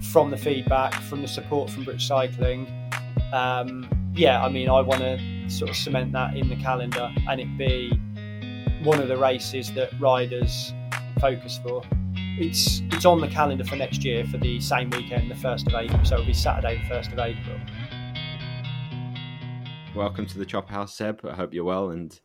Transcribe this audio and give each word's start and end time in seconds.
from 0.00 0.30
the 0.30 0.36
feedback, 0.36 0.94
from 1.02 1.22
the 1.22 1.28
support 1.28 1.70
from 1.70 1.84
British 1.84 2.08
Cycling, 2.08 2.66
um, 3.32 3.88
yeah, 4.14 4.42
I 4.42 4.48
mean, 4.48 4.68
I 4.68 4.80
want 4.80 5.00
to 5.02 5.50
sort 5.50 5.70
of 5.70 5.76
cement 5.76 6.12
that 6.12 6.36
in 6.36 6.48
the 6.48 6.56
calendar 6.56 7.12
and 7.28 7.40
it 7.40 7.58
be 7.58 7.90
one 8.82 9.00
of 9.00 9.08
the 9.08 9.16
races 9.16 9.72
that 9.74 9.90
riders 10.00 10.72
focus 11.20 11.60
for. 11.62 11.82
It's 12.40 12.80
it's 12.92 13.04
on 13.04 13.20
the 13.20 13.28
calendar 13.28 13.64
for 13.64 13.76
next 13.76 14.04
year 14.04 14.24
for 14.24 14.38
the 14.38 14.60
same 14.60 14.90
weekend, 14.90 15.30
the 15.30 15.34
first 15.34 15.66
of 15.66 15.74
April. 15.74 16.04
So 16.04 16.14
it'll 16.14 16.26
be 16.26 16.32
Saturday, 16.32 16.80
the 16.82 16.88
first 16.88 17.12
of 17.12 17.18
April. 17.18 17.58
Welcome 19.94 20.26
to 20.26 20.38
the 20.38 20.46
Chopper 20.46 20.72
House, 20.72 20.94
Seb. 20.94 21.20
I 21.26 21.34
hope 21.34 21.52
you're 21.52 21.64
well 21.64 21.90
and 21.90 22.18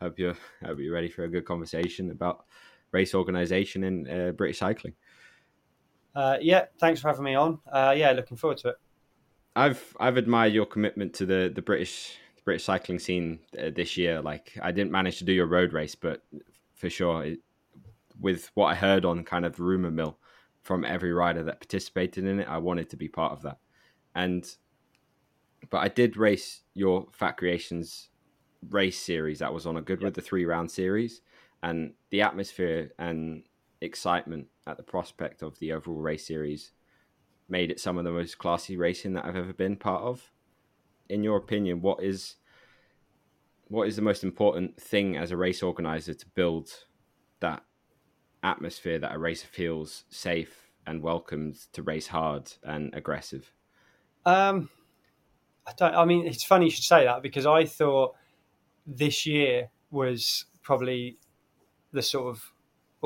hope 0.00 0.18
you're 0.18 0.36
hope 0.64 0.78
you're 0.78 0.94
ready 0.94 1.08
for 1.08 1.24
a 1.24 1.28
good 1.28 1.44
conversation 1.44 2.10
about 2.10 2.46
race 2.92 3.14
organisation 3.14 3.84
in 3.84 4.08
uh, 4.08 4.32
British 4.32 4.58
cycling. 4.58 4.94
Uh, 6.16 6.38
yeah, 6.40 6.64
thanks 6.80 6.98
for 6.98 7.08
having 7.08 7.24
me 7.24 7.34
on. 7.34 7.58
Uh, 7.70 7.94
yeah, 7.94 8.10
looking 8.12 8.38
forward 8.38 8.56
to 8.56 8.70
it. 8.70 8.76
I've 9.54 9.94
I've 10.00 10.16
admired 10.16 10.54
your 10.54 10.64
commitment 10.64 11.12
to 11.14 11.26
the 11.26 11.52
the 11.54 11.60
British 11.60 12.16
the 12.36 12.42
British 12.42 12.64
cycling 12.64 12.98
scene 12.98 13.40
uh, 13.58 13.70
this 13.74 13.98
year. 13.98 14.22
Like 14.22 14.58
I 14.62 14.72
didn't 14.72 14.92
manage 14.92 15.18
to 15.18 15.24
do 15.24 15.32
your 15.32 15.46
road 15.46 15.74
race, 15.74 15.94
but 15.94 16.22
for 16.74 16.88
sure, 16.88 17.22
it, 17.22 17.40
with 18.18 18.50
what 18.54 18.66
I 18.66 18.74
heard 18.74 19.04
on 19.04 19.24
kind 19.24 19.44
of 19.44 19.60
rumor 19.60 19.90
mill 19.90 20.18
from 20.62 20.86
every 20.86 21.12
rider 21.12 21.42
that 21.44 21.60
participated 21.60 22.24
in 22.24 22.40
it, 22.40 22.48
I 22.48 22.58
wanted 22.58 22.88
to 22.90 22.96
be 22.96 23.08
part 23.08 23.32
of 23.32 23.42
that. 23.42 23.58
And 24.14 24.48
but 25.68 25.78
I 25.78 25.88
did 25.88 26.16
race 26.16 26.62
your 26.72 27.08
Fat 27.12 27.32
Creations 27.32 28.08
race 28.70 28.98
series 28.98 29.40
that 29.40 29.52
was 29.52 29.66
on 29.66 29.76
a 29.76 29.82
Goodwood, 29.82 30.14
the 30.14 30.22
three 30.22 30.46
round 30.46 30.70
series, 30.70 31.20
and 31.62 31.92
the 32.08 32.22
atmosphere 32.22 32.92
and 32.98 33.42
excitement 33.82 34.46
at 34.66 34.76
the 34.76 34.82
prospect 34.82 35.42
of 35.42 35.58
the 35.58 35.72
overall 35.72 36.00
race 36.00 36.26
series 36.26 36.72
made 37.48 37.70
it 37.70 37.80
some 37.80 37.98
of 37.98 38.04
the 38.04 38.10
most 38.10 38.38
classy 38.38 38.76
racing 38.76 39.12
that 39.14 39.24
I've 39.24 39.36
ever 39.36 39.52
been 39.52 39.76
part 39.76 40.02
of. 40.02 40.30
In 41.08 41.22
your 41.22 41.36
opinion, 41.36 41.80
what 41.80 42.02
is 42.02 42.36
what 43.68 43.88
is 43.88 43.96
the 43.96 44.02
most 44.02 44.24
important 44.24 44.80
thing 44.80 45.16
as 45.16 45.30
a 45.30 45.36
race 45.36 45.62
organizer 45.62 46.14
to 46.14 46.26
build 46.34 46.70
that 47.40 47.64
atmosphere 48.42 48.98
that 48.98 49.14
a 49.14 49.18
racer 49.18 49.46
feels 49.46 50.04
safe 50.08 50.70
and 50.86 51.02
welcomed 51.02 51.56
to 51.72 51.82
race 51.82 52.06
hard 52.08 52.52
and 52.62 52.94
aggressive? 52.94 53.52
Um, 54.24 54.68
I 55.66 55.72
don't. 55.76 55.94
I 55.94 56.04
mean, 56.04 56.26
it's 56.26 56.44
funny 56.44 56.66
you 56.66 56.70
should 56.70 56.84
say 56.84 57.04
that 57.04 57.22
because 57.22 57.46
I 57.46 57.64
thought 57.64 58.14
this 58.86 59.26
year 59.26 59.70
was 59.90 60.46
probably 60.62 61.18
the 61.92 62.02
sort 62.02 62.28
of 62.28 62.52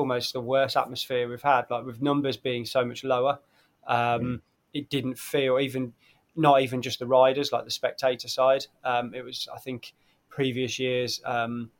almost 0.01 0.33
the 0.33 0.41
worst 0.41 0.75
atmosphere 0.75 1.29
we've 1.29 1.41
had. 1.41 1.65
Like 1.69 1.85
with 1.85 2.01
numbers 2.01 2.35
being 2.35 2.65
so 2.65 2.83
much 2.83 3.03
lower, 3.03 3.39
um, 3.87 4.21
mm. 4.21 4.41
it 4.73 4.89
didn't 4.89 5.17
feel 5.17 5.59
even 5.59 5.93
not 6.35 6.61
even 6.61 6.81
just 6.81 6.99
the 6.99 7.05
riders, 7.05 7.51
like 7.51 7.65
the 7.65 7.71
spectator 7.71 8.27
side. 8.27 8.65
Um, 8.83 9.13
it 9.13 9.23
was, 9.23 9.47
I 9.53 9.59
think, 9.59 9.93
previous 10.29 10.79
years. 10.79 11.21
Um, 11.23 11.71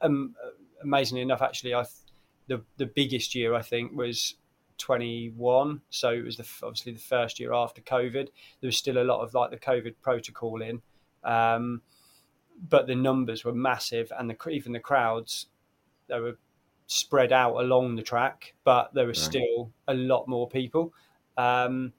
um 0.00 0.34
amazingly 0.82 1.22
enough, 1.22 1.42
actually, 1.42 1.74
I 1.74 1.84
the 2.46 2.62
the 2.76 2.86
biggest 2.86 3.34
year 3.34 3.54
I 3.54 3.62
think 3.62 3.92
was 3.92 4.36
21. 4.78 5.82
So 5.90 6.10
it 6.10 6.24
was 6.24 6.36
the, 6.36 6.46
obviously 6.62 6.92
the 6.92 6.98
first 6.98 7.38
year 7.38 7.52
after 7.52 7.82
COVID. 7.82 8.28
There 8.60 8.68
was 8.68 8.76
still 8.76 8.98
a 8.98 9.04
lot 9.04 9.20
of 9.20 9.34
like 9.34 9.50
the 9.50 9.58
COVID 9.58 9.96
protocol 10.00 10.62
in, 10.62 10.80
um, 11.22 11.82
but 12.68 12.86
the 12.86 12.94
numbers 12.94 13.44
were 13.44 13.52
massive, 13.52 14.10
and 14.18 14.30
the, 14.30 14.48
even 14.48 14.72
the 14.72 14.80
crowds 14.80 15.46
they 16.08 16.20
were 16.20 16.38
spread 16.90 17.32
out 17.32 17.56
along 17.56 17.94
the 17.94 18.02
track, 18.02 18.52
but 18.64 18.92
there 18.94 19.04
are 19.04 19.08
right. 19.08 19.16
still 19.16 19.70
a 19.86 19.94
lot 19.94 20.26
more 20.26 20.48
people. 20.48 20.92
Um, 21.36 21.92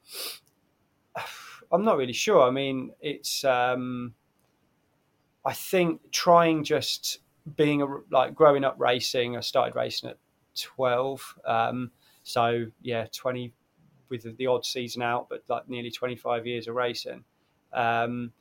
I'm 1.71 1.85
not 1.85 1.95
really 1.95 2.13
sure. 2.13 2.41
I 2.41 2.51
mean, 2.51 2.91
it's 2.99 3.45
um, 3.45 4.13
I 5.45 5.53
think 5.53 6.11
trying 6.11 6.65
just 6.65 7.19
being 7.55 7.81
a, 7.81 7.87
like 8.11 8.35
growing 8.35 8.65
up 8.65 8.75
racing. 8.77 9.37
I 9.37 9.39
started 9.39 9.75
racing 9.75 10.09
at 10.09 10.17
12. 10.59 11.39
Um, 11.45 11.91
so 12.23 12.65
yeah, 12.81 13.07
20 13.13 13.53
with 14.09 14.23
the, 14.23 14.31
the, 14.33 14.47
odd 14.47 14.65
season 14.65 15.01
out, 15.01 15.29
but 15.29 15.45
like 15.47 15.69
nearly 15.69 15.89
25 15.89 16.45
years 16.45 16.67
of 16.67 16.75
racing. 16.75 17.23
Um, 17.71 18.33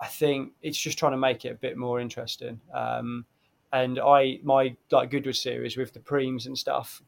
I 0.00 0.06
think 0.06 0.52
it's 0.62 0.78
just 0.78 0.96
trying 0.96 1.12
to 1.12 1.18
make 1.18 1.44
it 1.44 1.48
a 1.48 1.54
bit 1.56 1.76
more 1.76 1.98
interesting. 1.98 2.60
Um, 2.72 3.24
and 3.76 3.98
I, 3.98 4.40
my 4.42 4.74
like 4.90 5.10
Goodwood 5.10 5.36
series 5.36 5.76
with 5.76 5.92
the 5.92 6.00
primes 6.00 6.46
and 6.46 6.56
stuff, 6.56 7.02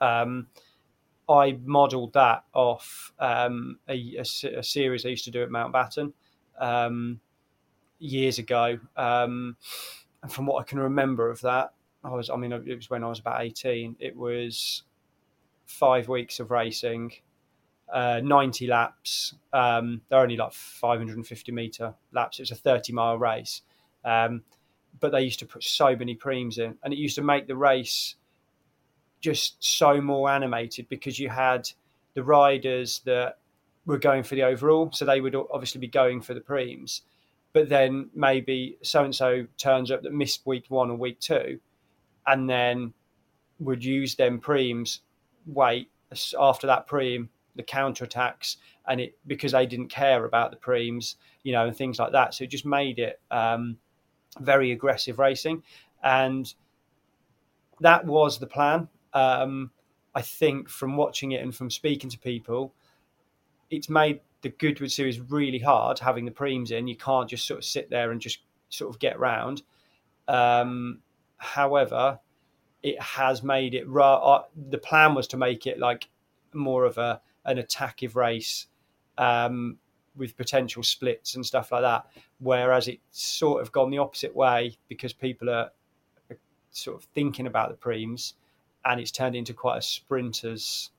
um, 0.00 0.48
I 1.28 1.58
modelled 1.64 2.12
that 2.14 2.44
off 2.52 3.12
um, 3.20 3.78
a, 3.88 4.16
a, 4.16 4.58
a, 4.58 4.62
series 4.62 5.06
I 5.06 5.10
used 5.10 5.24
to 5.24 5.30
do 5.30 5.42
at 5.42 5.50
Mountbatten 5.50 6.12
um, 6.58 7.20
years 7.98 8.38
ago. 8.40 8.78
Um, 8.96 9.56
and 10.22 10.32
from 10.32 10.46
what 10.46 10.60
I 10.60 10.64
can 10.64 10.80
remember 10.80 11.30
of 11.30 11.40
that, 11.42 11.72
I 12.02 12.10
was, 12.10 12.28
I 12.28 12.36
mean, 12.36 12.52
it 12.52 12.76
was 12.76 12.90
when 12.90 13.04
I 13.04 13.08
was 13.08 13.20
about 13.20 13.40
18. 13.40 13.96
It 14.00 14.16
was 14.16 14.82
five 15.64 16.08
weeks 16.08 16.40
of 16.40 16.50
racing, 16.50 17.12
uh, 17.92 18.20
90 18.22 18.66
laps. 18.66 19.34
Um, 19.52 20.02
they're 20.08 20.18
only 20.18 20.36
like 20.36 20.52
550 20.52 21.52
meter 21.52 21.94
laps. 22.12 22.40
It 22.40 22.42
was 22.42 22.50
a 22.50 22.56
30 22.56 22.92
mile 22.92 23.16
race. 23.16 23.62
Um, 24.04 24.42
but 25.00 25.12
they 25.12 25.22
used 25.22 25.38
to 25.40 25.46
put 25.46 25.64
so 25.64 25.96
many 25.96 26.14
primes 26.14 26.58
in, 26.58 26.76
and 26.82 26.92
it 26.92 26.98
used 26.98 27.16
to 27.16 27.22
make 27.22 27.46
the 27.46 27.56
race 27.56 28.16
just 29.20 29.56
so 29.58 30.00
more 30.00 30.30
animated 30.30 30.88
because 30.88 31.18
you 31.18 31.28
had 31.28 31.68
the 32.14 32.22
riders 32.22 33.00
that 33.04 33.38
were 33.86 33.98
going 33.98 34.22
for 34.22 34.34
the 34.34 34.42
overall, 34.42 34.90
so 34.92 35.04
they 35.04 35.20
would 35.20 35.34
obviously 35.34 35.80
be 35.80 35.88
going 35.88 36.20
for 36.20 36.34
the 36.34 36.40
primes. 36.40 37.02
But 37.52 37.68
then 37.68 38.10
maybe 38.14 38.78
so 38.82 39.04
and 39.04 39.14
so 39.14 39.46
turns 39.56 39.90
up 39.90 40.02
that 40.02 40.12
missed 40.12 40.46
week 40.46 40.66
one 40.68 40.90
or 40.90 40.96
week 40.96 41.20
two, 41.20 41.60
and 42.26 42.48
then 42.48 42.92
would 43.60 43.84
use 43.84 44.14
them 44.14 44.40
primes, 44.40 45.00
wait 45.46 45.90
after 46.38 46.66
that 46.66 46.86
prime, 46.86 47.28
the 47.56 47.62
counter 47.62 48.04
attacks, 48.04 48.56
and 48.86 49.00
it 49.00 49.16
because 49.26 49.52
they 49.52 49.66
didn't 49.66 49.88
care 49.88 50.24
about 50.24 50.50
the 50.50 50.56
primes, 50.56 51.16
you 51.42 51.52
know, 51.52 51.66
and 51.66 51.76
things 51.76 51.98
like 51.98 52.12
that. 52.12 52.34
So 52.34 52.44
it 52.44 52.50
just 52.50 52.66
made 52.66 52.98
it 52.98 53.20
um, 53.30 53.78
very 54.40 54.72
aggressive 54.72 55.18
racing, 55.18 55.62
and 56.02 56.52
that 57.80 58.04
was 58.04 58.38
the 58.38 58.46
plan. 58.46 58.88
Um, 59.12 59.70
I 60.14 60.22
think 60.22 60.68
from 60.68 60.96
watching 60.96 61.32
it 61.32 61.42
and 61.42 61.54
from 61.54 61.70
speaking 61.70 62.10
to 62.10 62.18
people, 62.18 62.72
it's 63.70 63.88
made 63.88 64.20
the 64.42 64.50
Goodwood 64.50 64.92
series 64.92 65.20
really 65.20 65.58
hard 65.58 65.98
having 65.98 66.24
the 66.24 66.30
primes 66.30 66.70
in. 66.70 66.86
You 66.86 66.96
can't 66.96 67.28
just 67.28 67.46
sort 67.46 67.58
of 67.58 67.64
sit 67.64 67.90
there 67.90 68.12
and 68.12 68.20
just 68.20 68.40
sort 68.68 68.94
of 68.94 69.00
get 69.00 69.18
round. 69.18 69.62
Um, 70.28 71.00
However, 71.44 72.18
it 72.82 73.00
has 73.00 73.42
made 73.42 73.74
it. 73.74 73.86
Uh, 73.86 74.42
the 74.70 74.78
plan 74.78 75.14
was 75.14 75.26
to 75.28 75.36
make 75.36 75.66
it 75.66 75.78
like 75.78 76.08
more 76.52 76.84
of 76.84 76.96
a 76.98 77.20
an 77.44 77.58
attackive 77.58 78.14
race 78.14 78.66
um, 79.18 79.78
with 80.16 80.36
potential 80.36 80.82
splits 80.82 81.34
and 81.34 81.44
stuff 81.44 81.72
like 81.72 81.82
that. 81.82 82.06
Whereas 82.38 82.88
it's 82.88 83.00
sort 83.10 83.62
of 83.62 83.72
gone 83.72 83.90
the 83.90 83.98
opposite 83.98 84.34
way 84.34 84.76
because 84.88 85.12
people 85.12 85.50
are, 85.50 85.70
are 86.30 86.38
sort 86.70 86.96
of 86.96 87.04
thinking 87.14 87.46
about 87.46 87.70
the 87.70 87.76
primes, 87.76 88.34
and 88.84 89.00
it's 89.00 89.10
turned 89.10 89.36
into 89.36 89.54
quite 89.54 89.78
a 89.78 89.82
sprinters. 89.82 90.90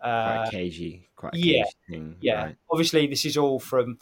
Uh, 0.00 0.42
quite 0.42 0.50
cagey, 0.50 1.08
quite 1.16 1.34
yeah, 1.34 1.64
thing, 1.88 2.16
yeah. 2.20 2.44
Right. 2.44 2.56
Obviously, 2.70 3.06
this 3.06 3.24
is 3.24 3.36
all 3.36 3.60
from 3.60 3.98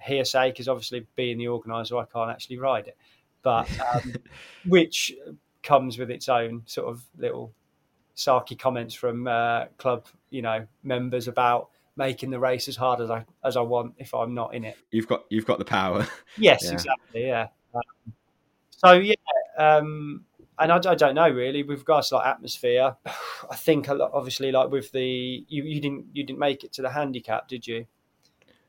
hearsay 0.00 0.50
because 0.50 0.68
obviously, 0.68 1.06
being 1.14 1.38
the 1.38 1.48
organizer, 1.48 1.96
I 1.96 2.04
can't 2.04 2.30
actually 2.30 2.58
ride 2.58 2.88
it 2.88 2.96
but 3.46 3.68
um, 3.94 4.12
which 4.66 5.14
comes 5.62 5.98
with 5.98 6.10
its 6.10 6.28
own 6.28 6.62
sort 6.66 6.88
of 6.88 7.04
little 7.16 7.52
sarky 8.16 8.58
comments 8.58 8.92
from 8.92 9.28
uh, 9.28 9.66
club, 9.78 10.06
you 10.30 10.42
know, 10.42 10.66
members 10.82 11.28
about 11.28 11.70
making 11.96 12.30
the 12.30 12.38
race 12.38 12.68
as 12.68 12.76
hard 12.76 13.00
as 13.00 13.10
I 13.10 13.24
as 13.44 13.56
I 13.56 13.62
want 13.62 13.94
if 13.98 14.14
I'm 14.14 14.34
not 14.34 14.54
in 14.54 14.64
it. 14.64 14.76
You've 14.90 15.08
got 15.08 15.24
you've 15.30 15.46
got 15.46 15.58
the 15.58 15.64
power. 15.64 16.06
Yes, 16.38 16.64
yeah. 16.64 16.72
exactly. 16.72 17.26
Yeah. 17.26 17.48
Um, 17.74 18.12
so 18.70 18.92
yeah, 18.92 19.14
um, 19.58 20.24
and 20.58 20.72
I, 20.72 20.76
I, 20.76 20.94
don't 20.94 21.14
know 21.14 21.30
really 21.30 21.62
with 21.62 21.78
regards 21.80 22.10
to 22.10 22.16
like 22.16 22.26
atmosphere. 22.26 22.96
I 23.50 23.56
think 23.56 23.88
a 23.88 23.94
lot, 23.94 24.10
obviously, 24.12 24.52
like 24.52 24.70
with 24.70 24.92
the 24.92 25.44
you, 25.48 25.62
you 25.64 25.80
didn't 25.80 26.06
you 26.12 26.24
didn't 26.24 26.38
make 26.38 26.64
it 26.64 26.72
to 26.74 26.82
the 26.82 26.90
handicap, 26.90 27.48
did 27.48 27.66
you? 27.66 27.86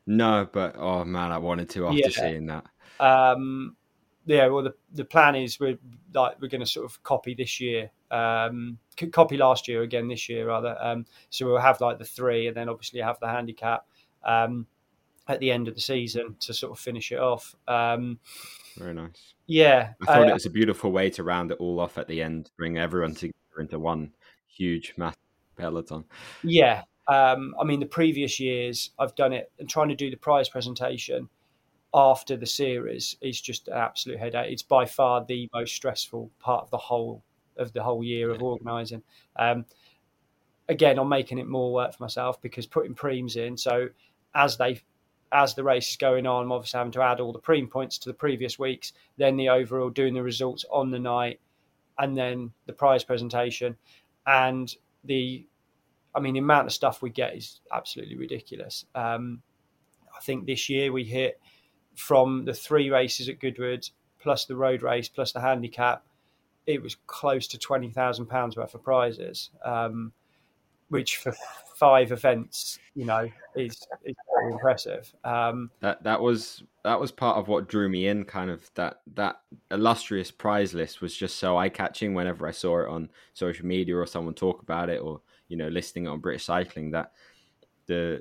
No, 0.06 0.48
but 0.50 0.76
oh 0.78 1.04
man, 1.04 1.32
I 1.32 1.38
wanted 1.38 1.68
to 1.70 1.86
after 1.86 1.98
yeah. 1.98 2.08
seeing 2.08 2.46
that. 2.46 2.64
Um, 2.98 3.76
yeah, 4.24 4.46
well, 4.48 4.62
the 4.62 4.74
the 4.92 5.04
plan 5.04 5.34
is 5.34 5.60
we're 5.60 5.78
like 6.14 6.40
we're 6.40 6.48
going 6.48 6.60
to 6.62 6.66
sort 6.66 6.86
of 6.86 7.02
copy 7.02 7.34
this 7.34 7.60
year, 7.60 7.90
um, 8.10 8.78
copy 9.12 9.36
last 9.36 9.68
year 9.68 9.82
again 9.82 10.08
this 10.08 10.28
year 10.28 10.48
rather. 10.48 10.76
Um, 10.80 11.06
so 11.30 11.46
we'll 11.46 11.58
have 11.58 11.80
like 11.80 11.98
the 11.98 12.04
three, 12.04 12.46
and 12.48 12.56
then 12.56 12.68
obviously 12.68 13.00
have 13.00 13.18
the 13.20 13.28
handicap 13.28 13.86
um, 14.24 14.66
at 15.28 15.40
the 15.40 15.50
end 15.50 15.68
of 15.68 15.74
the 15.74 15.80
season 15.80 16.36
to 16.40 16.54
sort 16.54 16.72
of 16.72 16.78
finish 16.78 17.12
it 17.12 17.18
off. 17.18 17.54
Um, 17.66 18.18
Very 18.76 18.94
nice. 18.94 19.34
Yeah, 19.46 19.92
I 20.02 20.06
thought 20.06 20.26
uh, 20.26 20.30
it 20.30 20.34
was 20.34 20.46
a 20.46 20.50
beautiful 20.50 20.92
way 20.92 21.10
to 21.10 21.22
round 21.22 21.50
it 21.50 21.58
all 21.58 21.80
off 21.80 21.98
at 21.98 22.08
the 22.08 22.22
end, 22.22 22.50
bring 22.56 22.78
everyone 22.78 23.14
together 23.14 23.34
into 23.58 23.78
one 23.78 24.12
huge 24.46 24.94
mass 24.96 25.14
peloton. 25.56 26.04
Yeah, 26.42 26.82
um, 27.06 27.54
I 27.60 27.64
mean 27.64 27.80
the 27.80 27.86
previous 27.86 28.38
years 28.38 28.90
I've 28.98 29.14
done 29.14 29.32
it 29.32 29.50
and 29.58 29.68
trying 29.68 29.88
to 29.88 29.94
do 29.94 30.10
the 30.10 30.16
prize 30.16 30.48
presentation 30.48 31.28
after 31.94 32.36
the 32.36 32.46
series 32.46 33.16
is 33.20 33.40
just 33.40 33.68
an 33.68 33.74
absolute 33.74 34.18
headache. 34.18 34.52
It's 34.52 34.62
by 34.62 34.84
far 34.84 35.24
the 35.24 35.48
most 35.54 35.74
stressful 35.74 36.30
part 36.38 36.64
of 36.64 36.70
the 36.70 36.78
whole 36.78 37.22
of 37.58 37.72
the 37.72 37.82
whole 37.82 38.02
year 38.02 38.30
of 38.30 38.42
organising. 38.42 39.02
Um, 39.36 39.66
again, 40.68 40.98
I'm 40.98 41.08
making 41.08 41.38
it 41.38 41.48
more 41.48 41.72
work 41.72 41.94
for 41.94 42.02
myself 42.02 42.40
because 42.40 42.66
putting 42.66 42.94
primes 42.94 43.36
in. 43.36 43.56
So 43.56 43.88
as 44.34 44.56
they 44.56 44.82
as 45.32 45.54
the 45.54 45.64
race 45.64 45.90
is 45.90 45.96
going 45.96 46.26
on, 46.26 46.44
I'm 46.44 46.52
obviously 46.52 46.78
having 46.78 46.92
to 46.92 47.02
add 47.02 47.20
all 47.20 47.32
the 47.32 47.38
prime 47.38 47.68
points 47.68 47.98
to 47.98 48.08
the 48.08 48.14
previous 48.14 48.58
weeks, 48.58 48.92
then 49.18 49.36
the 49.36 49.50
overall, 49.50 49.90
doing 49.90 50.14
the 50.14 50.22
results 50.22 50.64
on 50.70 50.90
the 50.90 50.98
night, 50.98 51.40
and 51.98 52.16
then 52.16 52.52
the 52.66 52.72
prize 52.72 53.04
presentation. 53.04 53.76
And 54.26 54.74
the, 55.04 55.46
I 56.14 56.20
mean, 56.20 56.34
the 56.34 56.40
amount 56.40 56.66
of 56.66 56.72
stuff 56.72 57.02
we 57.02 57.10
get 57.10 57.36
is 57.36 57.60
absolutely 57.72 58.16
ridiculous. 58.16 58.86
Um, 58.94 59.42
I 60.16 60.20
think 60.20 60.46
this 60.46 60.68
year 60.68 60.92
we 60.92 61.04
hit 61.04 61.40
from 61.94 62.44
the 62.44 62.54
three 62.54 62.90
races 62.90 63.28
at 63.28 63.40
Goodwood, 63.40 63.88
plus 64.18 64.46
the 64.46 64.56
road 64.56 64.82
race, 64.82 65.08
plus 65.08 65.32
the 65.32 65.40
handicap, 65.40 66.04
it 66.68 66.82
was 66.82 66.96
close 67.06 67.48
to 67.48 67.58
twenty 67.58 67.90
thousand 67.90 68.26
pounds 68.26 68.56
worth 68.56 68.74
of 68.74 68.84
prizes, 68.84 69.50
um, 69.64 70.12
which 70.90 71.16
for 71.16 71.34
five 71.74 72.12
events, 72.12 72.78
you 72.94 73.06
know, 73.06 73.28
is 73.56 73.86
is 74.04 74.14
impressive. 74.50 75.12
Um, 75.24 75.70
that 75.80 76.02
that 76.04 76.20
was 76.20 76.62
that 76.84 77.00
was 77.00 77.10
part 77.10 77.38
of 77.38 77.48
what 77.48 77.68
drew 77.68 77.88
me 77.88 78.08
in. 78.08 78.24
Kind 78.24 78.50
of 78.50 78.70
that 78.74 79.00
that 79.14 79.40
illustrious 79.70 80.30
prize 80.30 80.74
list 80.74 81.00
was 81.00 81.16
just 81.16 81.36
so 81.36 81.56
eye 81.56 81.70
catching. 81.70 82.12
Whenever 82.12 82.46
I 82.46 82.52
saw 82.52 82.80
it 82.80 82.88
on 82.88 83.08
social 83.32 83.66
media 83.66 83.96
or 83.96 84.06
someone 84.06 84.34
talk 84.34 84.62
about 84.62 84.90
it, 84.90 85.00
or 85.00 85.22
you 85.48 85.56
know, 85.56 85.68
listing 85.68 86.04
it 86.04 86.10
on 86.10 86.20
British 86.20 86.44
Cycling, 86.44 86.90
that 86.90 87.12
the 87.86 88.20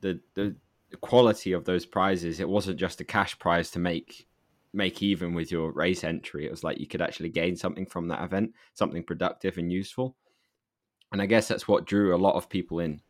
the 0.00 0.20
the 0.34 0.56
quality 1.00 1.52
of 1.52 1.64
those 1.64 1.86
prizes, 1.86 2.40
it 2.40 2.48
wasn't 2.48 2.80
just 2.80 3.00
a 3.00 3.04
cash 3.04 3.38
prize 3.38 3.70
to 3.70 3.78
make 3.78 4.26
make 4.72 5.02
even 5.02 5.34
with 5.34 5.50
your 5.50 5.72
race 5.72 6.04
entry. 6.04 6.46
It 6.46 6.50
was 6.50 6.64
like 6.64 6.78
you 6.78 6.86
could 6.86 7.02
actually 7.02 7.30
gain 7.30 7.56
something 7.56 7.86
from 7.86 8.08
that 8.08 8.22
event, 8.22 8.52
something 8.74 9.02
productive 9.02 9.58
and 9.58 9.72
useful. 9.72 10.16
And 11.12 11.22
I 11.22 11.26
guess 11.26 11.48
that's 11.48 11.66
what 11.66 11.86
drew 11.86 12.14
a 12.14 12.18
lot 12.18 12.34
of 12.34 12.48
people 12.48 12.80
in 12.80 13.00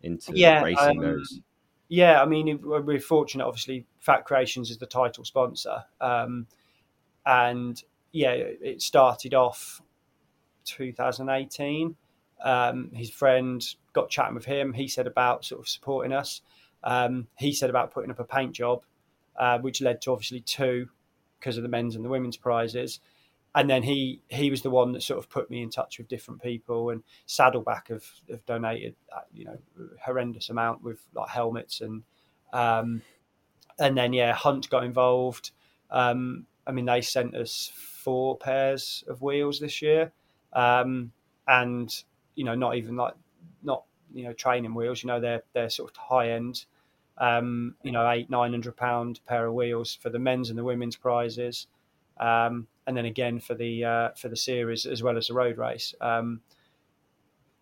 into 0.00 0.32
yeah, 0.34 0.62
racing 0.62 0.98
um, 0.98 1.02
those. 1.02 1.40
Yeah, 1.88 2.22
I 2.22 2.26
mean, 2.26 2.60
we're 2.62 3.00
fortunate. 3.00 3.46
Obviously, 3.46 3.86
Fat 3.98 4.24
Creations 4.24 4.70
is 4.70 4.78
the 4.78 4.86
title 4.86 5.24
sponsor, 5.24 5.84
um, 6.00 6.46
and 7.24 7.82
yeah, 8.12 8.32
it 8.32 8.82
started 8.82 9.34
off 9.34 9.80
2018. 10.66 11.96
Um, 12.44 12.90
his 12.94 13.10
friend 13.10 13.64
got 13.92 14.10
chatting 14.10 14.34
with 14.34 14.44
him. 14.44 14.72
He 14.74 14.86
said 14.86 15.06
about 15.06 15.44
sort 15.44 15.62
of 15.62 15.68
supporting 15.68 16.12
us. 16.12 16.42
Um, 16.84 17.26
he 17.36 17.52
said 17.52 17.70
about 17.70 17.92
putting 17.92 18.10
up 18.10 18.20
a 18.20 18.24
paint 18.24 18.52
job, 18.52 18.84
uh, 19.36 19.58
which 19.58 19.80
led 19.80 20.00
to 20.02 20.12
obviously 20.12 20.40
two 20.40 20.88
because 21.38 21.56
of 21.56 21.62
the 21.62 21.68
men's 21.68 21.96
and 21.96 22.04
the 22.04 22.08
women's 22.08 22.36
prizes. 22.36 23.00
And 23.54 23.68
then 23.68 23.82
he 23.82 24.20
he 24.28 24.50
was 24.50 24.62
the 24.62 24.70
one 24.70 24.92
that 24.92 25.02
sort 25.02 25.18
of 25.18 25.30
put 25.30 25.50
me 25.50 25.62
in 25.62 25.70
touch 25.70 25.98
with 25.98 26.08
different 26.08 26.42
people. 26.42 26.90
And 26.90 27.02
Saddleback 27.26 27.88
have, 27.88 28.04
have 28.30 28.44
donated, 28.44 28.94
uh, 29.14 29.20
you 29.32 29.46
know, 29.46 29.58
horrendous 30.04 30.50
amount 30.50 30.82
with 30.82 31.00
like 31.14 31.30
helmets 31.30 31.80
and 31.80 32.02
um, 32.52 33.02
and 33.78 33.96
then 33.96 34.12
yeah, 34.12 34.32
Hunt 34.32 34.68
got 34.70 34.84
involved. 34.84 35.52
Um, 35.90 36.46
I 36.66 36.72
mean, 36.72 36.84
they 36.84 37.00
sent 37.00 37.34
us 37.34 37.72
four 37.74 38.36
pairs 38.36 39.04
of 39.08 39.22
wheels 39.22 39.60
this 39.60 39.80
year, 39.80 40.12
um, 40.52 41.12
and 41.46 41.94
you 42.34 42.44
know, 42.44 42.54
not 42.54 42.76
even 42.76 42.96
like 42.96 43.14
not 43.62 43.84
you 44.12 44.24
know 44.24 44.32
training 44.32 44.74
wheels. 44.74 45.02
You 45.02 45.08
know, 45.08 45.20
they're 45.20 45.42
they're 45.54 45.70
sort 45.70 45.90
of 45.90 45.96
high 45.96 46.30
end 46.32 46.66
um, 47.18 47.74
you 47.82 47.92
know, 47.92 48.08
eight, 48.10 48.30
nine 48.30 48.52
hundred 48.52 48.76
pound 48.76 49.20
pair 49.26 49.46
of 49.46 49.54
wheels 49.54 49.98
for 50.00 50.08
the 50.08 50.18
men's 50.18 50.50
and 50.50 50.58
the 50.58 50.64
women's 50.64 50.96
prizes, 50.96 51.66
um, 52.18 52.66
and 52.86 52.96
then 52.96 53.04
again 53.04 53.40
for 53.40 53.54
the 53.54 53.84
uh, 53.84 54.08
for 54.16 54.28
the 54.28 54.36
series 54.36 54.86
as 54.86 55.02
well 55.02 55.16
as 55.16 55.28
the 55.28 55.34
road 55.34 55.58
race. 55.58 55.94
Um, 56.00 56.40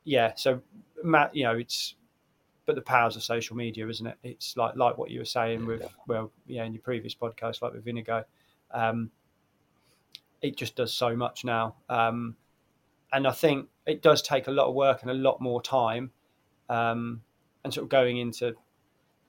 yeah, 0.05 0.33
so 0.37 0.61
Matt, 1.03 1.35
you 1.35 1.45
know, 1.45 1.57
it's 1.57 1.95
but 2.67 2.75
the 2.75 2.83
powers 2.83 3.17
of 3.17 3.23
social 3.23 3.57
media, 3.57 3.89
isn't 3.89 4.07
it? 4.07 4.19
It's 4.23 4.57
like 4.57 4.77
like 4.77 4.99
what 4.99 5.11
you 5.11 5.21
were 5.21 5.25
saying 5.25 5.67
with 5.67 5.83
well, 6.07 6.31
yeah, 6.47 6.65
in 6.65 6.75
your 6.75 6.83
previous 6.83 7.15
podcast, 7.15 7.63
like 7.63 7.73
with 7.73 7.85
Vinegar, 7.85 8.27
um, 8.73 9.11
it 10.43 10.57
just 10.57 10.77
does 10.77 10.93
so 10.93 11.17
much 11.17 11.45
now, 11.45 11.77
um, 11.89 12.37
and 13.13 13.27
I 13.27 13.33
think 13.33 13.69
it 13.87 14.03
does 14.03 14.21
take 14.21 14.49
a 14.49 14.51
lot 14.51 14.69
of 14.69 14.75
work 14.75 15.03
and 15.03 15.11
a 15.11 15.15
lot 15.15 15.41
more 15.41 15.63
time, 15.63 16.11
um, 16.69 17.23
and 17.65 17.73
sort 17.73 17.85
of 17.85 17.89
going 17.89 18.19
into 18.19 18.55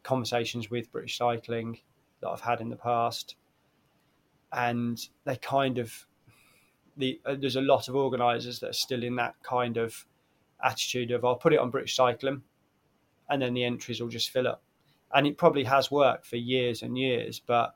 conversations 0.08 0.72
with 0.72 0.92
British 0.92 1.18
Cycling 1.18 1.80
that 2.22 2.30
I've 2.30 2.42
had 2.42 2.62
in 2.62 2.70
the 2.70 2.78
past, 2.78 3.36
and 4.54 4.98
they 5.26 5.36
kind 5.36 5.78
of 5.78 6.08
the 6.96 7.20
uh, 7.26 7.36
there's 7.38 7.58
a 7.58 7.62
lot 7.62 7.90
of 7.90 7.96
organisers 7.96 8.60
that 8.60 8.70
are 8.70 8.74
still 8.86 9.04
in 9.04 9.18
that 9.18 9.36
kind 9.44 9.78
of 9.78 10.06
attitude 10.64 11.12
of 11.12 11.26
I'll 11.26 11.36
put 11.36 11.54
it 11.54 11.60
on 11.60 11.70
British 11.70 11.96
Cycling, 11.96 12.42
and 13.30 13.42
then 13.42 13.54
the 13.54 13.66
entries 13.66 14.00
will 14.00 14.08
just 14.08 14.30
fill 14.30 14.48
up, 14.48 14.64
and 15.14 15.28
it 15.28 15.38
probably 15.38 15.66
has 15.66 15.92
worked 15.92 16.26
for 16.26 16.38
years 16.38 16.82
and 16.84 16.98
years, 16.98 17.42
but 17.46 17.76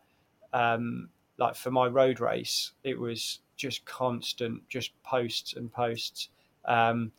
um, 0.54 1.10
like 1.38 1.56
for 1.56 1.70
my 1.70 1.88
road 1.88 2.22
race, 2.22 2.72
it 2.86 2.98
was 2.98 3.42
just 3.58 3.86
constant, 3.86 4.68
just 4.70 4.92
posts 5.04 5.54
and 5.54 5.72
posts. 5.72 6.30
Um, 6.66 7.12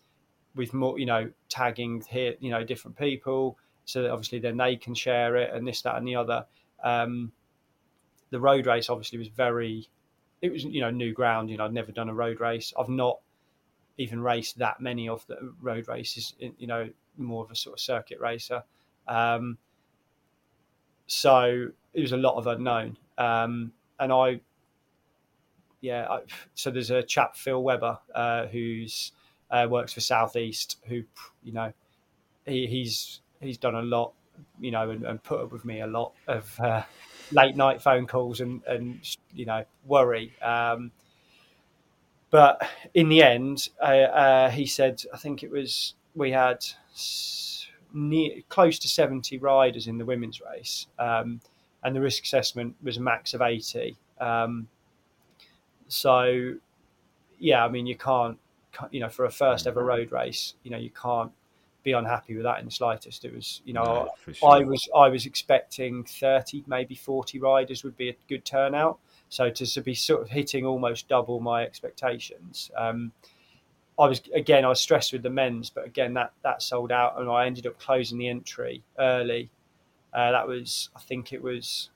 with 0.55 0.75
more, 0.75 0.99
you 0.99 1.07
know, 1.07 1.31
tagging 1.49 2.03
here, 2.11 2.35
you 2.39 2.51
know, 2.51 2.63
different 2.63 2.95
people, 2.97 3.57
so 3.85 4.03
that 4.03 4.11
obviously 4.11 4.39
then 4.39 4.57
they 4.57 4.77
can 4.77 4.95
share 4.95 5.37
it 5.37 5.53
and 5.55 5.67
this, 5.67 5.83
that, 5.83 5.97
and 5.97 6.07
the 6.07 6.17
other. 6.17 6.47
Um, 6.83 7.33
the 8.31 8.41
road 8.41 8.67
race 8.67 8.89
obviously 8.89 9.19
was 9.19 9.29
very, 9.29 9.89
it 10.41 10.51
was 10.53 10.65
you 10.65 10.81
know 10.81 10.91
new 10.91 11.13
ground. 11.13 11.51
You 11.51 11.57
know, 11.57 11.65
I'd 11.67 11.73
never 11.73 11.93
done 11.93 12.09
a 12.09 12.15
road 12.15 12.41
race. 12.41 12.73
I've 12.79 12.89
not 12.89 13.21
even 13.99 14.21
raced 14.21 14.59
that 14.59 14.81
many 14.81 15.09
of 15.09 15.25
the 15.27 15.53
road 15.61 15.87
races. 15.89 16.35
You 16.39 16.67
know, 16.67 16.89
more 17.17 17.45
of 17.45 17.51
a 17.51 17.57
sort 17.57 17.75
of 17.75 17.81
circuit 17.81 18.21
racer. 18.21 18.63
Um, 19.07 19.59
so 21.07 21.69
it 21.93 22.01
was 22.01 22.13
a 22.13 22.17
lot 22.17 22.37
of 22.37 22.47
unknown, 22.47 22.97
um, 23.19 23.73
and 24.01 24.13
I, 24.13 24.41
yeah. 25.81 26.07
I, 26.09 26.21
so 26.55 26.71
there's 26.71 26.91
a 26.91 27.03
chap 27.03 27.37
Phil 27.37 27.63
Webber 27.63 27.99
uh, 28.15 28.47
who's 28.47 29.13
uh, 29.51 29.67
works 29.69 29.93
for 29.93 30.01
Southeast, 30.01 30.79
who 30.89 31.03
you 31.43 31.53
know 31.53 31.73
he, 32.47 32.67
he's 32.67 33.21
he's 33.43 33.59
done 33.59 33.75
a 33.75 33.83
lot, 33.83 34.13
you 34.61 34.71
know, 34.71 34.91
and, 34.91 35.05
and 35.05 35.23
put 35.23 35.41
up 35.41 35.53
with 35.53 35.65
me 35.65 35.81
a 35.81 35.87
lot 35.87 36.13
of 36.29 36.59
uh, 36.61 36.83
late 37.33 37.57
night 37.57 37.83
phone 37.83 38.07
calls 38.07 38.41
and 38.41 38.63
and 38.67 39.17
you 39.35 39.45
know 39.45 39.65
worry. 39.87 40.33
Um, 40.41 40.93
but 42.31 42.67
in 42.95 43.11
the 43.11 43.23
end, 43.23 43.69
uh, 43.81 43.85
uh, 43.85 44.51
he 44.51 44.65
said, 44.65 45.03
I 45.13 45.19
think 45.19 45.43
it 45.43 45.51
was 45.51 45.95
we 46.15 46.31
had 46.31 46.65
near, 47.93 48.41
close 48.49 48.79
to 48.79 48.89
seventy 48.89 49.39
riders 49.39 49.87
in 49.87 49.99
the 49.99 50.05
women's 50.05 50.41
race, 50.41 50.87
um, 50.99 51.41
and 51.83 51.95
the 51.95 52.01
risk 52.01 52.25
assessment 52.25 52.77
was 52.83 52.97
a 52.97 53.01
max 53.01 53.35
of 53.35 53.43
eighty. 53.43 53.97
Um, 54.21 54.69
so, 55.89 56.55
yeah, 57.39 57.65
I 57.65 57.69
mean, 57.69 57.87
you 57.87 57.97
can't, 57.97 58.39
you 58.91 59.01
know, 59.01 59.11
for 59.11 59.27
a 59.27 59.31
first 59.31 59.67
ever 59.67 59.85
road 59.85 60.11
race, 60.11 60.55
you 60.63 60.71
know, 60.71 60.79
you 60.79 60.89
can't 60.91 61.33
be 61.83 61.93
unhappy 61.93 62.35
with 62.35 62.45
that 62.45 62.59
in 62.61 62.65
the 62.65 62.71
slightest. 62.71 63.25
It 63.25 63.35
was, 63.35 63.61
you 63.65 63.73
know, 63.73 64.09
no, 64.27 64.33
sure. 64.33 64.51
I 64.51 64.59
was 64.61 64.89
I 64.95 65.09
was 65.09 65.27
expecting 65.27 66.05
thirty, 66.05 66.65
maybe 66.67 66.95
forty 66.95 67.39
riders 67.39 67.85
would 67.85 67.97
be 67.97 68.09
a 68.11 68.17
good 68.29 68.45
turnout. 68.45 68.99
So 69.29 69.51
to, 69.51 69.67
to 69.67 69.81
be 69.81 69.95
sort 69.95 70.23
of 70.23 70.29
hitting 70.29 70.67
almost 70.67 71.09
double 71.09 71.41
my 71.41 71.63
expectations. 71.63 72.71
Um, 72.77 73.13
I 73.99 74.07
was 74.07 74.23
again 74.35 74.65
I 74.65 74.69
was 74.69 74.81
stressed 74.81 75.13
with 75.13 75.23
the 75.23 75.31
men's, 75.31 75.71
but 75.71 75.87
again 75.87 76.15
that 76.15 76.33
that 76.43 76.63
sold 76.63 76.93
out, 76.93 77.21
and 77.21 77.29
I 77.29 77.47
ended 77.47 77.67
up 77.67 77.79
closing 77.79 78.19
the 78.19 78.29
entry 78.29 78.83
early. 78.99 79.51
Uh, 80.13 80.33
that 80.33 80.47
was 80.47 80.91
I 80.97 81.01
think 81.01 81.33
it 81.33 81.43
was 81.43 81.91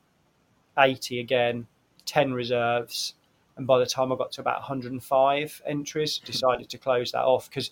eighty 0.78 1.20
again, 1.20 1.66
ten 2.04 2.32
reserves, 2.32 3.14
and 3.56 3.66
by 3.66 3.78
the 3.78 3.86
time 3.86 4.12
I 4.12 4.16
got 4.16 4.32
to 4.32 4.40
about 4.40 4.60
105 4.60 5.62
entries, 5.66 6.18
decided 6.18 6.68
to 6.70 6.78
close 6.78 7.12
that 7.12 7.24
off 7.24 7.48
because 7.48 7.70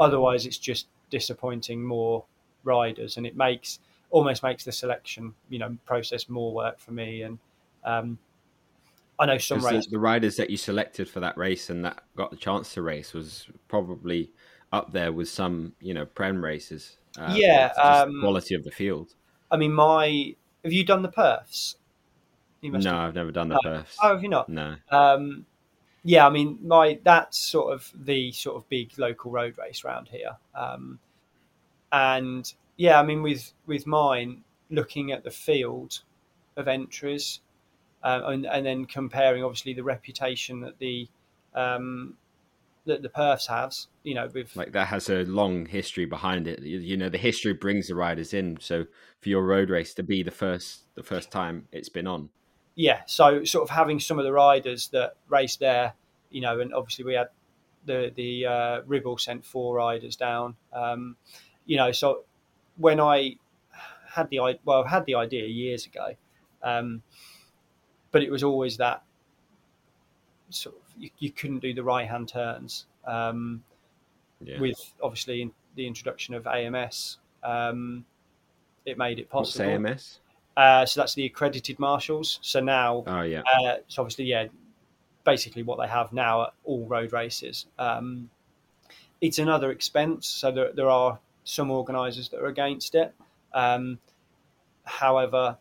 otherwise 0.00 0.46
it's 0.46 0.58
just 0.58 0.86
disappointing 1.12 1.84
more 1.84 2.24
riders, 2.64 3.16
and 3.16 3.26
it 3.26 3.36
makes 3.36 3.78
almost 4.10 4.42
makes 4.42 4.64
the 4.64 4.72
selection 4.72 5.32
you 5.48 5.60
know 5.60 5.76
process 5.86 6.28
more 6.28 6.52
work 6.52 6.80
for 6.80 6.90
me. 6.90 7.22
And 7.22 7.38
um, 7.84 8.18
I 9.20 9.26
know 9.26 9.38
some 9.38 9.64
races, 9.64 9.86
the, 9.86 9.98
riders 9.98 10.36
that 10.36 10.50
you 10.50 10.56
selected 10.56 11.08
for 11.08 11.20
that 11.20 11.36
race 11.36 11.70
and 11.70 11.84
that 11.84 12.02
got 12.16 12.30
the 12.30 12.36
chance 12.36 12.74
to 12.74 12.82
race 12.82 13.12
was 13.12 13.46
probably 13.68 14.30
up 14.72 14.92
there 14.92 15.12
with 15.12 15.28
some 15.28 15.74
you 15.80 15.94
know 15.94 16.06
prem 16.06 16.42
races. 16.42 16.96
Uh, 17.16 17.34
yeah, 17.36 17.72
um, 17.80 18.20
quality 18.20 18.54
of 18.54 18.64
the 18.64 18.70
field. 18.70 19.14
I 19.50 19.58
mean, 19.58 19.72
my 19.72 20.34
have 20.64 20.72
you 20.72 20.84
done 20.84 21.02
the 21.02 21.10
perfs? 21.10 21.76
no. 22.62 22.96
I've 22.96 23.14
never 23.14 23.30
done 23.30 23.48
the 23.48 23.60
no. 23.62 23.70
perfs. 23.70 23.96
Oh, 24.02 24.14
have 24.14 24.22
you 24.22 24.28
not? 24.28 24.48
No. 24.48 24.76
Um, 24.90 25.46
yeah, 26.04 26.26
I 26.26 26.30
mean, 26.30 26.58
my 26.62 26.98
that's 27.04 27.38
sort 27.38 27.72
of 27.72 27.92
the 27.94 28.32
sort 28.32 28.56
of 28.56 28.68
big 28.68 28.98
local 28.98 29.30
road 29.30 29.56
race 29.58 29.84
around 29.84 30.08
here, 30.08 30.36
um, 30.54 30.98
and 31.92 32.52
yeah, 32.76 32.98
I 32.98 33.02
mean, 33.04 33.22
with 33.22 33.52
with 33.66 33.86
mine, 33.86 34.42
looking 34.70 35.12
at 35.12 35.24
the 35.24 35.30
field 35.30 36.00
of 36.56 36.68
entries, 36.68 37.40
uh, 38.02 38.20
and, 38.26 38.46
and 38.46 38.66
then 38.66 38.84
comparing 38.84 39.44
obviously 39.44 39.74
the 39.74 39.84
reputation 39.84 40.60
that 40.60 40.78
the 40.78 41.08
um, 41.54 42.16
that 42.84 43.02
the 43.02 43.08
Perfs 43.08 43.46
has, 43.46 43.86
you 44.02 44.14
know, 44.14 44.28
with 44.34 44.56
like 44.56 44.72
that 44.72 44.88
has 44.88 45.08
a 45.08 45.24
long 45.24 45.66
history 45.66 46.04
behind 46.04 46.48
it. 46.48 46.62
You, 46.62 46.78
you, 46.78 46.96
know, 46.96 47.08
the 47.08 47.18
history 47.18 47.52
brings 47.52 47.88
the 47.88 47.94
riders 47.94 48.34
in. 48.34 48.58
So 48.60 48.86
for 49.20 49.28
your 49.28 49.44
road 49.44 49.70
race 49.70 49.94
to 49.94 50.02
be 50.02 50.22
the 50.22 50.30
first 50.30 50.82
the 50.94 51.02
first 51.02 51.30
time 51.30 51.68
it's 51.70 51.88
been 51.88 52.06
on, 52.06 52.30
yeah. 52.74 53.02
So 53.06 53.44
sort 53.44 53.62
of 53.62 53.70
having 53.70 54.00
some 54.00 54.18
of 54.18 54.24
the 54.24 54.32
riders 54.32 54.88
that 54.88 55.14
race 55.28 55.56
there, 55.56 55.94
you 56.30 56.40
know, 56.40 56.60
and 56.60 56.72
obviously 56.74 57.04
we 57.04 57.14
had 57.14 57.28
the 57.84 58.12
the 58.14 58.46
uh, 58.46 58.80
Ribble 58.86 59.18
sent 59.18 59.44
four 59.44 59.76
riders 59.76 60.16
down, 60.16 60.56
um, 60.72 61.16
you 61.66 61.76
know. 61.76 61.92
So 61.92 62.24
when 62.76 63.00
I 63.00 63.36
had 64.08 64.30
the 64.30 64.40
well, 64.64 64.84
I 64.84 64.88
had 64.88 65.06
the 65.06 65.16
idea 65.16 65.46
years 65.46 65.86
ago, 65.86 66.14
um, 66.62 67.02
but 68.10 68.22
it 68.22 68.30
was 68.30 68.42
always 68.42 68.76
that 68.78 69.02
sort 70.50 70.76
of 70.76 70.82
you, 70.98 71.10
you 71.18 71.30
couldn't 71.30 71.60
do 71.60 71.74
the 71.74 71.82
right 71.82 72.08
hand 72.08 72.28
turns 72.28 72.86
um, 73.06 73.62
yeah. 74.42 74.60
with 74.60 74.78
obviously 75.02 75.52
the 75.74 75.86
introduction 75.86 76.34
of 76.34 76.46
AMS. 76.46 77.18
Um, 77.42 78.04
it 78.84 78.98
made 78.98 79.18
it 79.18 79.30
possible. 79.30 79.64
What's 79.66 79.90
AMS? 79.90 80.20
Uh, 80.56 80.84
so 80.84 81.00
that's 81.00 81.14
the 81.14 81.24
accredited 81.24 81.78
marshals. 81.78 82.38
So 82.42 82.60
now, 82.60 83.04
oh 83.06 83.22
yeah, 83.22 83.42
uh, 83.42 83.76
so 83.88 84.02
obviously 84.02 84.26
yeah, 84.26 84.46
basically 85.24 85.62
what 85.62 85.78
they 85.78 85.88
have 85.88 86.12
now 86.12 86.42
at 86.42 86.52
all 86.64 86.86
road 86.86 87.12
races. 87.12 87.66
Um, 87.78 88.30
it's 89.20 89.38
another 89.38 89.70
expense, 89.70 90.26
so 90.26 90.50
there, 90.50 90.72
there 90.72 90.90
are 90.90 91.18
some 91.44 91.70
organisers 91.70 92.28
that 92.30 92.40
are 92.40 92.46
against 92.46 92.94
it. 92.94 93.14
Um, 93.54 93.98
however, 94.84 95.56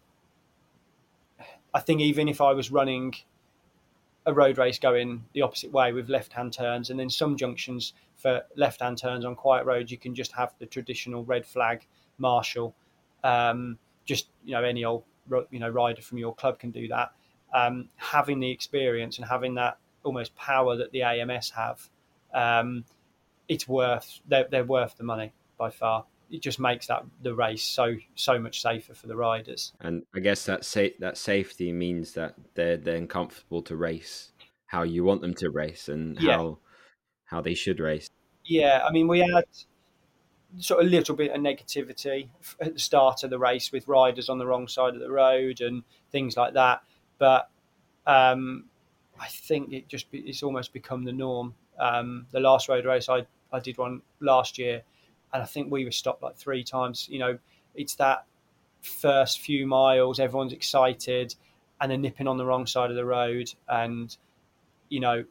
I 1.73 1.79
think 1.79 2.01
even 2.01 2.27
if 2.27 2.41
I 2.41 2.53
was 2.53 2.71
running 2.71 3.13
a 4.25 4.33
road 4.33 4.57
race 4.57 4.77
going 4.77 5.23
the 5.33 5.41
opposite 5.41 5.71
way 5.71 5.93
with 5.93 6.09
left-hand 6.09 6.53
turns, 6.53 6.89
and 6.89 6.99
then 6.99 7.09
some 7.09 7.37
junctions 7.37 7.93
for 8.17 8.43
left-hand 8.55 8.97
turns 8.97 9.25
on 9.25 9.35
quiet 9.35 9.65
roads, 9.65 9.91
you 9.91 9.97
can 9.97 10.13
just 10.13 10.31
have 10.33 10.53
the 10.59 10.65
traditional 10.65 11.23
red 11.23 11.45
flag 11.45 11.87
marshal. 12.17 12.75
Um, 13.23 13.77
just 14.05 14.27
you 14.43 14.53
know, 14.53 14.63
any 14.63 14.85
old 14.85 15.03
you 15.49 15.59
know 15.59 15.69
rider 15.69 16.01
from 16.01 16.17
your 16.17 16.33
club 16.35 16.59
can 16.59 16.71
do 16.71 16.87
that. 16.89 17.11
Um, 17.53 17.89
having 17.97 18.39
the 18.39 18.49
experience 18.49 19.17
and 19.17 19.27
having 19.27 19.55
that 19.55 19.77
almost 20.03 20.35
power 20.35 20.77
that 20.77 20.91
the 20.91 21.03
AMS 21.03 21.51
have, 21.51 21.89
um, 22.33 22.85
it's 23.47 23.67
worth 23.67 24.21
they're, 24.27 24.47
they're 24.49 24.63
worth 24.63 24.97
the 24.97 25.03
money 25.03 25.33
by 25.57 25.69
far 25.69 26.05
it 26.31 26.41
just 26.41 26.59
makes 26.59 26.87
that 26.87 27.03
the 27.21 27.35
race 27.35 27.63
so 27.63 27.95
so 28.15 28.39
much 28.39 28.61
safer 28.61 28.93
for 28.93 29.07
the 29.07 29.15
riders. 29.15 29.73
And 29.81 30.03
I 30.15 30.19
guess 30.19 30.45
that 30.45 30.63
sa- 30.63 30.95
that 30.99 31.17
safety 31.17 31.71
means 31.71 32.13
that 32.13 32.35
they're 32.55 32.77
then 32.77 33.07
comfortable 33.07 33.61
to 33.63 33.75
race 33.75 34.31
how 34.65 34.83
you 34.83 35.03
want 35.03 35.21
them 35.21 35.33
to 35.35 35.49
race 35.49 35.89
and 35.89 36.17
yeah. 36.19 36.37
how 36.37 36.59
how 37.25 37.41
they 37.41 37.53
should 37.53 37.79
race. 37.79 38.09
Yeah, 38.45 38.81
I 38.87 38.91
mean 38.91 39.07
we 39.07 39.19
had 39.19 39.45
sort 40.59 40.81
of 40.81 40.87
a 40.87 40.89
little 40.89 41.15
bit 41.15 41.31
of 41.31 41.41
negativity 41.41 42.29
at 42.59 42.73
the 42.73 42.79
start 42.79 43.23
of 43.23 43.29
the 43.29 43.39
race 43.39 43.71
with 43.71 43.87
riders 43.87 44.29
on 44.29 44.37
the 44.37 44.45
wrong 44.45 44.67
side 44.67 44.93
of 44.93 44.99
the 44.99 45.11
road 45.11 45.61
and 45.61 45.83
things 46.11 46.35
like 46.37 46.53
that, 46.53 46.83
but 47.17 47.49
um, 48.07 48.65
I 49.19 49.27
think 49.27 49.71
it 49.73 49.87
just 49.87 50.07
it's 50.11 50.43
almost 50.43 50.73
become 50.73 51.03
the 51.03 51.13
norm. 51.13 51.53
Um, 51.79 52.27
the 52.31 52.39
last 52.39 52.69
road 52.69 52.85
race 52.85 53.09
I 53.09 53.25
I 53.51 53.59
did 53.59 53.77
one 53.77 54.01
last 54.19 54.57
year 54.57 54.83
and 55.33 55.41
I 55.41 55.45
think 55.45 55.71
we 55.71 55.85
were 55.85 55.91
stopped 55.91 56.21
like 56.21 56.35
three 56.35 56.63
times. 56.63 57.07
You 57.09 57.19
know, 57.19 57.37
it's 57.75 57.95
that 57.95 58.25
first 58.81 59.39
few 59.39 59.67
miles, 59.67 60.19
everyone's 60.19 60.53
excited, 60.53 61.35
and 61.79 61.89
they're 61.89 61.97
nipping 61.97 62.27
on 62.27 62.37
the 62.37 62.45
wrong 62.45 62.65
side 62.65 62.89
of 62.89 62.95
the 62.95 63.05
road, 63.05 63.53
and 63.67 64.15
you 64.89 64.99
know, 64.99 65.23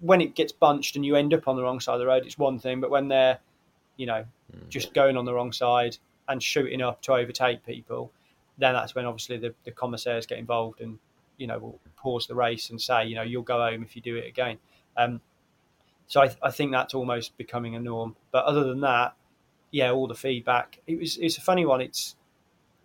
when 0.00 0.20
it 0.20 0.34
gets 0.34 0.52
bunched 0.52 0.96
and 0.96 1.04
you 1.04 1.16
end 1.16 1.34
up 1.34 1.46
on 1.48 1.56
the 1.56 1.62
wrong 1.62 1.80
side 1.80 1.94
of 1.94 2.00
the 2.00 2.06
road, 2.06 2.24
it's 2.24 2.38
one 2.38 2.58
thing, 2.58 2.80
but 2.80 2.90
when 2.90 3.08
they're, 3.08 3.38
you 3.96 4.06
know, 4.06 4.24
mm. 4.54 4.68
just 4.68 4.94
going 4.94 5.16
on 5.16 5.24
the 5.24 5.34
wrong 5.34 5.52
side 5.52 5.96
and 6.28 6.42
shooting 6.42 6.82
up 6.82 7.02
to 7.02 7.12
overtake 7.12 7.64
people, 7.64 8.12
then 8.58 8.74
that's 8.74 8.94
when 8.94 9.04
obviously 9.04 9.36
the, 9.36 9.54
the 9.64 9.70
commissaires 9.70 10.26
get 10.26 10.38
involved 10.38 10.80
and 10.80 10.98
you 11.36 11.46
know 11.46 11.58
will 11.58 11.80
pause 11.96 12.26
the 12.26 12.34
race 12.34 12.70
and 12.70 12.80
say, 12.80 13.06
you 13.06 13.14
know, 13.14 13.22
you'll 13.22 13.42
go 13.42 13.58
home 13.58 13.82
if 13.82 13.96
you 13.96 14.02
do 14.02 14.16
it 14.16 14.26
again. 14.26 14.58
Um, 14.96 15.20
so 16.06 16.22
I, 16.22 16.34
I 16.42 16.50
think 16.50 16.72
that's 16.72 16.94
almost 16.94 17.36
becoming 17.36 17.74
a 17.74 17.80
norm. 17.80 18.16
But 18.30 18.44
other 18.44 18.64
than 18.64 18.80
that, 18.80 19.14
yeah, 19.70 19.90
all 19.90 20.06
the 20.06 20.14
feedback. 20.14 20.80
It 20.86 20.98
was 20.98 21.16
it's 21.18 21.38
a 21.38 21.40
funny 21.40 21.66
one. 21.66 21.80
It's 21.80 22.16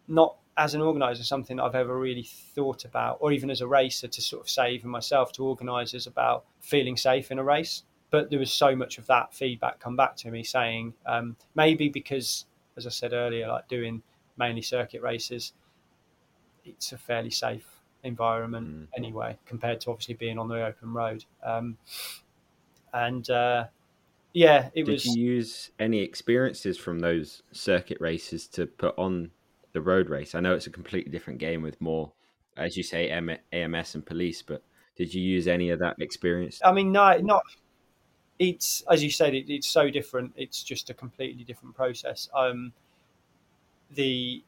not 0.08 0.36
as 0.58 0.74
an 0.74 0.82
organizer 0.82 1.24
something 1.24 1.60
I've 1.60 1.76
ever 1.76 1.98
really 1.98 2.24
thought 2.24 2.84
about, 2.86 3.18
or 3.22 3.32
even 3.32 3.50
as 3.50 3.62
a 3.62 3.68
racer 3.68 4.08
to 4.08 4.22
sort 4.22 4.44
of 4.44 4.50
say 4.50 4.74
even 4.74 4.90
myself 4.90 5.32
to 5.34 5.46
organisers 5.46 6.08
about 6.08 6.46
feeling 6.60 6.98
safe 6.98 7.32
in 7.32 7.40
a 7.40 7.44
race. 7.44 7.84
But 8.12 8.30
there 8.30 8.40
was 8.40 8.52
so 8.52 8.76
much 8.76 8.98
of 8.98 9.08
that 9.08 9.34
feedback 9.34 9.80
come 9.80 9.96
back 9.96 10.16
to 10.18 10.32
me 10.32 10.44
saying 10.44 10.94
um, 11.06 11.36
maybe 11.56 11.90
because, 11.90 12.46
as 12.78 12.86
I 12.86 12.90
said 12.90 13.14
earlier, 13.14 13.48
like 13.48 13.68
doing 13.68 14.04
mainly 14.38 14.62
circuit 14.62 15.02
races, 15.02 15.54
it's 16.66 16.92
a 16.92 16.98
fairly 16.98 17.30
safe 17.30 17.66
environment 18.04 18.68
mm. 18.68 18.88
anyway 18.98 19.38
compared 19.46 19.80
to 19.82 19.92
obviously 19.92 20.16
being 20.16 20.38
on 20.38 20.48
the 20.48 20.66
open 20.66 20.94
road. 20.94 21.24
Um, 21.44 21.78
and 22.94 23.30
uh, 23.30 23.66
yeah, 24.34 24.70
it 24.74 24.86
Did 24.86 24.92
was. 24.92 25.04
Did 25.04 25.16
you 25.16 25.26
use 25.34 25.72
any 25.80 26.02
experiences 26.02 26.78
from 26.78 27.00
those 27.00 27.44
circuit 27.52 28.00
races 28.00 28.48
to 28.50 28.66
put 28.66 28.98
on 28.98 29.32
the 29.74 29.82
road 29.82 30.10
race? 30.10 30.36
I 30.36 30.40
know 30.40 30.54
it's 30.54 30.68
a 30.68 30.72
completely 30.72 31.12
different 31.12 31.40
game 31.40 31.62
with 31.62 31.80
more, 31.82 32.12
as 32.58 32.78
you 32.78 32.84
say, 32.84 33.10
AMS 33.10 33.96
and 33.96 34.06
police, 34.06 34.42
but 34.42 34.64
did 34.96 35.14
you 35.14 35.22
use 35.22 35.48
any 35.48 35.70
of 35.70 35.80
that 35.80 35.96
experience? 36.00 36.60
I 36.64 36.72
mean, 36.72 36.92
no, 36.92 37.18
not. 37.18 37.44
It's 38.42 38.84
as 38.90 39.04
you 39.04 39.12
said, 39.12 39.36
it, 39.36 39.54
it's 39.54 39.68
so 39.68 39.92
different. 39.92 40.34
It's 40.36 40.64
just 40.64 40.90
a 40.90 40.96
completely 40.96 41.44
different 41.44 41.76
process. 41.76 42.28
Um, 42.34 42.74
the 43.94 44.44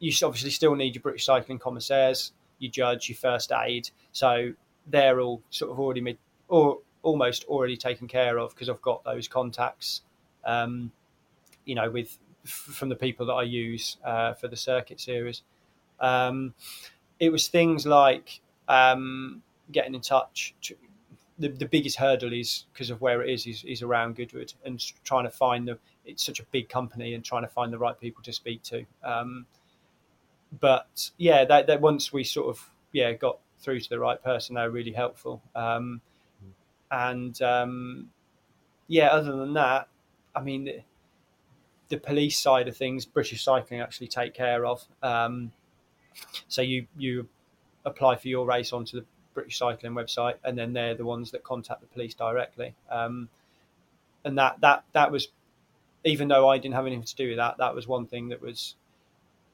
you 0.00 0.12
obviously 0.24 0.50
still 0.50 0.74
need 0.74 0.96
your 0.96 1.02
British 1.02 1.24
cycling 1.24 1.60
commissaires, 1.60 2.32
your 2.58 2.72
judge, 2.72 3.08
your 3.08 3.16
first 3.16 3.52
aid. 3.52 3.90
So 4.10 4.52
they're 4.88 5.20
all 5.20 5.42
sort 5.50 5.70
of 5.70 5.78
already 5.78 6.00
made, 6.00 6.18
or 6.48 6.80
almost 7.04 7.44
already 7.44 7.76
taken 7.76 8.08
care 8.08 8.36
of 8.36 8.50
because 8.50 8.68
I've 8.68 8.82
got 8.82 9.04
those 9.04 9.28
contacts, 9.28 10.02
um, 10.44 10.90
you 11.66 11.76
know, 11.76 11.88
with 11.88 12.18
from 12.44 12.88
the 12.88 12.96
people 12.96 13.26
that 13.26 13.34
I 13.34 13.44
use 13.44 13.96
uh, 14.04 14.34
for 14.34 14.48
the 14.48 14.56
circuit 14.56 15.00
series. 15.00 15.42
Um, 16.00 16.52
it 17.20 17.30
was 17.30 17.46
things 17.46 17.86
like 17.86 18.40
um, 18.66 19.42
getting 19.70 19.94
in 19.94 20.00
touch. 20.00 20.52
The, 21.38 21.48
the 21.48 21.66
biggest 21.66 21.98
hurdle 21.98 22.32
is 22.32 22.64
because 22.72 22.88
of 22.88 23.00
where 23.00 23.22
it 23.22 23.30
is, 23.30 23.46
is, 23.46 23.64
is 23.64 23.82
around 23.82 24.16
Goodwood 24.16 24.54
and 24.64 24.82
trying 25.04 25.24
to 25.24 25.30
find 25.30 25.68
the. 25.68 25.78
It's 26.04 26.24
such 26.24 26.40
a 26.40 26.44
big 26.44 26.68
company 26.68 27.14
and 27.14 27.24
trying 27.24 27.42
to 27.42 27.48
find 27.48 27.72
the 27.72 27.78
right 27.78 27.98
people 27.98 28.22
to 28.22 28.32
speak 28.32 28.62
to. 28.64 28.86
Um, 29.04 29.46
but 30.60 31.10
yeah, 31.18 31.44
that, 31.44 31.66
that 31.66 31.80
once 31.80 32.12
we 32.12 32.24
sort 32.24 32.48
of 32.48 32.70
yeah 32.92 33.12
got 33.12 33.38
through 33.58 33.80
to 33.80 33.88
the 33.88 33.98
right 33.98 34.22
person, 34.22 34.54
they 34.54 34.62
were 34.62 34.70
really 34.70 34.92
helpful. 34.92 35.42
Um, 35.54 36.00
and 36.90 37.40
um, 37.42 38.10
yeah, 38.86 39.08
other 39.08 39.36
than 39.36 39.54
that, 39.54 39.88
I 40.34 40.40
mean, 40.42 40.64
the, 40.64 40.82
the, 41.88 41.96
police 41.96 42.38
side 42.38 42.68
of 42.68 42.76
things, 42.76 43.04
British 43.04 43.42
Cycling 43.42 43.80
actually 43.80 44.08
take 44.08 44.34
care 44.34 44.64
of. 44.64 44.86
Um, 45.02 45.52
so 46.48 46.62
you 46.62 46.86
you 46.96 47.28
apply 47.84 48.16
for 48.16 48.28
your 48.28 48.46
race 48.46 48.72
onto 48.72 49.00
the 49.00 49.06
British 49.36 49.58
Cycling 49.58 49.92
website, 49.92 50.34
and 50.42 50.58
then 50.58 50.72
they're 50.72 50.96
the 50.96 51.04
ones 51.04 51.30
that 51.30 51.44
contact 51.44 51.82
the 51.82 51.86
police 51.86 52.14
directly. 52.14 52.74
Um, 52.90 53.28
and 54.24 54.36
that 54.38 54.60
that 54.62 54.82
that 54.92 55.12
was, 55.12 55.28
even 56.04 56.26
though 56.26 56.48
I 56.48 56.58
didn't 56.58 56.74
have 56.74 56.86
anything 56.86 57.04
to 57.04 57.14
do 57.14 57.28
with 57.28 57.36
that, 57.36 57.58
that 57.58 57.74
was 57.74 57.86
one 57.86 58.06
thing 58.06 58.30
that 58.30 58.42
was 58.42 58.74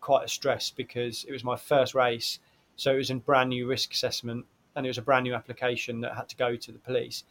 quite 0.01 0.25
a 0.25 0.29
stress 0.29 0.71
because 0.71 1.25
it 1.25 1.33
was 1.33 1.45
my 1.45 1.57
first 1.57 1.95
race, 1.95 2.39
so 2.77 2.95
it 2.95 2.97
was 2.97 3.11
a 3.11 3.17
brand 3.17 3.51
new 3.51 3.67
risk 3.67 3.93
assessment 3.93 4.47
and 4.75 4.87
it 4.87 4.89
was 4.89 4.99
a 4.99 5.03
brand 5.03 5.25
new 5.25 5.35
application 5.35 6.01
that 6.01 6.15
had 6.15 6.29
to 6.29 6.37
go 6.37 6.57
to 6.57 6.73
the 6.73 6.79
police. 6.79 7.25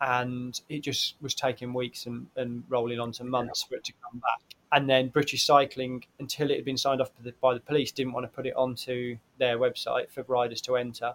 And 0.00 0.60
it 0.68 0.80
just 0.80 1.14
was 1.20 1.34
taking 1.34 1.72
weeks 1.72 2.06
and, 2.06 2.26
and 2.36 2.64
rolling 2.68 3.00
on 3.00 3.12
to 3.12 3.24
months 3.24 3.62
for 3.62 3.76
it 3.76 3.84
to 3.84 3.92
come 4.02 4.20
back. 4.20 4.40
And 4.72 4.88
then 4.90 5.08
british 5.08 5.44
cycling 5.44 6.04
until 6.18 6.50
it 6.50 6.56
had 6.56 6.64
been 6.64 6.76
signed 6.76 7.00
off 7.00 7.10
by 7.16 7.22
the, 7.22 7.34
by 7.40 7.54
the 7.54 7.60
police 7.60 7.92
didn't 7.92 8.12
want 8.12 8.24
to 8.24 8.28
put 8.28 8.46
it 8.46 8.54
onto 8.56 9.18
their 9.38 9.56
website 9.56 10.10
for 10.10 10.24
riders 10.26 10.60
to 10.62 10.76
enter 10.76 11.14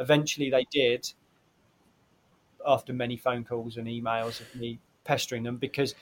eventually 0.00 0.50
they 0.50 0.66
did 0.70 1.12
after 2.66 2.92
many 2.92 3.16
phone 3.16 3.44
calls 3.44 3.76
and 3.76 3.86
emails 3.86 4.40
of 4.40 4.54
me 4.54 4.78
pestering 5.04 5.42
them 5.42 5.56
because 5.56 5.94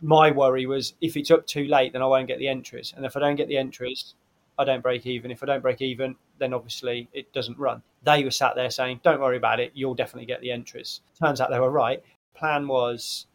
my 0.00 0.30
worry 0.30 0.66
was 0.66 0.94
if 1.00 1.16
it's 1.16 1.30
up 1.30 1.46
too 1.46 1.64
late 1.64 1.92
then 1.92 2.02
i 2.02 2.06
won't 2.06 2.26
get 2.26 2.38
the 2.38 2.48
entries 2.48 2.94
and 2.96 3.04
if 3.04 3.16
i 3.16 3.20
don't 3.20 3.36
get 3.36 3.48
the 3.48 3.56
entries 3.56 4.14
i 4.58 4.64
don't 4.64 4.82
break 4.82 5.04
even 5.06 5.30
if 5.30 5.42
i 5.42 5.46
don't 5.46 5.62
break 5.62 5.82
even 5.82 6.16
then 6.38 6.52
obviously 6.52 7.08
it 7.12 7.32
doesn't 7.32 7.58
run. 7.58 7.82
They 8.02 8.24
were 8.24 8.30
sat 8.30 8.54
there 8.54 8.70
saying, 8.70 9.00
"Don't 9.02 9.20
worry 9.20 9.36
about 9.36 9.60
it. 9.60 9.72
You'll 9.74 9.94
definitely 9.94 10.26
get 10.26 10.40
the 10.40 10.50
entries." 10.50 11.00
Turns 11.18 11.40
out 11.40 11.50
they 11.50 11.60
were 11.60 11.70
right. 11.70 12.02
Plan 12.34 12.68
was 12.68 13.26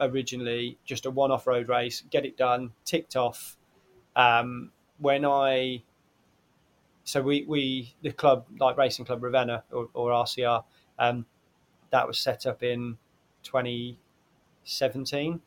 originally 0.00 0.78
just 0.84 1.06
a 1.06 1.10
one-off 1.10 1.46
road 1.46 1.68
race, 1.68 2.02
get 2.10 2.26
it 2.26 2.36
done, 2.36 2.72
ticked 2.84 3.16
off. 3.16 3.56
Um, 4.14 4.72
when 4.98 5.24
I 5.24 5.82
so 7.06 7.22
we 7.22 7.44
we 7.46 7.94
the 8.02 8.10
club 8.10 8.44
like 8.58 8.76
Racing 8.76 9.04
Club 9.04 9.22
Ravenna 9.22 9.62
or, 9.70 9.88
or 9.94 10.10
RCR 10.10 10.64
um, 10.98 11.24
that 11.90 12.06
was 12.06 12.18
set 12.18 12.46
up 12.46 12.64
in 12.64 12.98
2017. 13.44 15.40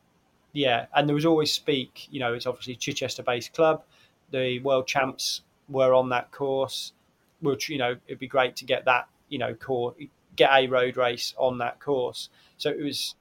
Yeah, 0.54 0.86
and 0.96 1.08
there 1.08 1.14
was 1.14 1.26
always 1.26 1.52
speak. 1.52 2.08
You 2.10 2.22
know, 2.22 2.34
it's 2.34 2.48
obviously 2.48 2.76
Chichester-based 2.76 3.54
club. 3.54 3.84
The 4.32 4.60
world 4.62 4.88
champs 4.88 5.42
were 5.68 5.94
on 5.94 6.08
that 6.10 6.32
course. 6.32 6.94
Which 7.42 7.68
you 7.68 7.78
know, 7.78 7.98
it'd 8.08 8.20
be 8.20 8.28
great 8.28 8.56
to 8.58 8.66
get 8.66 8.86
that 8.86 9.10
you 9.28 9.38
know 9.38 9.54
core 9.54 9.96
get 10.38 10.52
a 10.54 10.68
road 10.68 10.96
race 10.96 11.34
on 11.38 11.58
that 11.58 11.82
course. 11.82 12.30
So 12.58 12.70
it 12.70 12.82
was 12.82 13.16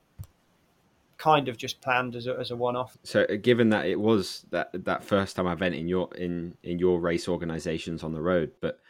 kind 1.18 1.48
of 1.48 1.56
just 1.56 1.80
planned 1.80 2.16
as 2.16 2.26
a, 2.26 2.36
as 2.38 2.50
a 2.50 2.56
one-off. 2.56 2.96
So, 3.02 3.22
uh, 3.24 3.36
given 3.36 3.70
that 3.70 3.86
it 3.86 4.00
was 4.00 4.46
that 4.50 4.70
that 4.84 5.04
first 5.04 5.36
time 5.36 5.46
event 5.46 5.74
in 5.74 5.88
your 5.88 6.14
in 6.14 6.54
in 6.62 6.78
your 6.78 7.00
race 7.00 7.28
organisations 7.28 8.02
on 8.02 8.12
the 8.12 8.22
road, 8.22 8.52
but 8.60 8.80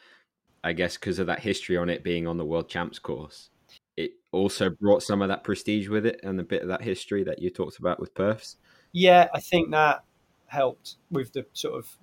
I 0.62 0.72
guess 0.72 0.96
because 0.96 1.18
of 1.18 1.26
that 1.26 1.40
history 1.40 1.76
on 1.76 1.88
it 1.88 2.04
being 2.04 2.26
on 2.26 2.36
the 2.36 2.44
World 2.44 2.68
Champs 2.68 2.98
course, 2.98 3.50
it 3.96 4.12
also 4.30 4.70
brought 4.70 5.02
some 5.02 5.22
of 5.22 5.28
that 5.28 5.42
prestige 5.42 5.88
with 5.88 6.06
it 6.06 6.20
and 6.22 6.38
a 6.38 6.44
bit 6.44 6.62
of 6.62 6.68
that 6.68 6.82
history 6.82 7.24
that 7.24 7.40
you 7.40 7.50
talked 7.50 7.78
about 7.78 7.98
with 7.98 8.14
Perfs. 8.14 8.56
Yeah, 8.92 9.28
I 9.34 9.40
think 9.40 9.70
that 9.70 10.04
helped 10.46 10.96
with 11.10 11.32
the 11.32 11.46
sort 11.52 11.74
of 11.74 11.96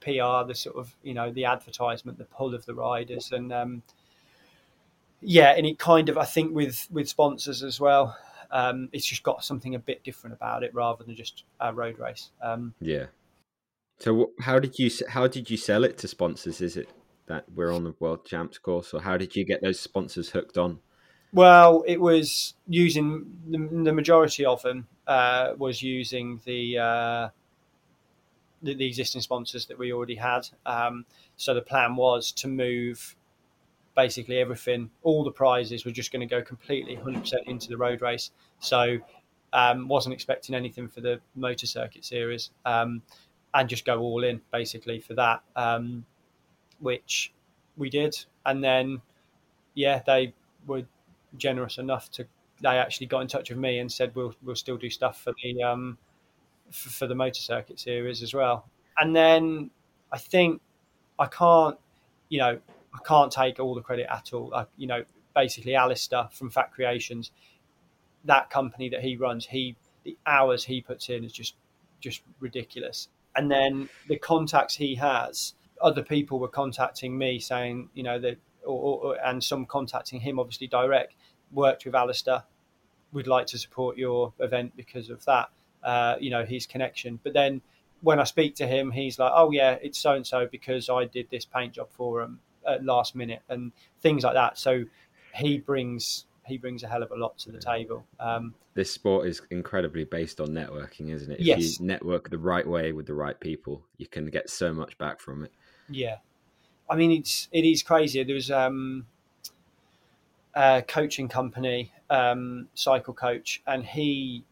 PR, 0.00 0.46
the 0.46 0.54
sort 0.54 0.76
of 0.76 0.94
you 1.02 1.14
know 1.14 1.30
the 1.30 1.44
advertisement, 1.44 2.18
the 2.18 2.24
pull 2.24 2.54
of 2.54 2.64
the 2.64 2.74
riders, 2.74 3.32
and 3.32 3.52
um, 3.52 3.82
yeah, 5.20 5.50
and 5.50 5.66
it 5.66 5.78
kind 5.78 6.08
of 6.08 6.16
I 6.16 6.24
think 6.24 6.54
with 6.54 6.86
with 6.90 7.08
sponsors 7.08 7.62
as 7.62 7.78
well. 7.78 8.16
Um, 8.50 8.88
it's 8.92 9.06
just 9.06 9.22
got 9.22 9.44
something 9.44 9.74
a 9.74 9.78
bit 9.78 10.04
different 10.04 10.34
about 10.34 10.62
it 10.62 10.74
rather 10.74 11.04
than 11.04 11.14
just 11.14 11.44
a 11.60 11.72
road 11.72 11.98
race. 11.98 12.30
Um, 12.42 12.74
yeah. 12.80 13.06
So 13.98 14.32
how 14.40 14.58
did 14.58 14.78
you 14.78 14.90
how 15.08 15.26
did 15.26 15.50
you 15.50 15.56
sell 15.56 15.84
it 15.84 15.98
to 15.98 16.08
sponsors? 16.08 16.60
Is 16.60 16.76
it 16.76 16.88
that 17.26 17.44
we're 17.54 17.72
on 17.72 17.84
the 17.84 17.94
World 17.98 18.24
Champs 18.24 18.58
course, 18.58 18.94
or 18.94 19.00
how 19.00 19.16
did 19.16 19.34
you 19.34 19.44
get 19.44 19.62
those 19.62 19.80
sponsors 19.80 20.30
hooked 20.30 20.58
on? 20.58 20.78
Well, 21.32 21.84
it 21.86 22.00
was 22.00 22.54
using 22.68 23.26
the, 23.48 23.58
the 23.58 23.92
majority 23.92 24.44
of 24.44 24.62
them 24.62 24.86
uh, 25.06 25.52
was 25.58 25.82
using 25.82 26.40
the, 26.44 26.78
uh, 26.78 27.28
the, 28.62 28.74
the 28.74 28.86
existing 28.86 29.20
sponsors 29.20 29.66
that 29.66 29.78
we 29.78 29.92
already 29.92 30.14
had. 30.14 30.48
Um, 30.64 31.04
so 31.36 31.52
the 31.52 31.62
plan 31.62 31.96
was 31.96 32.32
to 32.32 32.48
move 32.48 33.16
basically 33.96 34.38
everything, 34.38 34.90
all 35.02 35.24
the 35.24 35.32
prizes 35.32 35.84
were 35.84 35.90
just 35.90 36.12
going 36.12 36.20
to 36.20 36.32
go 36.32 36.42
completely 36.42 36.96
100% 36.96 37.32
into 37.46 37.68
the 37.68 37.76
road 37.76 38.02
race. 38.02 38.30
So 38.60 38.98
um, 39.52 39.88
wasn't 39.88 40.12
expecting 40.12 40.54
anything 40.54 40.86
for 40.86 41.00
the 41.00 41.20
motor 41.34 41.66
circuit 41.66 42.04
series 42.04 42.50
um, 42.66 43.02
and 43.54 43.68
just 43.68 43.84
go 43.84 44.00
all 44.00 44.22
in 44.22 44.40
basically 44.52 45.00
for 45.00 45.14
that, 45.14 45.42
um, 45.56 46.04
which 46.78 47.32
we 47.76 47.88
did. 47.88 48.14
And 48.44 48.62
then, 48.62 49.00
yeah, 49.74 50.02
they 50.06 50.34
were 50.66 50.82
generous 51.38 51.78
enough 51.78 52.10
to, 52.12 52.26
they 52.60 52.78
actually 52.78 53.06
got 53.06 53.20
in 53.20 53.28
touch 53.28 53.48
with 53.48 53.58
me 53.58 53.78
and 53.78 53.90
said, 53.90 54.14
we'll, 54.14 54.34
we'll 54.42 54.56
still 54.56 54.76
do 54.76 54.90
stuff 54.90 55.22
for 55.22 55.32
the, 55.42 55.62
um, 55.62 55.96
for, 56.70 56.90
for 56.90 57.06
the 57.06 57.14
motor 57.14 57.40
circuit 57.40 57.80
series 57.80 58.22
as 58.22 58.34
well. 58.34 58.68
And 58.98 59.16
then 59.16 59.70
I 60.12 60.18
think 60.18 60.60
I 61.18 61.26
can't, 61.26 61.78
you 62.28 62.38
know, 62.38 62.58
I 62.96 63.04
can't 63.06 63.32
take 63.32 63.60
all 63.60 63.74
the 63.74 63.82
credit 63.82 64.06
at 64.10 64.32
all. 64.32 64.54
I, 64.54 64.66
you 64.76 64.86
know, 64.86 65.04
basically 65.34 65.74
Alistair 65.74 66.28
from 66.32 66.50
Fat 66.50 66.72
Creations, 66.72 67.30
that 68.24 68.50
company 68.50 68.88
that 68.88 69.02
he 69.02 69.16
runs, 69.16 69.46
he 69.46 69.76
the 70.04 70.16
hours 70.26 70.64
he 70.64 70.80
puts 70.80 71.08
in 71.08 71.24
is 71.24 71.32
just 71.32 71.54
just 72.00 72.22
ridiculous. 72.40 73.08
And 73.34 73.50
then 73.50 73.88
the 74.08 74.18
contacts 74.18 74.76
he 74.76 74.94
has, 74.94 75.54
other 75.82 76.02
people 76.02 76.38
were 76.38 76.48
contacting 76.48 77.18
me 77.18 77.38
saying, 77.38 77.90
you 77.92 78.02
know, 78.02 78.18
that, 78.18 78.38
or, 78.64 78.98
or, 78.98 79.16
and 79.24 79.44
some 79.44 79.66
contacting 79.66 80.20
him, 80.20 80.38
obviously 80.38 80.66
direct. 80.66 81.14
Worked 81.52 81.84
with 81.84 81.94
Alistair, 81.94 82.44
we'd 83.12 83.26
like 83.26 83.46
to 83.48 83.58
support 83.58 83.96
your 83.96 84.32
event 84.40 84.72
because 84.76 85.10
of 85.10 85.24
that. 85.26 85.50
Uh, 85.82 86.16
you 86.18 86.30
know, 86.30 86.44
his 86.44 86.66
connection. 86.66 87.20
But 87.22 87.34
then 87.34 87.60
when 88.00 88.18
I 88.18 88.24
speak 88.24 88.56
to 88.56 88.66
him, 88.66 88.90
he's 88.90 89.18
like, 89.18 89.32
"Oh 89.34 89.50
yeah, 89.52 89.72
it's 89.82 89.98
so 89.98 90.12
and 90.12 90.26
so 90.26 90.48
because 90.50 90.88
I 90.88 91.04
did 91.04 91.30
this 91.30 91.44
paint 91.44 91.74
job 91.74 91.88
for 91.90 92.22
him." 92.22 92.40
At 92.66 92.84
last 92.84 93.14
minute 93.14 93.42
and 93.48 93.72
things 94.00 94.24
like 94.24 94.34
that. 94.34 94.58
So 94.58 94.84
he 95.34 95.58
brings 95.58 96.26
he 96.46 96.58
brings 96.58 96.82
a 96.82 96.88
hell 96.88 97.02
of 97.02 97.10
a 97.10 97.16
lot 97.16 97.36
to 97.38 97.50
the 97.50 97.58
table. 97.58 98.06
Um, 98.20 98.54
this 98.74 98.92
sport 98.92 99.26
is 99.26 99.42
incredibly 99.50 100.04
based 100.04 100.40
on 100.40 100.48
networking, 100.48 101.12
isn't 101.12 101.32
it? 101.32 101.40
If 101.40 101.46
yes. 101.46 101.80
you 101.80 101.86
network 101.86 102.30
the 102.30 102.38
right 102.38 102.66
way 102.66 102.92
with 102.92 103.06
the 103.06 103.14
right 103.14 103.38
people, 103.40 103.82
you 103.96 104.06
can 104.06 104.26
get 104.26 104.48
so 104.48 104.72
much 104.72 104.96
back 104.98 105.20
from 105.20 105.44
it. 105.44 105.52
Yeah, 105.88 106.16
I 106.88 106.96
mean 106.96 107.10
it's 107.10 107.48
it 107.52 107.64
is 107.64 107.82
crazy. 107.82 108.22
There 108.22 108.34
was 108.34 108.50
um, 108.50 109.06
a 110.54 110.82
coaching 110.86 111.28
company, 111.28 111.92
um, 112.10 112.68
cycle 112.74 113.14
coach, 113.14 113.62
and 113.66 113.84
he 113.84 114.44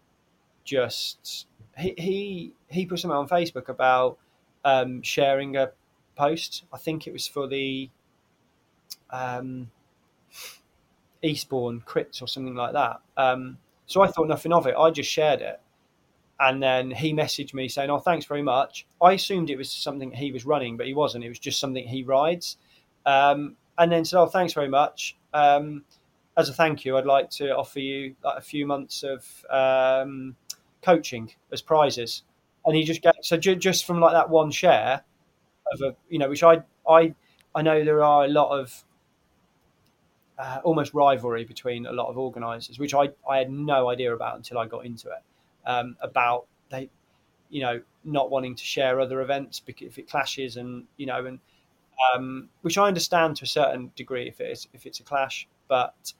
just 0.64 1.46
he 1.77 1.94
he 1.96 2.53
he 2.68 2.87
put 2.87 3.00
something 3.00 3.16
on 3.16 3.29
Facebook 3.29 3.68
about 3.68 4.18
um, 4.64 5.03
sharing 5.03 5.57
a 5.57 5.70
post. 6.16 6.64
I 6.72 6.79
think 6.79 7.07
it 7.07 7.12
was 7.12 7.27
for 7.27 7.46
the 7.46 7.90
um, 9.11 9.70
Eastbourne 11.22 11.83
Crits 11.87 12.22
or 12.22 12.28
something 12.28 12.54
like 12.54 12.72
that. 12.72 13.00
Um, 13.16 13.59
so 13.87 14.02
I 14.02 14.09
thought 14.09 14.28
nothing 14.28 14.52
of 14.52 14.66
it. 14.66 14.74
I 14.78 14.90
just 14.90 15.11
shared 15.11 15.40
it. 15.40 15.61
And 16.40 16.62
then 16.62 16.90
he 16.90 17.12
messaged 17.12 17.54
me 17.54 17.68
saying, 17.68 17.90
Oh, 17.90 17.98
thanks 17.98 18.26
very 18.26 18.42
much. 18.42 18.87
I 19.00 19.12
assumed 19.12 19.50
it 19.50 19.57
was 19.57 19.70
something 19.70 20.11
he 20.11 20.33
was 20.33 20.44
running, 20.44 20.76
but 20.76 20.87
he 20.87 20.94
wasn't. 20.94 21.24
It 21.24 21.28
was 21.28 21.38
just 21.38 21.61
something 21.61 21.87
he 21.87 22.02
rides. 22.02 22.57
Um, 23.07 23.57
and 23.78 23.90
then 23.90 24.04
said, 24.04 24.20
Oh, 24.20 24.26
thanks 24.26 24.52
very 24.52 24.68
much. 24.68 25.16
Um, 25.33 25.85
as 26.37 26.48
a 26.48 26.52
thank 26.52 26.85
you, 26.85 26.96
I'd 26.96 27.07
like 27.07 27.30
to 27.30 27.57
offer 27.57 27.78
you 27.78 28.16
like, 28.24 28.38
a 28.38 28.42
few 28.42 28.66
months 28.66 29.04
of 29.04 29.24
um, 29.50 30.35
coaching 30.83 31.30
as 31.52 31.62
prizes. 31.62 32.22
And 32.66 32.74
he 32.74 32.83
just 32.83 33.02
get 33.02 33.14
so 33.22 33.37
ju- 33.37 33.57
just 33.57 33.85
from 33.85 34.00
like 34.00 34.12
that 34.12 34.30
one 34.30 34.50
share 34.50 35.02
of 35.72 35.80
a, 35.80 35.96
you 36.09 36.18
know, 36.18 36.28
which 36.28 36.42
I, 36.42 36.62
I, 36.88 37.14
I 37.55 37.62
know 37.62 37.85
there 37.85 38.03
are 38.03 38.25
a 38.25 38.29
lot 38.29 38.59
of 38.59 38.85
uh, 40.38 40.61
almost 40.64 40.93
rivalry 40.95 41.45
between 41.45 41.87
a 41.87 41.93
lot 41.93 42.09
of 42.09 42.19
organisers, 42.19 42.79
which 42.79 42.95
I, 42.95 43.11
I 43.29 43.38
had 43.38 43.51
no 43.51 43.88
idea 43.88 44.14
about 44.14 44.37
until 44.37 44.59
I 44.59 44.67
got 44.67 44.85
into 44.85 45.09
it. 45.09 45.23
Um, 45.67 45.97
about 46.01 46.47
they, 46.71 46.90
you 47.49 47.62
know, 47.62 47.81
not 48.05 48.31
wanting 48.31 48.55
to 48.55 48.64
share 48.64 49.01
other 49.01 49.23
events 49.23 49.61
because 49.61 49.87
if 49.87 49.99
it 49.99 50.09
clashes, 50.09 50.57
and 50.57 50.85
you 50.97 51.07
know, 51.07 51.25
and 51.25 51.38
um, 52.14 52.49
which 52.62 52.77
I 52.77 52.87
understand 52.87 53.37
to 53.37 53.45
a 53.45 53.49
certain 53.49 53.90
degree 53.97 54.29
if 54.29 54.40
it's 54.40 54.67
if 54.75 54.87
it's 54.87 55.01
a 55.01 55.05
clash, 55.05 55.49
but 55.69 56.12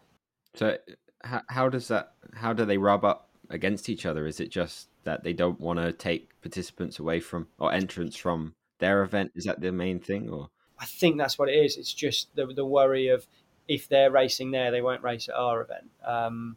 so 0.55 0.79
how, 1.25 1.42
how 1.49 1.68
does 1.68 1.88
that 1.88 2.12
how 2.33 2.53
do 2.53 2.64
they 2.64 2.79
rub 2.79 3.05
up 3.05 3.29
against 3.51 3.88
each 3.88 4.07
other? 4.07 4.27
Is 4.27 4.40
it 4.40 4.51
just 4.51 4.88
that 5.05 5.25
they 5.25 5.33
don't 5.33 5.61
want 5.61 5.79
to 5.79 5.92
take 5.92 6.40
participants 6.40 6.99
away 6.99 7.20
from 7.20 7.49
or 7.59 7.73
entrants 7.73 8.16
from 8.16 8.55
their 8.79 9.03
event? 9.03 9.33
Is 9.35 9.44
that 9.44 9.61
the 9.61 9.73
main 9.73 10.01
thing, 10.01 10.31
or 10.31 10.49
I 10.78 10.87
think 10.87 11.18
that's 11.18 11.38
what 11.38 11.48
it 11.48 11.54
is. 11.54 11.76
It's 11.76 11.92
just 11.92 12.34
the 12.34 12.46
the 12.46 12.64
worry 12.64 13.08
of 13.08 13.26
if 13.68 13.88
they're 13.88 14.10
racing 14.10 14.50
there, 14.50 14.70
they 14.70 14.82
won't 14.82 15.02
race 15.02 15.28
at 15.28 15.34
our 15.34 15.62
event. 15.62 15.90
Um, 16.04 16.56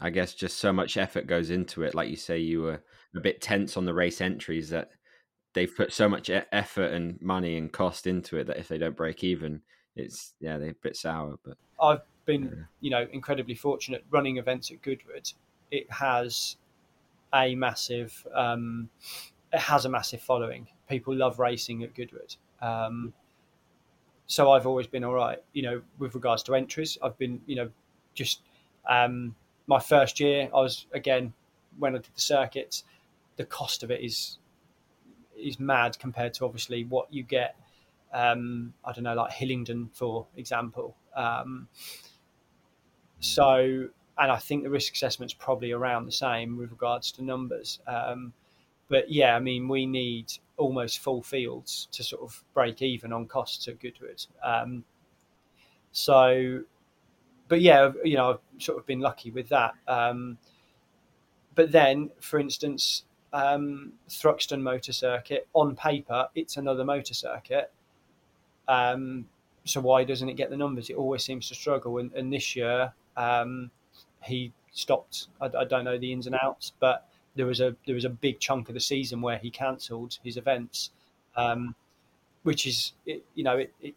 I 0.00 0.10
guess 0.10 0.34
just 0.34 0.58
so 0.58 0.72
much 0.72 0.96
effort 0.96 1.26
goes 1.26 1.50
into 1.50 1.82
it. 1.82 1.94
Like 1.94 2.08
you 2.10 2.16
say, 2.16 2.38
you 2.38 2.62
were 2.62 2.82
a 3.14 3.20
bit 3.20 3.40
tense 3.40 3.76
on 3.76 3.84
the 3.86 3.94
race 3.94 4.20
entries 4.20 4.68
that 4.70 4.90
they've 5.54 5.74
put 5.74 5.92
so 5.92 6.08
much 6.08 6.30
effort 6.52 6.92
and 6.92 7.20
money 7.22 7.56
and 7.56 7.72
cost 7.72 8.06
into 8.06 8.36
it 8.36 8.46
that 8.46 8.58
if 8.58 8.68
they 8.68 8.76
don't 8.76 8.96
break 8.96 9.24
even, 9.24 9.62
it's 9.94 10.34
yeah, 10.38 10.58
they're 10.58 10.70
a 10.70 10.74
bit 10.82 10.96
sour. 10.96 11.38
But 11.42 11.56
I've 11.80 12.02
been, 12.26 12.44
yeah. 12.44 12.64
you 12.80 12.90
know, 12.90 13.06
incredibly 13.12 13.54
fortunate 13.54 14.04
running 14.10 14.36
events 14.36 14.70
at 14.70 14.82
Goodwood. 14.82 15.32
It 15.70 15.90
has 15.90 16.56
a 17.34 17.54
massive, 17.54 18.26
um, 18.34 18.90
it 19.52 19.60
has 19.60 19.86
a 19.86 19.88
massive 19.88 20.20
following. 20.20 20.68
People 20.88 21.16
love 21.16 21.38
racing 21.38 21.82
at 21.82 21.94
Goodwood. 21.94 22.36
Um, 22.60 23.12
so 24.26 24.50
I've 24.50 24.66
always 24.66 24.86
been 24.86 25.04
all 25.04 25.14
right, 25.14 25.38
you 25.52 25.62
know, 25.62 25.82
with 25.98 26.14
regards 26.14 26.42
to 26.44 26.54
entries. 26.54 26.98
I've 27.02 27.16
been, 27.18 27.40
you 27.46 27.56
know, 27.56 27.70
just 28.14 28.40
um, 28.88 29.34
my 29.66 29.78
first 29.78 30.20
year, 30.20 30.48
I 30.52 30.56
was 30.56 30.86
again 30.92 31.32
when 31.78 31.94
I 31.94 31.98
did 31.98 32.14
the 32.14 32.20
circuits, 32.20 32.84
the 33.36 33.44
cost 33.44 33.82
of 33.82 33.90
it 33.90 34.00
is 34.02 34.38
is 35.38 35.60
mad 35.60 35.98
compared 35.98 36.34
to 36.34 36.44
obviously 36.44 36.84
what 36.84 37.12
you 37.12 37.22
get. 37.22 37.56
Um, 38.12 38.72
I 38.84 38.92
don't 38.92 39.04
know, 39.04 39.14
like 39.14 39.32
Hillingdon, 39.32 39.90
for 39.92 40.26
example. 40.36 40.96
Um, 41.14 41.68
so, 43.20 43.88
and 44.18 44.32
I 44.32 44.38
think 44.38 44.62
the 44.62 44.70
risk 44.70 44.94
assessment's 44.94 45.34
probably 45.34 45.72
around 45.72 46.06
the 46.06 46.12
same 46.12 46.56
with 46.56 46.70
regards 46.70 47.12
to 47.12 47.22
numbers. 47.22 47.80
Um, 47.86 48.32
but 48.88 49.10
yeah, 49.10 49.34
I 49.36 49.40
mean, 49.40 49.68
we 49.68 49.86
need 49.86 50.32
almost 50.56 51.00
full 51.00 51.22
fields 51.22 51.88
to 51.92 52.02
sort 52.02 52.22
of 52.22 52.42
break 52.54 52.82
even 52.82 53.12
on 53.12 53.26
costs 53.26 53.68
at 53.68 53.80
Goodwood. 53.80 54.24
Um, 54.42 54.84
so, 55.92 56.60
but 57.48 57.60
yeah, 57.60 57.90
you 58.04 58.16
know, 58.16 58.30
I've 58.30 58.62
sort 58.62 58.78
of 58.78 58.86
been 58.86 59.00
lucky 59.00 59.30
with 59.30 59.48
that. 59.48 59.74
Um, 59.88 60.38
but 61.54 61.72
then, 61.72 62.10
for 62.20 62.38
instance, 62.38 63.04
um, 63.32 63.92
Thruxton 64.08 64.60
Motor 64.60 64.92
Circuit, 64.92 65.48
on 65.52 65.74
paper, 65.74 66.28
it's 66.34 66.56
another 66.56 66.84
motor 66.84 67.14
circuit. 67.14 67.72
Um, 68.68 69.26
so 69.64 69.80
why 69.80 70.04
doesn't 70.04 70.28
it 70.28 70.34
get 70.34 70.50
the 70.50 70.56
numbers? 70.56 70.90
It 70.90 70.96
always 70.96 71.24
seems 71.24 71.48
to 71.48 71.54
struggle. 71.54 71.98
And, 71.98 72.12
and 72.12 72.32
this 72.32 72.54
year, 72.54 72.92
um, 73.16 73.70
he 74.22 74.52
stopped. 74.72 75.28
I, 75.40 75.46
I, 75.46 75.64
don't 75.64 75.84
know 75.84 75.98
the 75.98 76.12
ins 76.12 76.26
and 76.26 76.36
outs, 76.42 76.72
but 76.78 77.08
there 77.36 77.46
was 77.46 77.60
a 77.60 77.76
there 77.86 77.94
was 77.94 78.04
a 78.04 78.10
big 78.10 78.40
chunk 78.40 78.68
of 78.68 78.74
the 78.74 78.80
season 78.80 79.20
where 79.20 79.38
he 79.38 79.50
cancelled 79.50 80.18
his 80.24 80.36
events, 80.36 80.90
um, 81.36 81.74
which 82.42 82.66
is 82.66 82.92
you 83.06 83.44
know 83.44 83.58
it, 83.58 83.72
it, 83.80 83.94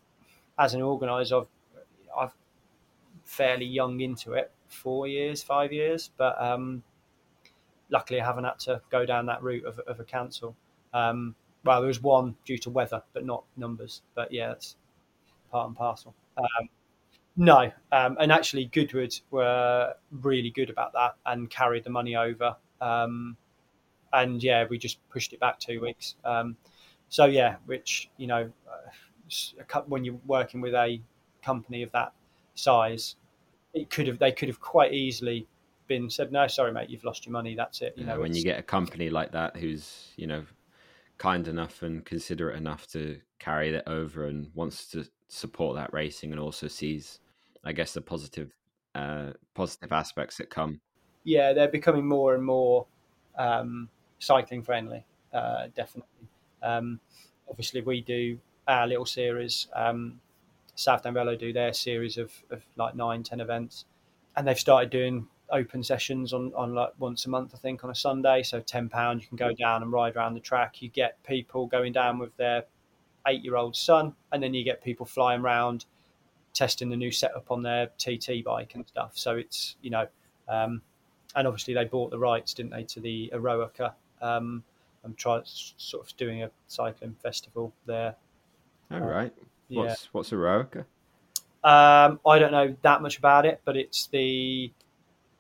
as 0.58 0.74
an 0.74 0.82
organizer, 0.82 1.38
I've 1.38 1.48
I've 2.18 2.34
fairly 3.24 3.66
young 3.66 4.02
into 4.02 4.34
it, 4.34 4.52
four 4.68 5.08
years, 5.08 5.42
five 5.42 5.72
years, 5.72 6.12
but 6.18 6.40
um, 6.42 6.84
luckily 7.90 8.20
I 8.22 8.26
haven't 8.26 8.44
had 8.44 8.60
to 8.60 8.82
go 8.90 9.06
down 9.06 9.26
that 9.28 9.42
route 9.42 9.66
of, 9.66 9.80
of 9.80 10.00
a 10.00 10.04
cancel. 10.04 10.56
Um, 10.94 11.36
well, 11.64 11.82
there 11.82 11.88
was 11.88 12.02
one 12.02 12.36
due 12.46 12.58
to 12.60 12.70
weather, 12.70 13.04
but 13.14 13.26
not 13.26 13.44
numbers. 13.58 14.02
But 14.16 14.32
yeah, 14.32 14.52
it's 14.52 14.76
part 15.52 15.68
and 15.68 15.76
parcel. 15.76 16.16
Um, 16.38 16.70
no, 17.36 17.72
um, 17.92 18.18
and 18.20 18.32
actually 18.32 18.66
Goodwood 18.66 19.18
were 19.32 19.94
really 20.12 20.50
good 20.50 20.70
about 20.70 20.94
that 20.94 21.16
and 21.26 21.50
carried 21.50 21.84
the 21.84 21.90
money 21.90 22.16
over. 22.16 22.56
Um, 22.82 23.38
and 24.14 24.42
yeah, 24.44 24.66
we 24.70 24.78
just 24.78 24.98
pushed 25.10 25.34
it 25.34 25.40
back 25.40 25.60
two 25.60 25.82
weeks. 25.82 26.16
Um, 26.26 26.58
so 27.10 27.26
yeah, 27.26 27.56
which 27.66 28.10
you 28.18 28.28
know, 28.28 28.52
uh, 28.68 29.82
when 29.88 30.04
you're 30.04 30.20
working 30.26 30.62
with 30.62 30.74
a 30.74 31.02
company 31.44 31.84
of 31.84 31.92
that 31.92 32.14
size, 32.56 33.16
it 33.74 33.90
could 33.90 34.08
have 34.08 34.20
they 34.20 34.32
could 34.32 34.48
have 34.48 34.60
quite 34.60 34.94
easily 34.94 35.48
been 35.88 36.10
said, 36.10 36.32
no, 36.32 36.48
sorry, 36.48 36.72
mate, 36.72 36.90
you've 36.90 37.04
lost 37.04 37.26
your 37.26 37.34
money. 37.34 37.56
That's 37.56 37.82
it. 37.82 37.94
You 37.98 38.06
yeah, 38.06 38.14
know, 38.14 38.22
when 38.22 38.34
you 38.34 38.44
get 38.44 38.60
a 38.60 38.64
company 38.64 39.10
like 39.10 39.32
that 39.32 39.58
who's 39.58 40.14
you 40.16 40.28
know 40.28 40.44
kind 41.18 41.48
enough 41.48 41.84
and 41.84 42.06
considerate 42.06 42.56
enough 42.58 42.88
to 42.88 43.20
carry 43.40 43.72
that 43.72 43.88
over 43.88 44.26
and 44.26 44.50
wants 44.56 44.88
to 44.92 45.06
support 45.28 45.76
that 45.76 45.92
racing 45.94 46.32
and 46.32 46.40
also 46.40 46.68
sees, 46.68 47.20
I 47.64 47.74
guess, 47.74 47.94
the 47.94 48.02
positive 48.02 48.52
uh, 48.96 49.32
positive 49.54 49.92
aspects 49.92 50.38
that 50.38 50.50
come. 50.50 50.80
Yeah, 51.24 51.54
they're 51.54 51.68
becoming 51.68 52.08
more 52.08 52.36
and 52.36 52.44
more 52.44 52.86
um, 53.38 53.90
cycling 54.20 54.64
friendly. 54.64 55.06
Uh, 55.34 55.68
definitely. 55.76 56.28
Um, 56.64 57.00
obviously, 57.50 57.82
we 57.82 58.02
do 58.02 58.40
our 58.68 58.88
little 58.88 59.06
series. 59.06 59.68
Um, 59.74 60.20
Southdown 60.76 61.14
Velo 61.14 61.36
do 61.36 61.52
their 61.52 61.74
series 61.74 62.18
of, 62.18 62.32
of 62.52 62.62
like 62.78 62.96
nine, 62.96 63.24
ten 63.24 63.42
events, 63.42 63.86
and 64.36 64.48
they've 64.48 64.60
started 64.60 64.90
doing 64.90 65.28
open 65.52 65.84
sessions 65.84 66.32
on, 66.32 66.54
on 66.56 66.74
like 66.74 66.92
once 67.00 67.26
a 67.26 67.30
month, 67.30 67.52
I 67.54 67.58
think, 67.58 67.84
on 67.84 67.90
a 67.90 67.96
Sunday. 67.96 68.44
So 68.44 68.62
ten 68.62 68.88
pound, 68.88 69.22
you 69.22 69.28
can 69.28 69.38
go 69.38 69.52
down 69.54 69.84
and 69.84 69.92
ride 69.92 70.16
around 70.16 70.36
the 70.36 70.40
track. 70.40 70.82
You 70.82 70.90
get 70.90 71.22
people 71.24 71.68
going 71.68 71.92
down 71.92 72.18
with 72.18 72.36
their 72.38 72.64
eight 73.28 73.44
year 73.44 73.58
old 73.58 73.76
son, 73.76 74.14
and 74.32 74.42
then 74.42 74.54
you 74.54 74.64
get 74.64 74.84
people 74.84 75.06
flying 75.06 75.42
around 75.42 75.86
testing 76.54 76.90
the 76.90 76.98
new 76.98 77.12
setup 77.12 77.52
on 77.52 77.62
their 77.62 77.88
TT 77.98 78.44
bike 78.44 78.74
and 78.76 78.88
stuff. 78.88 79.12
So 79.16 79.36
it's 79.36 79.76
you 79.82 79.90
know, 79.90 80.08
um, 80.48 80.82
and 81.36 81.48
obviously 81.48 81.74
they 81.74 81.86
bought 81.86 82.12
the 82.12 82.20
rights, 82.20 82.54
didn't 82.54 82.72
they, 82.72 82.84
to 82.84 83.00
the 83.00 83.32
Eroica. 83.34 83.94
Um, 84.22 84.64
I'm 85.04 85.14
trying 85.16 85.44
sort 85.46 86.06
of 86.06 86.16
doing 86.18 86.44
a 86.44 86.52
cycling 86.68 87.16
festival 87.22 87.74
there. 87.86 88.16
All 88.92 89.02
right. 89.02 89.34
What's 89.70 90.04
yeah. 90.04 90.10
what's 90.12 90.32
Eroica? 90.32 90.86
Um, 91.64 92.20
I 92.26 92.40
don't 92.40 92.52
know 92.52 92.76
that 92.82 93.02
much 93.02 93.18
about 93.18 93.46
it, 93.46 93.62
but 93.66 93.78
it's 93.78 94.08
the 94.08 94.72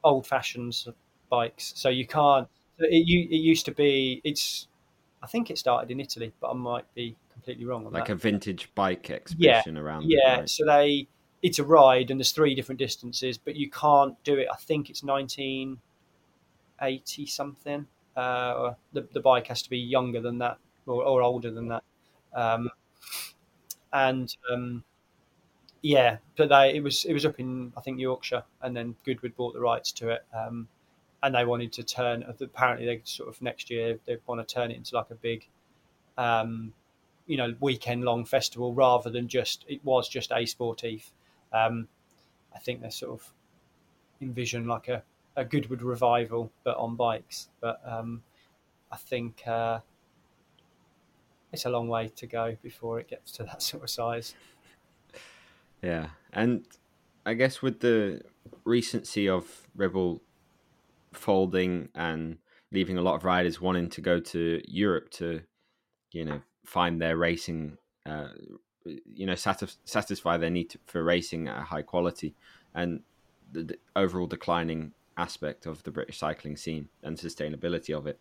old 0.03 0.27
fashioned 0.27 0.75
bikes. 1.29 1.73
So 1.75 1.89
you 1.89 2.05
can't. 2.05 2.47
It, 2.79 3.07
it 3.07 3.37
used 3.37 3.65
to 3.65 3.71
be. 3.71 4.21
It's. 4.23 4.67
I 5.21 5.27
think 5.27 5.49
it 5.49 5.57
started 5.57 5.91
in 5.91 5.99
Italy, 5.99 6.31
but 6.39 6.49
I 6.49 6.53
might 6.53 6.85
be 6.93 7.15
completely 7.33 7.65
wrong 7.65 7.85
on 7.85 7.91
that. 7.91 7.99
like 7.99 8.07
that. 8.07 8.13
a 8.13 8.15
vintage 8.15 8.69
bike 8.75 9.09
exhibition 9.09 9.75
yeah, 9.75 9.81
around. 9.81 10.05
Yeah. 10.07 10.45
So 10.45 10.65
they. 10.65 11.07
It's 11.41 11.59
a 11.59 11.63
ride, 11.63 12.11
and 12.11 12.19
there's 12.19 12.31
three 12.31 12.55
different 12.55 12.79
distances, 12.79 13.37
but 13.37 13.55
you 13.55 13.69
can't 13.69 14.21
do 14.23 14.35
it. 14.37 14.47
I 14.51 14.57
think 14.57 14.89
it's 14.89 15.03
1980 15.03 15.79
something. 17.25 17.87
Uh, 18.15 18.73
the 18.93 19.07
the 19.13 19.19
bike 19.21 19.47
has 19.47 19.61
to 19.63 19.69
be 19.69 19.77
younger 19.79 20.21
than 20.21 20.39
that 20.39 20.57
or, 20.85 21.03
or 21.03 21.21
older 21.21 21.51
than 21.51 21.67
that. 21.69 21.83
Um, 22.33 22.69
and 23.93 24.35
um, 24.51 24.83
yeah, 25.81 26.17
but 26.37 26.49
they 26.49 26.75
it 26.75 26.83
was 26.83 27.05
it 27.05 27.13
was 27.13 27.25
up 27.25 27.39
in 27.39 27.73
I 27.77 27.81
think 27.81 27.99
Yorkshire, 27.99 28.43
and 28.61 28.75
then 28.75 28.95
Goodwood 29.05 29.35
bought 29.35 29.53
the 29.53 29.61
rights 29.61 29.91
to 29.93 30.09
it, 30.09 30.25
um, 30.33 30.67
and 31.23 31.35
they 31.35 31.45
wanted 31.45 31.73
to 31.73 31.83
turn. 31.83 32.23
Apparently, 32.41 32.85
they 32.85 33.01
sort 33.05 33.29
of 33.29 33.41
next 33.41 33.69
year 33.69 33.99
they 34.05 34.17
want 34.27 34.45
to 34.47 34.53
turn 34.55 34.71
it 34.71 34.77
into 34.77 34.95
like 34.95 35.11
a 35.11 35.15
big, 35.15 35.47
um, 36.17 36.73
you 37.27 37.37
know, 37.37 37.55
weekend 37.61 38.03
long 38.05 38.25
festival 38.25 38.73
rather 38.73 39.09
than 39.09 39.27
just 39.27 39.65
it 39.69 39.83
was 39.85 40.09
just 40.09 40.31
a 40.33 40.45
sportive. 40.45 41.11
Um, 41.51 41.87
I 42.53 42.59
think 42.59 42.81
they 42.81 42.89
sort 42.89 43.19
of 43.19 43.33
envision 44.21 44.67
like 44.67 44.87
a, 44.87 45.03
a 45.35 45.45
Goodwood 45.45 45.81
revival, 45.81 46.51
but 46.63 46.77
on 46.77 46.95
bikes. 46.95 47.49
But 47.61 47.81
um, 47.85 48.23
I 48.91 48.97
think 48.97 49.43
uh, 49.47 49.79
it's 51.51 51.65
a 51.65 51.69
long 51.69 51.87
way 51.87 52.09
to 52.09 52.27
go 52.27 52.57
before 52.61 52.99
it 52.99 53.07
gets 53.07 53.31
to 53.33 53.43
that 53.45 53.61
sort 53.61 53.83
of 53.83 53.89
size. 53.89 54.35
Yeah, 55.81 56.09
and 56.33 56.65
I 57.25 57.33
guess 57.33 57.61
with 57.61 57.79
the 57.79 58.21
recency 58.65 59.29
of 59.29 59.67
Rebel 59.75 60.21
folding 61.13 61.89
and 61.95 62.37
leaving 62.71 62.97
a 62.97 63.01
lot 63.01 63.15
of 63.15 63.23
riders 63.23 63.59
wanting 63.59 63.89
to 63.89 64.01
go 64.01 64.19
to 64.19 64.61
Europe 64.67 65.09
to, 65.09 65.41
you 66.11 66.25
know, 66.25 66.41
find 66.65 67.01
their 67.01 67.17
racing, 67.17 67.77
uh, 68.05 68.29
you 69.13 69.25
know, 69.25 69.33
satisf- 69.33 69.77
satisfy 69.85 70.37
their 70.37 70.49
need 70.49 70.69
to, 70.71 70.79
for 70.85 71.03
racing 71.03 71.47
at 71.47 71.57
a 71.57 71.63
high 71.63 71.81
quality, 71.81 72.35
and 72.73 73.01
the, 73.51 73.63
the, 73.63 73.77
overall 73.95 74.27
declining 74.27 74.93
aspect 75.17 75.65
of 75.65 75.83
the 75.83 75.91
British 75.91 76.17
cycling 76.17 76.55
scene 76.55 76.89
and 77.03 77.17
sustainability 77.17 77.95
of 77.95 78.07
it. 78.07 78.19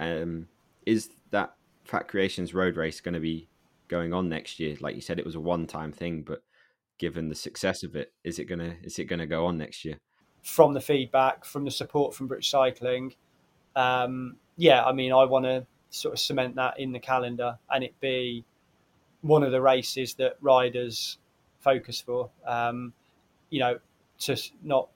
Um, 0.00 0.48
is 0.86 1.10
that 1.30 1.54
Fat 1.84 2.08
Creations 2.08 2.54
road 2.54 2.76
race 2.76 3.00
going 3.00 3.14
to 3.14 3.20
be 3.20 3.48
going 3.88 4.12
on 4.12 4.28
next 4.28 4.60
year? 4.60 4.76
Like 4.80 4.94
you 4.94 5.00
said, 5.00 5.18
it 5.18 5.24
was 5.24 5.34
a 5.34 5.40
one-time 5.40 5.92
thing, 5.92 6.22
but 6.22 6.42
given 6.98 7.28
the 7.28 7.34
success 7.34 7.82
of 7.82 7.96
it, 7.96 8.12
is 8.24 8.38
it 8.38 8.44
gonna 8.44 8.76
is 8.82 8.98
it 8.98 9.04
gonna 9.04 9.26
go 9.26 9.46
on 9.46 9.56
next 9.56 9.84
year? 9.84 9.98
From 10.42 10.74
the 10.74 10.80
feedback, 10.80 11.44
from 11.44 11.64
the 11.64 11.70
support 11.70 12.14
from 12.14 12.26
British 12.26 12.50
Cycling, 12.50 13.14
um, 13.76 14.36
yeah, 14.56 14.84
I 14.84 14.92
mean, 14.92 15.12
I 15.12 15.24
want 15.24 15.44
to 15.44 15.66
sort 15.90 16.12
of 16.14 16.18
cement 16.18 16.56
that 16.56 16.78
in 16.78 16.92
the 16.92 16.98
calendar 16.98 17.58
and 17.70 17.82
it 17.82 17.98
be 18.00 18.44
one 19.22 19.42
of 19.42 19.52
the 19.52 19.60
races 19.60 20.14
that 20.14 20.36
riders 20.40 21.18
focus 21.60 22.00
for. 22.00 22.30
Um, 22.46 22.92
you 23.50 23.60
know, 23.60 23.78
to 24.20 24.36
not 24.62 24.88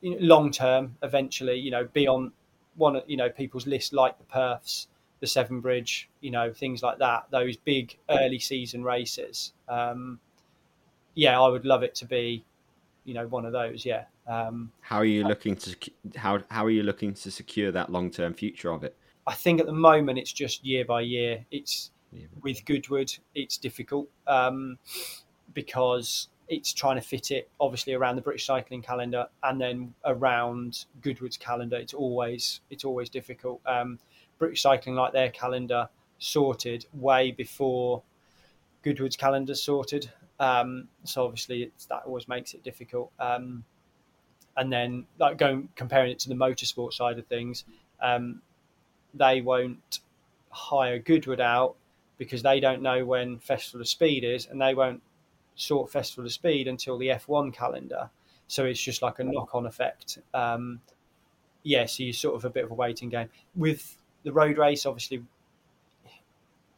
you 0.00 0.12
know, 0.12 0.16
long 0.20 0.50
term, 0.50 0.96
eventually, 1.02 1.56
you 1.58 1.70
know, 1.70 1.88
be 1.92 2.06
on 2.08 2.32
one 2.76 2.96
of 2.96 3.04
you 3.06 3.16
know 3.16 3.28
people's 3.28 3.66
list 3.66 3.92
like 3.92 4.16
the 4.18 4.24
Perfs, 4.24 4.86
the 5.20 5.26
Severn 5.26 5.60
Bridge, 5.60 6.08
you 6.20 6.30
know, 6.30 6.52
things 6.52 6.82
like 6.82 6.98
that. 6.98 7.26
Those 7.30 7.56
big 7.56 7.96
early 8.08 8.38
season 8.38 8.84
races. 8.84 9.52
Um, 9.68 10.20
yeah, 11.14 11.40
I 11.40 11.48
would 11.48 11.64
love 11.64 11.82
it 11.82 11.94
to 11.96 12.04
be, 12.06 12.44
you 13.04 13.14
know, 13.14 13.26
one 13.26 13.46
of 13.46 13.52
those. 13.52 13.84
Yeah. 13.84 14.04
Um, 14.26 14.72
how 14.80 14.98
are 14.98 15.04
you 15.04 15.24
looking 15.24 15.56
to 15.56 15.76
how 16.16 16.40
how 16.50 16.64
are 16.64 16.70
you 16.70 16.82
looking 16.82 17.14
to 17.14 17.30
secure 17.30 17.72
that 17.72 17.90
long 17.90 18.10
term 18.10 18.34
future 18.34 18.70
of 18.70 18.84
it? 18.84 18.96
I 19.26 19.34
think 19.34 19.60
at 19.60 19.66
the 19.66 19.72
moment 19.72 20.18
it's 20.18 20.32
just 20.32 20.64
year 20.64 20.84
by 20.84 21.00
year. 21.00 21.44
It's 21.50 21.90
yeah. 22.12 22.26
with 22.42 22.64
Goodwood, 22.64 23.12
it's 23.34 23.56
difficult 23.56 24.08
um, 24.26 24.78
because 25.54 26.28
it's 26.48 26.72
trying 26.72 26.96
to 26.96 27.02
fit 27.02 27.30
it 27.30 27.50
obviously 27.58 27.94
around 27.94 28.16
the 28.16 28.22
British 28.22 28.46
cycling 28.46 28.82
calendar 28.82 29.26
and 29.42 29.60
then 29.60 29.94
around 30.04 30.84
Goodwood's 31.02 31.36
calendar. 31.36 31.76
It's 31.76 31.94
always 31.94 32.60
it's 32.70 32.84
always 32.84 33.08
difficult. 33.08 33.60
Um, 33.66 33.98
British 34.38 34.62
cycling 34.62 34.94
like 34.94 35.12
their 35.12 35.30
calendar 35.30 35.88
sorted 36.18 36.86
way 36.92 37.32
before 37.32 38.02
Goodwood's 38.82 39.16
calendar 39.16 39.54
sorted. 39.54 40.10
Um, 40.38 40.88
so 41.04 41.24
obviously 41.24 41.72
that 41.88 42.02
always 42.06 42.28
makes 42.28 42.54
it 42.54 42.62
difficult. 42.62 43.10
Um, 43.18 43.64
and 44.56 44.72
then 44.72 45.06
like 45.18 45.38
going 45.38 45.68
comparing 45.74 46.12
it 46.12 46.18
to 46.20 46.28
the 46.28 46.34
motorsport 46.34 46.92
side 46.92 47.18
of 47.18 47.26
things, 47.26 47.64
um, 48.00 48.40
they 49.14 49.40
won't 49.40 50.00
hire 50.50 50.98
Goodwood 50.98 51.40
out 51.40 51.76
because 52.18 52.42
they 52.42 52.60
don't 52.60 52.82
know 52.82 53.04
when 53.04 53.38
Festival 53.38 53.80
of 53.80 53.88
Speed 53.88 54.24
is, 54.24 54.46
and 54.46 54.60
they 54.60 54.74
won't 54.74 55.02
sort 55.54 55.90
Festival 55.90 56.26
of 56.26 56.32
Speed 56.32 56.68
until 56.68 56.98
the 56.98 57.08
F1 57.08 57.52
calendar. 57.52 58.10
So 58.48 58.64
it's 58.64 58.80
just 58.80 59.02
like 59.02 59.18
a 59.18 59.24
knock-on 59.24 59.66
effect. 59.66 60.18
Um, 60.32 60.80
yeah, 61.62 61.86
so 61.86 62.04
you're 62.04 62.12
sort 62.12 62.36
of 62.36 62.44
a 62.44 62.50
bit 62.50 62.64
of 62.64 62.70
a 62.70 62.74
waiting 62.74 63.08
game 63.08 63.28
with 63.54 63.98
the 64.22 64.32
road 64.32 64.56
race, 64.58 64.86
obviously, 64.86 65.22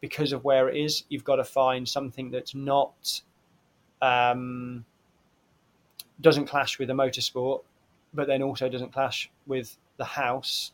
because 0.01 0.33
of 0.33 0.45
where 0.45 0.69
it 0.69 0.77
is, 0.77 1.05
you've 1.09 1.25
got 1.25 1.37
to 1.37 1.45
find 1.45 1.89
something 1.89 2.31
that's 2.31 2.55
not 2.55 3.21
um, 4.01 4.85
doesn't 6.21 6.47
clash 6.47 6.79
with 6.79 6.89
the 6.89 6.95
motorsport, 6.95 7.63
but 8.15 8.27
then 8.27 8.43
also 8.43 8.69
doesn't 8.69 8.93
clash 8.93 9.31
with 9.47 9.77
the 9.97 10.05
house 10.05 10.73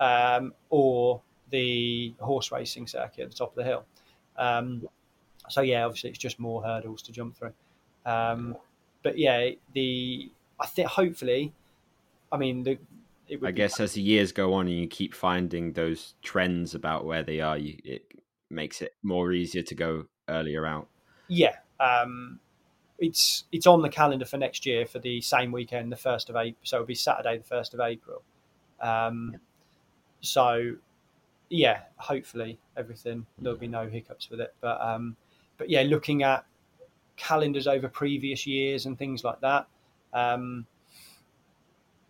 um, 0.00 0.54
or 0.70 1.20
the 1.50 2.14
horse 2.20 2.52
racing 2.52 2.86
circuit 2.86 3.22
at 3.22 3.30
the 3.30 3.36
top 3.36 3.50
of 3.50 3.56
the 3.56 3.64
hill. 3.64 3.84
Um, 4.36 4.88
so 5.48 5.60
yeah, 5.60 5.84
obviously 5.84 6.10
it's 6.10 6.18
just 6.18 6.38
more 6.38 6.62
hurdles 6.62 7.02
to 7.02 7.12
jump 7.12 7.36
through. 7.36 7.52
Um, 8.04 8.56
but 9.02 9.18
yeah, 9.18 9.50
the 9.74 10.30
I 10.58 10.66
think 10.66 10.88
hopefully, 10.88 11.52
I 12.32 12.36
mean 12.36 12.62
the. 12.62 12.78
I 13.44 13.50
guess 13.50 13.80
as 13.80 13.94
the 13.94 14.02
years 14.02 14.30
go 14.30 14.54
on 14.54 14.68
and 14.68 14.78
you 14.78 14.86
keep 14.86 15.12
finding 15.12 15.72
those 15.72 16.14
trends 16.22 16.76
about 16.76 17.04
where 17.04 17.24
they 17.24 17.40
are, 17.40 17.58
you, 17.58 17.76
it 17.84 18.04
makes 18.50 18.80
it 18.82 18.94
more 19.02 19.32
easier 19.32 19.62
to 19.62 19.74
go 19.74 20.06
earlier 20.28 20.64
out. 20.64 20.86
Yeah, 21.26 21.56
um, 21.80 22.38
it's 22.98 23.44
it's 23.50 23.66
on 23.66 23.82
the 23.82 23.88
calendar 23.88 24.24
for 24.24 24.36
next 24.36 24.64
year 24.64 24.86
for 24.86 25.00
the 25.00 25.20
same 25.20 25.50
weekend, 25.50 25.90
the 25.90 25.96
first 25.96 26.30
of 26.30 26.36
April. 26.36 26.60
So 26.62 26.76
it'll 26.76 26.86
be 26.86 26.94
Saturday, 26.94 27.38
the 27.38 27.44
first 27.44 27.74
of 27.74 27.80
April. 27.80 28.22
Um, 28.80 29.30
yeah. 29.32 29.38
So, 30.20 30.76
yeah, 31.48 31.80
hopefully 31.96 32.58
everything 32.76 33.26
there'll 33.38 33.58
be 33.58 33.68
no 33.68 33.88
hiccups 33.88 34.30
with 34.30 34.40
it. 34.40 34.54
But 34.60 34.80
um, 34.80 35.16
but 35.58 35.70
yeah, 35.70 35.82
looking 35.82 36.22
at 36.22 36.44
calendars 37.16 37.66
over 37.66 37.88
previous 37.88 38.46
years 38.46 38.86
and 38.86 38.98
things 38.98 39.24
like 39.24 39.40
that, 39.40 39.66
um, 40.12 40.66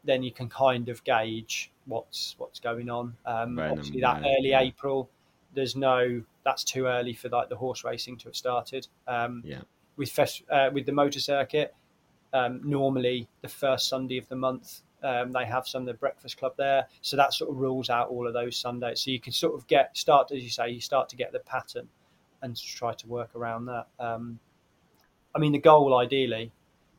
then 0.04 0.22
you 0.22 0.32
can 0.32 0.48
kind 0.48 0.88
of 0.88 1.02
gauge 1.04 1.70
what's 1.86 2.34
what's 2.38 2.60
going 2.60 2.90
on. 2.90 3.16
Um, 3.26 3.58
obviously, 3.58 4.00
that 4.00 4.20
early 4.20 4.50
yeah. 4.50 4.60
April, 4.60 5.10
there's 5.54 5.76
no 5.76 6.22
that's 6.44 6.64
too 6.64 6.86
early 6.86 7.12
for 7.12 7.28
like 7.28 7.48
the 7.48 7.56
horse 7.56 7.84
racing 7.84 8.16
to 8.18 8.28
have 8.28 8.36
started. 8.36 8.86
Um, 9.06 9.42
yeah 9.44 9.62
with 9.96 10.10
fest, 10.10 10.42
uh, 10.50 10.70
with 10.72 10.86
the 10.86 10.92
motor 10.92 11.20
circuit. 11.20 11.74
Um, 12.32 12.60
normally, 12.64 13.28
the 13.40 13.48
first 13.48 13.88
Sunday 13.88 14.18
of 14.18 14.28
the 14.28 14.36
month, 14.36 14.82
um, 15.06 15.32
they 15.32 15.44
have 15.44 15.66
some 15.66 15.82
of 15.82 15.86
the 15.86 15.94
breakfast 15.94 16.38
club 16.38 16.54
there, 16.56 16.86
so 17.00 17.16
that 17.16 17.32
sort 17.32 17.50
of 17.50 17.56
rules 17.58 17.90
out 17.90 18.08
all 18.08 18.26
of 18.26 18.34
those 18.34 18.56
Sundays. 18.56 19.00
So 19.00 19.10
you 19.10 19.20
can 19.20 19.32
sort 19.32 19.54
of 19.54 19.66
get 19.66 19.96
start, 19.96 20.32
as 20.32 20.42
you 20.42 20.50
say, 20.50 20.70
you 20.70 20.80
start 20.80 21.08
to 21.10 21.16
get 21.16 21.32
the 21.32 21.40
pattern 21.40 21.88
and 22.42 22.56
try 22.56 22.92
to 22.94 23.06
work 23.06 23.30
around 23.34 23.66
that. 23.66 23.86
Um, 23.98 24.38
I 25.34 25.38
mean, 25.38 25.52
the 25.52 25.58
goal, 25.58 25.96
ideally, 25.96 26.52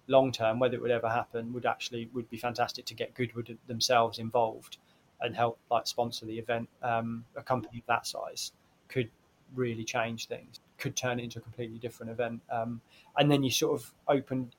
long 0.08 0.32
term, 0.32 0.60
whether 0.60 0.76
it 0.76 0.82
would 0.82 0.92
ever 0.92 1.10
happen, 1.10 1.54
would 1.54 1.66
actually 1.66 2.10
would 2.14 2.30
be 2.30 2.38
fantastic 2.38 2.86
to 2.86 2.94
get 2.94 3.14
Goodwood 3.14 3.58
themselves 3.68 4.20
involved 4.20 4.78
and 5.22 5.36
help 5.36 5.58
like 5.72 5.88
sponsor 5.88 6.26
the 6.26 6.38
event. 6.38 6.70
Um, 6.82 7.26
a 7.36 7.44
company 7.44 7.80
of 7.80 7.86
that 7.88 8.08
size 8.08 8.52
could 8.88 9.10
really 9.56 9.84
change 9.84 10.28
things 10.28 10.60
could 10.78 10.96
turn 10.96 11.20
it 11.20 11.24
into 11.24 11.40
a 11.40 11.42
completely 11.42 11.78
different 11.78 12.12
event. 12.12 12.42
Um, 12.50 12.82
and 13.18 13.32
then 13.32 13.44
you 13.44 13.52
sort 13.52 13.80
of 13.80 13.94
open 14.08 14.52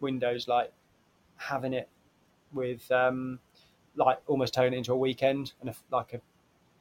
windows 0.00 0.48
like 0.48 0.72
having 1.36 1.72
it 1.72 1.88
with 2.52 2.90
um, 2.90 3.38
like 3.96 4.18
almost 4.26 4.54
turning 4.54 4.74
it 4.74 4.78
into 4.78 4.92
a 4.92 4.96
weekend 4.96 5.52
and 5.60 5.70
a, 5.70 5.74
like 5.90 6.14
a, 6.14 6.20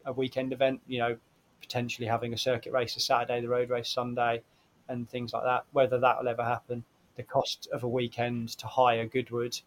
a 0.05 0.13
weekend 0.13 0.53
event. 0.53 0.81
You 0.87 0.99
know, 0.99 1.17
potentially 1.61 2.07
having 2.07 2.33
a 2.33 2.37
circuit 2.37 2.73
race 2.73 2.95
a 2.95 2.99
Saturday, 2.99 3.41
the 3.41 3.49
road 3.49 3.69
race 3.69 3.89
Sunday, 3.89 4.41
and 4.87 5.09
things 5.09 5.33
like 5.33 5.43
that. 5.43 5.65
Whether 5.71 5.99
that 5.99 6.19
will 6.19 6.27
ever 6.27 6.43
happen, 6.43 6.83
the 7.15 7.23
cost 7.23 7.67
of 7.73 7.83
a 7.83 7.87
weekend 7.87 8.49
to 8.59 8.67
hire 8.67 9.05
Goodwood, 9.05 9.59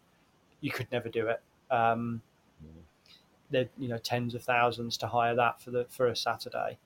you 0.61 0.71
could 0.71 0.91
never 0.91 1.09
do 1.09 1.27
it. 1.27 1.41
Um, 1.71 2.21
mm. 2.63 3.67
you 3.77 3.87
know 3.87 3.97
tens 3.97 4.35
of 4.35 4.43
thousands 4.43 4.97
to 4.97 5.07
hire 5.07 5.35
that 5.35 5.61
for 5.61 5.71
the 5.71 5.85
for 5.89 6.07
a 6.07 6.15
Saturday. 6.15 6.77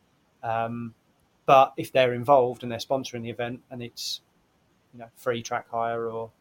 Um, 0.44 0.94
but 1.46 1.74
if 1.78 1.92
they're 1.92 2.14
involved 2.14 2.64
and 2.64 2.72
they're 2.72 2.80
sponsoring 2.80 3.24
the 3.24 3.30
event 3.30 3.62
and 3.72 3.82
it's 3.82 4.22
you 4.94 5.00
know 5.00 5.08
free 5.16 5.42
track 5.42 5.70
hire 5.70 6.10
or 6.10 6.32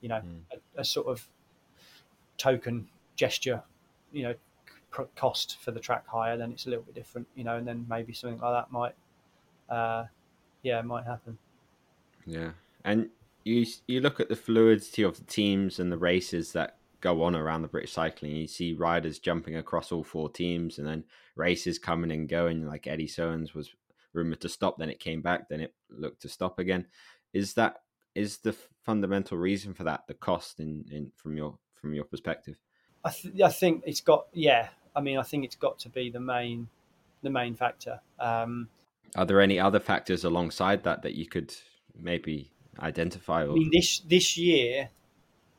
you 0.00 0.08
know 0.08 0.20
mm. 0.20 0.40
a, 0.52 0.80
a, 0.80 0.84
sort 0.84 1.06
of 1.06 1.26
token 2.42 2.88
gesture, 3.16 3.62
you 4.12 4.24
know 4.24 4.34
cost 5.16 5.58
for 5.60 5.70
the 5.70 5.80
track 5.80 6.06
hire, 6.06 6.36
then 6.36 6.52
it's 6.52 6.66
a 6.66 6.70
little 6.70 6.84
bit 6.84 6.94
different, 6.94 7.26
you 7.34 7.44
know, 7.44 7.56
and 7.56 7.66
then 7.66 7.86
maybe 7.88 8.12
something 8.12 8.38
like 8.40 8.52
that 8.52 8.70
might, 8.70 8.94
uh, 9.70 10.04
yeah, 10.62 10.80
might 10.82 11.04
happen. 11.04 11.38
Yeah, 12.26 12.50
and 12.84 13.08
you 13.44 13.66
you 13.86 14.00
look 14.00 14.20
at 14.20 14.28
the 14.28 14.36
fluidity 14.36 15.02
of 15.02 15.16
the 15.16 15.24
teams 15.24 15.80
and 15.80 15.90
the 15.90 15.98
races 15.98 16.52
that 16.52 16.76
go 17.00 17.22
on 17.22 17.34
around 17.34 17.62
the 17.62 17.68
British 17.68 17.92
cycling. 17.92 18.36
You 18.36 18.46
see 18.46 18.74
riders 18.74 19.18
jumping 19.18 19.56
across 19.56 19.90
all 19.90 20.04
four 20.04 20.28
teams, 20.28 20.78
and 20.78 20.86
then 20.86 21.04
races 21.36 21.78
coming 21.78 22.12
and 22.12 22.28
going. 22.28 22.66
Like 22.66 22.86
Eddie 22.86 23.08
Soens 23.08 23.54
was 23.54 23.70
rumored 24.12 24.40
to 24.42 24.48
stop, 24.48 24.78
then 24.78 24.90
it 24.90 25.00
came 25.00 25.22
back, 25.22 25.48
then 25.48 25.60
it 25.60 25.74
looked 25.90 26.22
to 26.22 26.28
stop 26.28 26.58
again. 26.58 26.86
Is 27.32 27.54
that 27.54 27.82
is 28.14 28.38
the 28.38 28.54
fundamental 28.82 29.38
reason 29.38 29.72
for 29.72 29.84
that 29.84 30.02
the 30.06 30.12
cost 30.12 30.60
in, 30.60 30.84
in 30.90 31.10
from 31.16 31.36
your 31.36 31.58
from 31.82 31.92
your 31.92 32.04
perspective? 32.04 32.56
I, 33.04 33.10
th- 33.10 33.40
I 33.42 33.50
think 33.50 33.82
it's 33.84 34.00
got 34.00 34.26
yeah. 34.32 34.70
I 34.96 35.00
mean, 35.00 35.18
I 35.18 35.22
think 35.22 35.44
it's 35.44 35.56
got 35.56 35.78
to 35.80 35.90
be 35.90 36.08
the 36.08 36.20
main 36.20 36.68
the 37.22 37.30
main 37.30 37.54
factor. 37.54 38.00
Um, 38.18 38.68
Are 39.16 39.26
there 39.26 39.40
any 39.40 39.60
other 39.60 39.80
factors 39.80 40.24
alongside 40.24 40.84
that 40.84 41.02
that 41.02 41.14
you 41.14 41.26
could 41.26 41.54
maybe 41.98 42.50
identify? 42.80 43.44
Or... 43.44 43.50
I 43.50 43.54
mean, 43.54 43.70
this 43.72 43.98
this 44.00 44.38
year, 44.38 44.88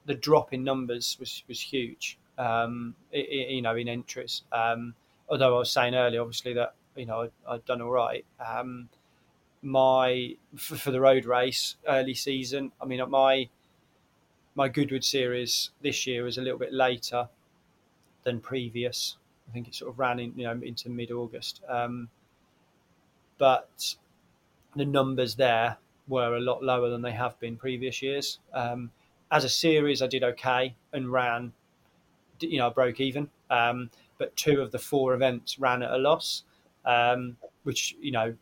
the 0.06 0.16
drop 0.16 0.54
in 0.54 0.64
numbers 0.64 1.18
was 1.20 1.44
was 1.48 1.60
huge. 1.60 2.18
Um, 2.38 2.96
it, 3.12 3.28
it, 3.30 3.50
you 3.52 3.62
know, 3.62 3.76
in 3.76 3.88
entries. 3.88 4.42
Um, 4.52 4.96
although 5.30 5.56
I 5.56 5.60
was 5.60 5.72
saying 5.72 5.94
earlier, 5.94 6.22
obviously 6.22 6.54
that 6.54 6.74
you 6.96 7.06
know, 7.06 7.30
i 7.48 7.54
had 7.54 7.66
done 7.66 7.82
all 7.82 7.92
right. 7.92 8.26
Um, 8.40 8.90
my 9.62 10.36
for, 10.56 10.76
for, 10.76 10.92
the 10.92 11.00
road 11.00 11.26
race 11.26 11.76
early 11.88 12.14
season, 12.14 12.72
I 12.82 12.86
mean, 12.86 13.02
my 13.10 13.50
my 14.56 14.70
Goodwood 14.70 15.04
series 15.04 15.72
this 15.82 16.06
year 16.06 16.24
was 16.24 16.38
a 16.38 16.42
little 16.42 16.60
bit 16.60 16.74
later 16.74 17.28
than 18.24 18.40
previous. 18.40 19.18
I 19.50 19.54
think 19.54 19.68
it 19.68 19.76
sort 19.76 19.92
of 19.92 20.00
ran 20.00 20.20
in, 20.20 20.34
you 20.36 20.46
know, 20.46 20.60
into 20.64 20.90
mid 20.90 21.12
August. 21.12 21.62
Um, 21.68 22.10
but 23.38 23.96
the 24.76 24.86
numbers 24.86 25.36
there 25.36 25.78
were 26.08 26.36
a 26.36 26.40
lot 26.40 26.64
lower 26.64 26.90
than 26.90 27.02
they 27.02 27.12
have 27.12 27.40
been 27.40 27.58
previous 27.58 28.02
years. 28.02 28.40
Um, 28.54 28.92
as 29.32 29.44
a 29.44 29.50
series, 29.50 30.02
I 30.02 30.08
did 30.08 30.24
okay 30.24 30.76
and 30.94 31.12
ran, 31.12 31.54
you 32.40 32.60
know, 32.60 32.68
I 32.68 32.70
broke 32.70 33.00
even. 33.00 33.30
Um, 33.50 33.90
but 34.18 34.36
two 34.36 34.62
of 34.62 34.72
the 34.72 34.80
four 34.80 35.14
events 35.14 35.60
ran 35.60 35.84
at 35.84 35.92
a 35.92 35.98
loss 35.98 36.44
um, 36.86 37.38
which 37.64 37.96
you 38.02 38.12
know 38.12 38.36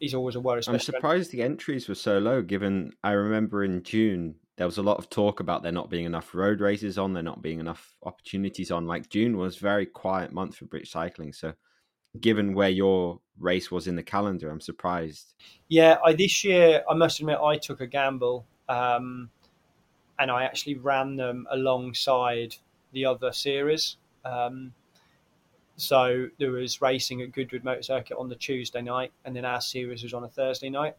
is 0.00 0.14
always 0.14 0.34
a 0.34 0.40
worry. 0.40 0.62
I'm 0.66 0.78
surprised 0.78 1.30
the 1.30 1.42
entries 1.42 1.88
were 1.88 1.94
so 1.94 2.18
low. 2.18 2.42
Given 2.42 2.92
I 3.02 3.12
remember 3.12 3.64
in 3.64 3.82
June 3.82 4.36
there 4.60 4.66
was 4.66 4.76
a 4.76 4.82
lot 4.82 4.98
of 4.98 5.08
talk 5.08 5.40
about 5.40 5.62
there 5.62 5.72
not 5.72 5.88
being 5.88 6.04
enough 6.04 6.34
road 6.34 6.60
races 6.60 6.98
on, 6.98 7.14
there 7.14 7.22
not 7.22 7.40
being 7.40 7.60
enough 7.60 7.96
opportunities 8.02 8.70
on. 8.70 8.86
Like 8.86 9.08
June 9.08 9.38
was 9.38 9.56
a 9.56 9.60
very 9.60 9.86
quiet 9.86 10.34
month 10.34 10.56
for 10.56 10.66
British 10.66 10.90
cycling, 10.90 11.32
so 11.32 11.54
given 12.20 12.52
where 12.52 12.68
your 12.68 13.20
race 13.38 13.70
was 13.70 13.86
in 13.86 13.96
the 13.96 14.02
calendar, 14.02 14.50
I'm 14.50 14.60
surprised. 14.60 15.32
Yeah, 15.68 15.96
I, 16.04 16.12
this 16.12 16.44
year 16.44 16.84
I 16.90 16.92
must 16.92 17.20
admit 17.20 17.38
I 17.42 17.56
took 17.56 17.80
a 17.80 17.86
gamble, 17.86 18.44
um, 18.68 19.30
and 20.18 20.30
I 20.30 20.44
actually 20.44 20.74
ran 20.74 21.16
them 21.16 21.46
alongside 21.50 22.54
the 22.92 23.06
other 23.06 23.32
series. 23.32 23.96
Um, 24.26 24.74
so 25.76 26.28
there 26.38 26.50
was 26.50 26.82
racing 26.82 27.22
at 27.22 27.32
Goodwood 27.32 27.64
Motor 27.64 27.82
Circuit 27.82 28.18
on 28.18 28.28
the 28.28 28.36
Tuesday 28.36 28.82
night, 28.82 29.12
and 29.24 29.34
then 29.34 29.46
our 29.46 29.62
series 29.62 30.02
was 30.02 30.12
on 30.12 30.24
a 30.24 30.28
Thursday 30.28 30.68
night. 30.68 30.96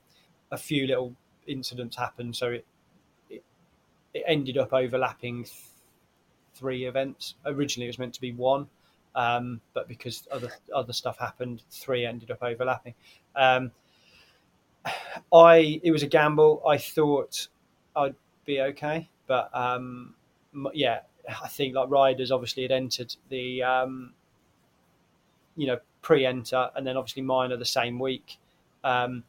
A 0.50 0.58
few 0.58 0.88
little 0.88 1.16
incidents 1.46 1.96
happened, 1.96 2.36
so 2.36 2.54
it, 2.54 2.66
it 4.14 4.24
ended 4.28 4.58
up 4.58 4.74
overlapping 4.74 5.44
th- 5.44 5.56
three 6.54 6.86
events. 6.86 7.36
Originally, 7.46 7.86
it 7.86 7.90
was 7.90 8.00
meant 8.00 8.14
to 8.14 8.22
be 8.22 8.34
one, 8.34 8.68
um, 9.16 9.62
but 9.74 9.88
because 9.88 10.28
other 10.32 10.52
other 10.74 10.94
stuff 10.94 11.18
happened, 11.18 11.64
three 11.70 12.06
ended 12.06 12.32
up 12.32 12.42
overlapping. 12.42 12.94
Um, 13.36 13.72
I 15.34 15.80
it 15.84 15.92
was 15.92 16.04
a 16.04 16.08
gamble. 16.08 16.62
I 16.68 16.78
thought 16.78 17.48
I'd 17.96 18.16
be 18.46 18.62
okay, 18.62 19.10
but 19.28 19.50
um, 19.56 20.16
yeah, 20.74 21.02
I 21.44 21.48
think 21.48 21.76
like 21.76 21.90
riders 21.90 22.32
obviously 22.32 22.64
had 22.64 22.72
entered 22.72 23.16
the 23.30 23.64
um, 23.64 24.14
you 25.56 25.68
know 25.68 25.80
pre-enter, 26.02 26.70
and 26.76 26.86
then 26.86 26.98
obviously 26.98 27.22
mine 27.22 27.52
are 27.52 27.58
the 27.58 27.66
same 27.66 28.00
week. 28.00 28.38
Um, 28.84 29.24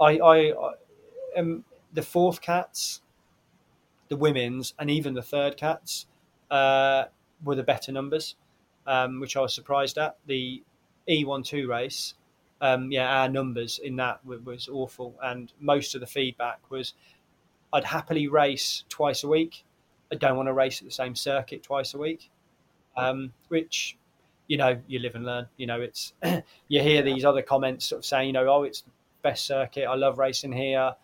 I, 0.00 0.18
I, 0.18 0.36
I 0.52 0.72
um, 1.36 1.64
the 1.92 2.02
fourth 2.02 2.40
cats, 2.40 3.02
the 4.08 4.16
women's, 4.16 4.74
and 4.78 4.90
even 4.90 5.14
the 5.14 5.22
third 5.22 5.56
cats 5.56 6.06
uh, 6.50 7.04
were 7.42 7.54
the 7.54 7.62
better 7.62 7.92
numbers, 7.92 8.36
um, 8.86 9.20
which 9.20 9.36
I 9.36 9.40
was 9.40 9.54
surprised 9.54 9.98
at. 9.98 10.16
The 10.26 10.62
E12 11.08 11.68
race, 11.68 12.14
um, 12.60 12.90
yeah, 12.90 13.20
our 13.20 13.28
numbers 13.28 13.78
in 13.78 13.96
that 13.96 14.24
was 14.24 14.68
awful, 14.68 15.16
and 15.22 15.52
most 15.60 15.94
of 15.94 16.00
the 16.00 16.06
feedback 16.06 16.70
was, 16.70 16.94
I'd 17.72 17.84
happily 17.84 18.28
race 18.28 18.84
twice 18.88 19.24
a 19.24 19.28
week. 19.28 19.64
I 20.12 20.16
don't 20.16 20.36
want 20.36 20.48
to 20.48 20.52
race 20.52 20.80
at 20.80 20.86
the 20.86 20.94
same 20.94 21.16
circuit 21.16 21.62
twice 21.62 21.94
a 21.94 21.98
week, 21.98 22.30
um, 22.96 23.32
which 23.48 23.96
you 24.46 24.56
know, 24.56 24.80
you 24.86 24.98
live 24.98 25.14
and 25.14 25.24
learn. 25.24 25.46
You 25.56 25.66
know, 25.66 25.80
it's 25.80 26.12
you 26.68 26.80
hear 26.80 27.02
these 27.02 27.24
other 27.24 27.42
comments 27.42 27.86
sort 27.86 28.00
of 28.00 28.04
saying, 28.04 28.28
you 28.28 28.32
know, 28.32 28.46
oh, 28.48 28.62
it's 28.64 28.82
the 28.82 28.90
best 29.22 29.46
circuit. 29.46 29.84
I 29.84 29.94
love 29.94 30.18
racing 30.18 30.52
here. 30.52 30.94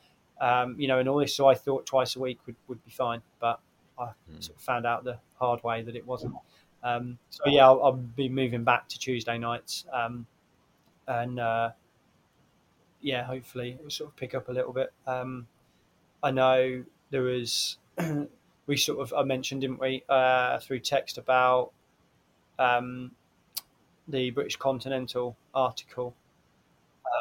Um, 0.40 0.74
you 0.78 0.88
know, 0.88 0.98
and 0.98 1.08
all 1.08 1.18
this. 1.18 1.34
So 1.34 1.48
I 1.48 1.54
thought 1.54 1.84
twice 1.84 2.16
a 2.16 2.20
week 2.20 2.38
would, 2.46 2.56
would 2.66 2.82
be 2.84 2.90
fine, 2.90 3.20
but 3.40 3.60
I 3.98 4.04
mm. 4.04 4.42
sort 4.42 4.56
of 4.56 4.62
found 4.62 4.86
out 4.86 5.04
the 5.04 5.18
hard 5.38 5.62
way 5.62 5.82
that 5.82 5.94
it 5.94 6.06
wasn't. 6.06 6.34
Um, 6.82 7.18
so 7.28 7.42
yeah, 7.46 7.66
I'll, 7.66 7.82
I'll, 7.82 7.92
be 7.92 8.28
moving 8.28 8.64
back 8.64 8.88
to 8.88 8.98
Tuesday 8.98 9.36
nights, 9.36 9.84
um, 9.92 10.26
and 11.06 11.38
uh, 11.38 11.70
yeah, 13.02 13.24
hopefully 13.24 13.72
it 13.72 13.82
will 13.82 13.90
sort 13.90 14.10
of 14.10 14.16
pick 14.16 14.34
up 14.34 14.48
a 14.48 14.52
little 14.52 14.72
bit. 14.72 14.92
Um, 15.06 15.46
I 16.22 16.30
know 16.30 16.84
there 17.10 17.22
was 17.22 17.76
we 18.66 18.76
sort 18.76 19.00
of 19.00 19.12
I 19.12 19.24
mentioned, 19.24 19.60
didn't 19.60 19.80
we, 19.80 20.04
uh, 20.08 20.58
through 20.60 20.80
text 20.80 21.18
about 21.18 21.72
um, 22.58 23.12
the 24.08 24.30
British 24.30 24.56
Continental 24.56 25.36
article 25.54 26.14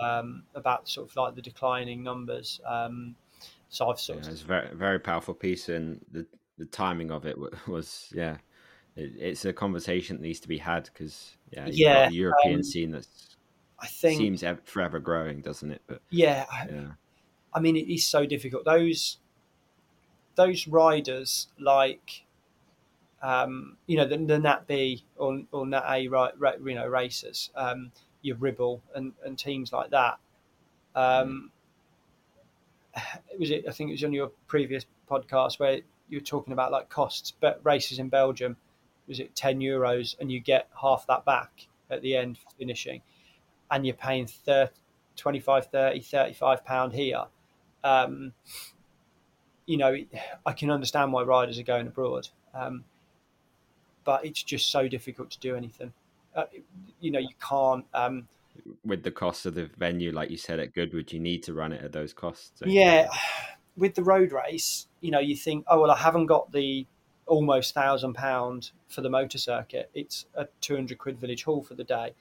um, 0.02 0.44
about 0.56 0.88
sort 0.88 1.10
of 1.10 1.16
like 1.16 1.36
the 1.36 1.42
declining 1.42 2.04
numbers. 2.04 2.60
Um, 2.66 3.16
so 3.70 3.90
I've 3.90 4.00
sort 4.00 4.20
yeah, 4.20 4.28
of 4.28 4.34
it's 4.34 4.42
a 4.42 4.46
very 4.46 4.76
very 4.76 5.00
powerful 5.00 5.34
piece, 5.34 5.70
and 5.70 6.04
the 6.12 6.26
the 6.58 6.66
timing 6.66 7.12
of 7.12 7.26
it 7.26 7.38
was 7.68 8.12
yeah, 8.14 8.38
it, 8.96 9.12
it's 9.18 9.46
a 9.46 9.54
conversation 9.54 10.18
that 10.18 10.24
needs 10.24 10.40
to 10.42 10.48
be 10.48 10.58
had 10.58 10.86
because 10.86 11.38
yeah, 11.52 11.68
yeah, 11.72 12.10
the 12.10 12.16
European 12.16 12.58
um, 12.58 12.64
scene 12.64 12.92
that's 12.92 13.38
I 13.80 13.88
think 13.88 14.18
seems 14.18 14.44
forever 14.66 15.00
growing, 15.00 15.42
doesn't 15.42 15.72
it? 15.72 15.82
But 15.88 16.02
yeah, 16.10 16.46
yeah, 16.70 16.92
I 17.54 17.60
mean 17.60 17.76
it 17.76 17.92
is 17.92 18.06
so 18.06 18.26
difficult. 18.26 18.66
Those 18.66 19.18
those 20.36 20.68
riders 20.68 21.48
like 21.60 22.24
um, 23.22 23.78
you 23.88 23.98
know 23.98 24.08
the, 24.08 24.18
the 24.18 24.40
Nat 24.40 24.68
B 24.68 25.04
or, 25.18 25.42
or 25.52 25.66
Nat 25.66 25.84
A 25.88 26.08
right, 26.08 26.34
you 26.66 26.76
know 26.76 26.88
racers, 26.88 27.52
um, 27.56 27.92
your 28.22 28.38
Ribble 28.38 28.82
and, 28.96 29.14
and 29.26 29.38
teams 29.38 29.72
like 29.72 29.92
that. 29.92 30.20
Um, 30.96 31.52
was 33.40 33.52
it? 33.52 33.66
I 33.68 33.72
think 33.72 33.90
it 33.90 33.94
was 33.94 34.04
on 34.04 34.14
your 34.14 34.32
previous 34.48 34.86
podcast 35.10 35.60
where 35.60 35.80
you 36.10 36.18
were 36.18 36.26
talking 36.26 36.54
about 36.54 36.72
like 36.72 36.90
costs, 36.90 37.34
but 37.40 37.60
races 37.64 38.00
in 38.00 38.10
Belgium 38.10 38.58
was 39.08 39.20
it 39.20 39.36
ten 39.36 39.60
euros 39.60 40.16
and 40.20 40.32
you 40.32 40.40
get 40.40 40.68
half 40.80 41.06
that 41.08 41.26
back 41.26 41.68
at 41.90 42.02
the 42.02 42.16
end 42.16 42.38
for 42.38 42.50
finishing, 42.58 43.02
and 43.72 43.86
you're 43.86 43.96
paying 43.96 44.28
30, 44.28 44.72
25, 45.16 45.68
30, 45.68 46.02
35 46.02 46.66
pound 46.66 46.94
here. 46.94 47.26
Um, 47.84 48.34
you 49.66 49.78
know, 49.78 49.96
I 50.46 50.54
can 50.54 50.72
understand 50.72 51.14
why 51.14 51.24
riders 51.24 51.60
are 51.60 51.64
going 51.64 51.88
abroad. 51.88 52.28
Um, 52.54 52.84
but 54.04 54.26
it's 54.26 54.42
just 54.42 54.72
so 54.72 54.88
difficult 54.88 55.30
to 55.30 55.40
do 55.40 55.56
anything. 55.56 55.94
Uh, 56.36 56.46
you 57.00 57.12
know, 57.12 57.20
you 57.20 57.36
can't. 57.42 57.86
Um, 57.94 58.28
with 58.86 59.04
the 59.04 59.12
cost 59.12 59.46
of 59.46 59.56
the 59.56 59.70
venue, 59.78 60.12
like 60.12 60.30
you 60.30 60.38
said 60.38 60.60
at 60.60 60.74
Goodwood, 60.74 61.12
you 61.12 61.20
need 61.20 61.44
to 61.44 61.54
run 61.54 61.72
it 61.72 61.84
at 61.84 61.92
those 61.92 62.14
costs. 62.14 62.62
Yeah, 62.66 63.10
with 63.78 63.96
the 63.96 64.04
road 64.04 64.32
race, 64.32 64.88
you 65.02 65.12
know, 65.12 65.20
you 65.20 65.36
think, 65.36 65.66
oh 65.68 65.82
well, 65.82 65.92
I 65.92 65.98
haven't 65.98 66.28
got 66.28 66.52
the 66.52 66.86
almost 67.26 67.74
thousand 67.74 68.14
pound 68.16 68.72
for 68.88 69.02
the 69.02 69.10
motor 69.10 69.38
circuit. 69.38 69.90
It's 69.94 70.26
a 70.36 70.48
two 70.62 70.76
hundred 70.76 70.98
quid 70.98 71.20
village 71.20 71.44
hall 71.44 71.64
for 71.64 71.76
the 71.76 71.84
day, 71.84 72.14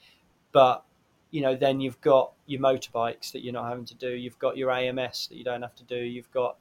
but 0.53 0.85
you 1.31 1.43
know, 1.43 1.55
then 1.55 1.81
you've 1.81 2.01
got 2.01 2.33
your 2.47 2.61
motorbikes 2.61 3.33
that 3.33 3.45
you're 3.45 3.53
not 3.53 3.69
having 3.69 3.85
to 3.87 3.95
do. 3.95 4.11
You've 4.11 4.39
got 4.39 4.57
your 4.57 4.71
AMS 4.71 5.29
that 5.29 5.37
you 5.37 5.45
don't 5.45 5.63
have 5.63 5.75
to 5.77 5.85
do. 5.85 5.97
You've 5.97 6.31
got, 6.31 6.57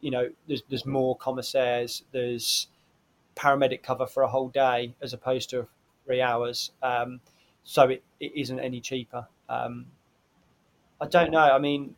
you 0.00 0.10
know, 0.10 0.30
there's 0.46 0.62
there's 0.68 0.86
more 0.86 1.16
commissaires. 1.16 2.04
There's 2.12 2.68
paramedic 3.36 3.82
cover 3.82 4.06
for 4.06 4.22
a 4.22 4.28
whole 4.28 4.48
day 4.48 4.94
as 5.00 5.12
opposed 5.12 5.50
to 5.50 5.68
three 6.08 6.22
hours. 6.22 6.72
Um, 6.82 7.20
so 7.64 7.84
it, 7.84 8.02
it 8.18 8.32
isn't 8.34 8.58
any 8.58 8.80
cheaper. 8.80 9.26
Um, 9.48 9.86
I 11.00 11.06
don't 11.06 11.30
know. 11.30 11.38
I 11.38 11.58
mean, 11.58 11.94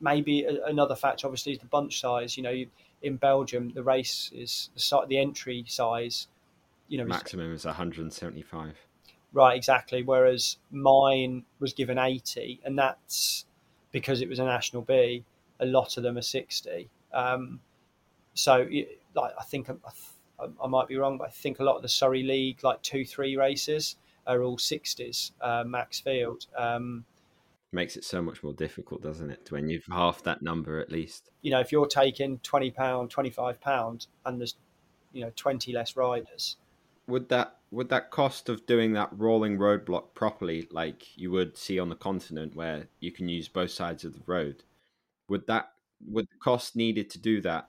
maybe 0.00 0.46
another 0.66 0.94
factor 0.94 1.26
obviously 1.26 1.52
is 1.52 1.58
the 1.58 1.66
bunch 1.66 2.00
size. 2.00 2.36
You 2.36 2.42
know, 2.42 2.64
in 3.02 3.16
Belgium, 3.16 3.70
the 3.74 3.82
race 3.82 4.30
is 4.34 4.68
the, 4.74 5.06
the 5.08 5.18
entry 5.18 5.64
size. 5.66 6.28
You 6.88 6.98
know, 6.98 7.04
maximum 7.04 7.54
is 7.54 7.64
175. 7.64 8.74
Right, 9.32 9.56
exactly. 9.56 10.02
Whereas 10.02 10.58
mine 10.70 11.44
was 11.60 11.72
given 11.72 11.98
80, 11.98 12.60
and 12.64 12.78
that's 12.78 13.46
because 13.90 14.20
it 14.20 14.28
was 14.28 14.38
a 14.38 14.44
national 14.44 14.82
B. 14.82 15.24
A 15.60 15.66
lot 15.66 15.96
of 15.96 16.02
them 16.02 16.18
are 16.18 16.22
60. 16.22 16.90
Um, 17.14 17.60
so 18.34 18.66
like 19.14 19.32
I 19.38 19.42
think 19.44 19.70
I, 19.70 19.74
I, 20.62 20.66
might 20.66 20.88
be 20.88 20.96
wrong, 20.96 21.18
but 21.18 21.28
I 21.28 21.30
think 21.30 21.58
a 21.58 21.64
lot 21.64 21.76
of 21.76 21.82
the 21.82 21.88
Surrey 21.88 22.22
League, 22.22 22.62
like 22.62 22.82
two, 22.82 23.04
three 23.04 23.36
races, 23.36 23.96
are 24.26 24.42
all 24.42 24.58
sixties 24.58 25.32
uh, 25.40 25.64
max 25.66 26.00
field. 26.00 26.46
Um, 26.56 27.04
Makes 27.72 27.96
it 27.96 28.04
so 28.04 28.20
much 28.20 28.42
more 28.42 28.52
difficult, 28.52 29.02
doesn't 29.02 29.30
it? 29.30 29.50
When 29.50 29.68
you've 29.68 29.86
half 29.88 30.24
that 30.24 30.42
number 30.42 30.80
at 30.80 30.90
least. 30.90 31.30
You 31.42 31.52
know, 31.52 31.60
if 31.60 31.70
you're 31.70 31.86
taking 31.86 32.38
twenty 32.38 32.70
pound, 32.70 33.10
twenty 33.10 33.30
five 33.30 33.60
pound, 33.60 34.06
and 34.26 34.40
there's 34.40 34.56
you 35.12 35.22
know 35.22 35.32
twenty 35.36 35.72
less 35.72 35.96
riders. 35.96 36.56
Would 37.06 37.28
that 37.28 37.58
would 37.70 37.88
that 37.90 38.10
cost 38.10 38.48
of 38.48 38.66
doing 38.66 38.92
that 38.94 39.10
rolling 39.12 39.56
roadblock 39.58 40.14
properly, 40.14 40.66
like 40.70 41.16
you 41.16 41.30
would 41.30 41.56
see 41.56 41.78
on 41.78 41.88
the 41.88 41.94
continent, 41.94 42.56
where 42.56 42.88
you 42.98 43.12
can 43.12 43.28
use 43.28 43.48
both 43.48 43.70
sides 43.70 44.04
of 44.04 44.14
the 44.14 44.22
road, 44.26 44.64
would 45.28 45.46
that 45.46 45.72
would 46.08 46.26
the 46.26 46.38
cost 46.38 46.74
needed 46.74 47.10
to 47.10 47.18
do 47.18 47.40
that 47.42 47.68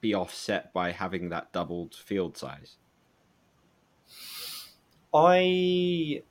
be 0.00 0.14
offset 0.14 0.72
by 0.72 0.92
having 0.92 1.28
that 1.30 1.52
doubled 1.52 1.94
field 1.94 2.36
size? 2.36 2.76
I 5.12 6.22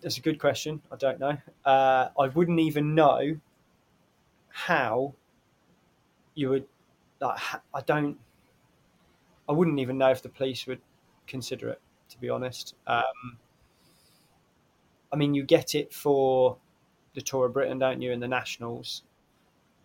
that's 0.00 0.18
a 0.18 0.20
good 0.20 0.38
question. 0.38 0.80
I 0.92 0.96
don't 0.96 1.18
know. 1.18 1.36
Uh, 1.64 2.08
I 2.18 2.28
wouldn't 2.28 2.60
even 2.60 2.94
know 2.94 3.38
how 4.48 5.14
you 6.34 6.50
would. 6.50 6.66
Like, 7.20 7.38
I 7.74 7.80
don't. 7.80 8.18
I 9.48 9.52
wouldn't 9.52 9.78
even 9.78 9.96
know 9.98 10.10
if 10.10 10.22
the 10.22 10.28
police 10.28 10.66
would 10.66 10.80
consider 11.26 11.68
it. 11.70 11.80
To 12.10 12.18
be 12.20 12.28
honest, 12.28 12.74
um, 12.86 13.38
I 15.12 15.16
mean, 15.16 15.34
you 15.34 15.42
get 15.42 15.74
it 15.74 15.92
for 15.92 16.56
the 17.14 17.20
Tour 17.20 17.46
of 17.46 17.54
Britain, 17.54 17.78
don't 17.78 18.00
you, 18.00 18.12
and 18.12 18.22
the 18.22 18.28
Nationals, 18.28 19.02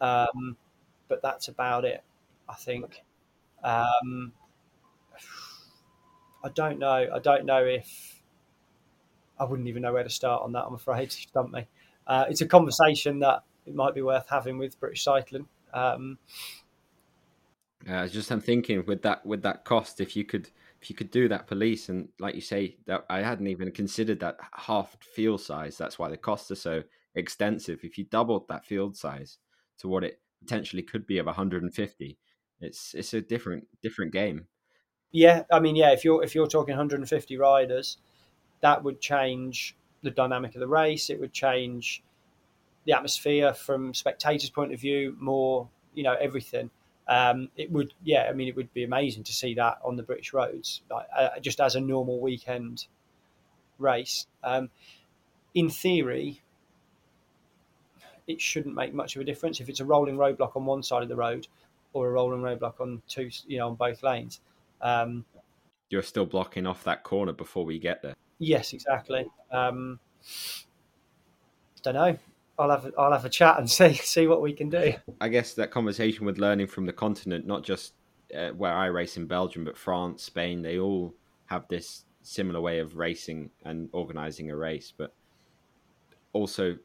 um, 0.01 0.55
but 1.07 1.21
that's 1.21 1.47
about 1.47 1.85
it. 1.85 2.03
I 2.47 2.55
think. 2.55 3.03
Um, 3.63 4.33
I 6.43 6.49
don't 6.49 6.79
know. 6.79 7.07
I 7.13 7.19
don't 7.19 7.45
know 7.45 7.63
if 7.63 8.21
I 9.39 9.43
wouldn't 9.45 9.67
even 9.67 9.81
know 9.81 9.93
where 9.93 10.03
to 10.03 10.09
start 10.09 10.43
on 10.43 10.51
that. 10.53 10.65
I'm 10.65 10.73
afraid 10.73 11.03
you 11.03 11.09
stumped 11.09 11.53
me. 11.53 11.67
Uh, 12.07 12.25
it's 12.29 12.41
a 12.41 12.47
conversation 12.47 13.19
that 13.19 13.43
it 13.65 13.75
might 13.75 13.93
be 13.93 14.01
worth 14.01 14.27
having 14.29 14.57
with 14.57 14.79
British 14.79 15.03
Cycling. 15.03 15.47
Um, 15.73 16.17
uh, 17.89 18.07
just 18.07 18.31
I'm 18.31 18.41
thinking 18.41 18.83
with 18.85 19.01
that 19.03 19.25
with 19.25 19.41
that 19.43 19.65
cost, 19.65 20.01
if 20.01 20.15
you 20.15 20.23
could 20.23 20.49
if 20.81 20.89
you 20.89 20.95
could 20.95 21.11
do 21.11 21.27
that 21.27 21.47
police 21.47 21.89
and 21.89 22.09
like 22.19 22.35
you 22.35 22.41
say 22.41 22.77
that 22.87 23.05
I 23.09 23.21
hadn't 23.21 23.47
even 23.47 23.71
considered 23.71 24.19
that 24.19 24.37
half 24.53 24.97
field 25.01 25.41
size. 25.41 25.77
That's 25.77 25.97
why 25.97 26.09
the 26.09 26.17
costs 26.17 26.51
are 26.51 26.55
so 26.55 26.83
extensive. 27.15 27.79
If 27.83 27.97
you 27.97 28.05
doubled 28.05 28.47
that 28.47 28.65
field 28.65 28.95
size 28.95 29.37
to 29.79 29.87
what 29.87 30.03
it 30.03 30.19
potentially 30.41 30.83
could 30.83 31.05
be 31.05 31.17
of 31.19 31.27
150, 31.27 32.17
it's 32.61 32.93
it's 32.93 33.13
a 33.13 33.21
different 33.21 33.67
different 33.81 34.13
game. 34.13 34.47
Yeah, 35.11 35.43
I 35.51 35.59
mean, 35.59 35.75
yeah, 35.75 35.91
if 35.91 36.05
you're 36.05 36.23
if 36.23 36.35
you're 36.35 36.47
talking 36.47 36.73
150 36.73 37.37
riders, 37.37 37.97
that 38.61 38.83
would 38.83 39.01
change 39.01 39.75
the 40.03 40.11
dynamic 40.11 40.55
of 40.55 40.61
the 40.61 40.67
race. 40.67 41.09
It 41.09 41.19
would 41.19 41.33
change 41.33 42.03
the 42.85 42.93
atmosphere 42.93 43.53
from 43.53 43.93
spectators' 43.93 44.49
point 44.49 44.73
of 44.73 44.79
view, 44.79 45.15
more 45.19 45.69
you 45.93 46.03
know 46.03 46.15
everything. 46.19 46.69
Um, 47.07 47.49
it 47.57 47.69
would, 47.71 47.93
yeah, 48.03 48.27
I 48.29 48.33
mean, 48.33 48.47
it 48.47 48.55
would 48.55 48.73
be 48.73 48.83
amazing 48.83 49.23
to 49.23 49.33
see 49.33 49.55
that 49.55 49.79
on 49.83 49.97
the 49.97 50.03
British 50.03 50.31
roads, 50.31 50.81
like, 50.89 51.07
uh, 51.13 51.39
just 51.41 51.59
as 51.59 51.75
a 51.75 51.81
normal 51.81 52.21
weekend 52.21 52.85
race. 53.77 54.27
Um, 54.43 54.69
in 55.53 55.69
theory, 55.69 56.41
it 58.27 58.39
shouldn't 58.39 58.75
make 58.75 58.93
much 58.93 59.15
of 59.15 59.21
a 59.21 59.25
difference 59.25 59.59
if 59.59 59.67
it's 59.67 59.81
a 59.81 59.85
rolling 59.85 60.15
roadblock 60.15 60.55
on 60.55 60.65
one 60.65 60.83
side 60.83 61.03
of 61.03 61.09
the 61.09 61.15
road 61.15 61.47
or 61.93 62.07
a 62.07 62.11
rolling 62.11 62.41
roadblock 62.41 62.79
on 62.79 63.01
two, 63.07 63.29
you 63.47 63.57
know, 63.57 63.69
on 63.69 63.75
both 63.75 64.03
lanes. 64.03 64.39
Um, 64.81 65.25
You're 65.89 66.03
still 66.03 66.25
blocking 66.25 66.65
off 66.65 66.83
that 66.85 67.03
corner 67.03 67.33
before 67.33 67.65
we 67.65 67.79
get 67.79 68.01
there. 68.01 68.15
Yes, 68.39 68.73
exactly. 68.73 69.25
Um, 69.51 69.99
don't 71.83 71.95
know. 71.95 72.17
I'll 72.57 72.69
have 72.69 72.91
I'll 72.97 73.11
have 73.11 73.25
a 73.25 73.29
chat 73.29 73.57
and 73.59 73.69
see 73.69 73.93
see 73.93 74.27
what 74.27 74.41
we 74.41 74.53
can 74.53 74.69
do. 74.69 74.93
I 75.19 75.27
guess 75.27 75.53
that 75.55 75.71
conversation 75.71 76.25
with 76.25 76.37
learning 76.37 76.67
from 76.67 76.85
the 76.85 76.93
continent, 76.93 77.45
not 77.45 77.63
just 77.63 77.93
uh, 78.35 78.49
where 78.49 78.73
I 78.73 78.87
race 78.87 79.17
in 79.17 79.25
Belgium, 79.25 79.63
but 79.63 79.77
France, 79.77 80.23
Spain, 80.23 80.61
they 80.61 80.79
all 80.79 81.13
have 81.47 81.67
this 81.67 82.05
similar 82.21 82.61
way 82.61 82.79
of 82.79 82.97
racing 82.97 83.49
and 83.65 83.89
organizing 83.91 84.51
a 84.51 84.55
race, 84.55 84.93
but 84.95 85.13
also 86.33 86.77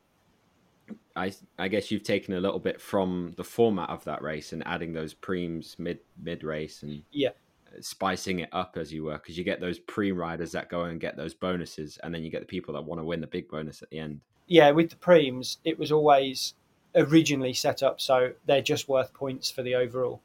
I 1.14 1.32
I 1.58 1.68
guess 1.68 1.90
you've 1.90 2.02
taken 2.02 2.34
a 2.34 2.40
little 2.40 2.58
bit 2.58 2.80
from 2.80 3.34
the 3.36 3.44
format 3.44 3.90
of 3.90 4.04
that 4.04 4.22
race 4.22 4.52
and 4.52 4.66
adding 4.66 4.92
those 4.92 5.14
primes 5.14 5.76
mid 5.78 6.00
mid 6.22 6.44
race 6.44 6.82
and 6.82 7.02
yeah 7.10 7.30
uh, 7.66 7.80
spicing 7.80 8.40
it 8.40 8.48
up 8.52 8.76
as 8.76 8.92
you 8.92 9.04
were 9.04 9.18
because 9.18 9.38
you 9.38 9.44
get 9.44 9.60
those 9.60 9.78
pre 9.78 10.12
riders 10.12 10.52
that 10.52 10.68
go 10.68 10.84
and 10.84 11.00
get 11.00 11.16
those 11.16 11.34
bonuses, 11.34 11.98
and 12.02 12.14
then 12.14 12.22
you 12.22 12.30
get 12.30 12.40
the 12.40 12.46
people 12.46 12.74
that 12.74 12.82
want 12.82 13.00
to 13.00 13.04
win 13.04 13.20
the 13.20 13.26
big 13.26 13.48
bonus 13.48 13.82
at 13.82 13.90
the 13.90 13.98
end. 13.98 14.20
Yeah, 14.46 14.70
with 14.70 14.90
the 14.90 14.96
primes, 14.96 15.58
it 15.64 15.78
was 15.78 15.90
always 15.90 16.54
originally 16.94 17.52
set 17.52 17.82
up 17.82 18.00
so 18.00 18.32
they're 18.46 18.62
just 18.62 18.88
worth 18.88 19.12
points 19.12 19.50
for 19.50 19.62
the 19.62 19.74
overall. 19.74 20.20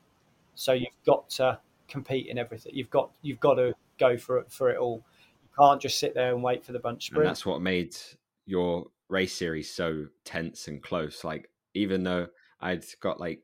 So 0.55 0.73
you've 0.73 0.89
got 1.05 1.29
to 1.31 1.59
compete 1.87 2.27
in 2.27 2.37
everything. 2.37 2.73
You've 2.75 2.89
got 2.89 3.11
you've 3.21 3.39
got 3.39 3.55
to 3.55 3.73
go 3.99 4.17
for 4.17 4.39
it 4.39 4.51
for 4.51 4.69
it 4.69 4.77
all. 4.77 5.03
You 5.43 5.49
can't 5.57 5.81
just 5.81 5.99
sit 5.99 6.13
there 6.13 6.33
and 6.33 6.43
wait 6.43 6.63
for 6.63 6.71
the 6.71 6.79
bunch 6.79 7.07
sprint. 7.07 7.23
And 7.23 7.29
that's 7.29 7.45
what 7.45 7.61
made 7.61 7.95
your 8.45 8.87
race 9.11 9.33
series 9.33 9.69
so 9.69 10.07
tense 10.25 10.67
and 10.67 10.81
close. 10.81 11.23
Like 11.23 11.49
even 11.73 12.03
though 12.03 12.27
I'd 12.59 12.83
got 12.99 13.19
like 13.19 13.41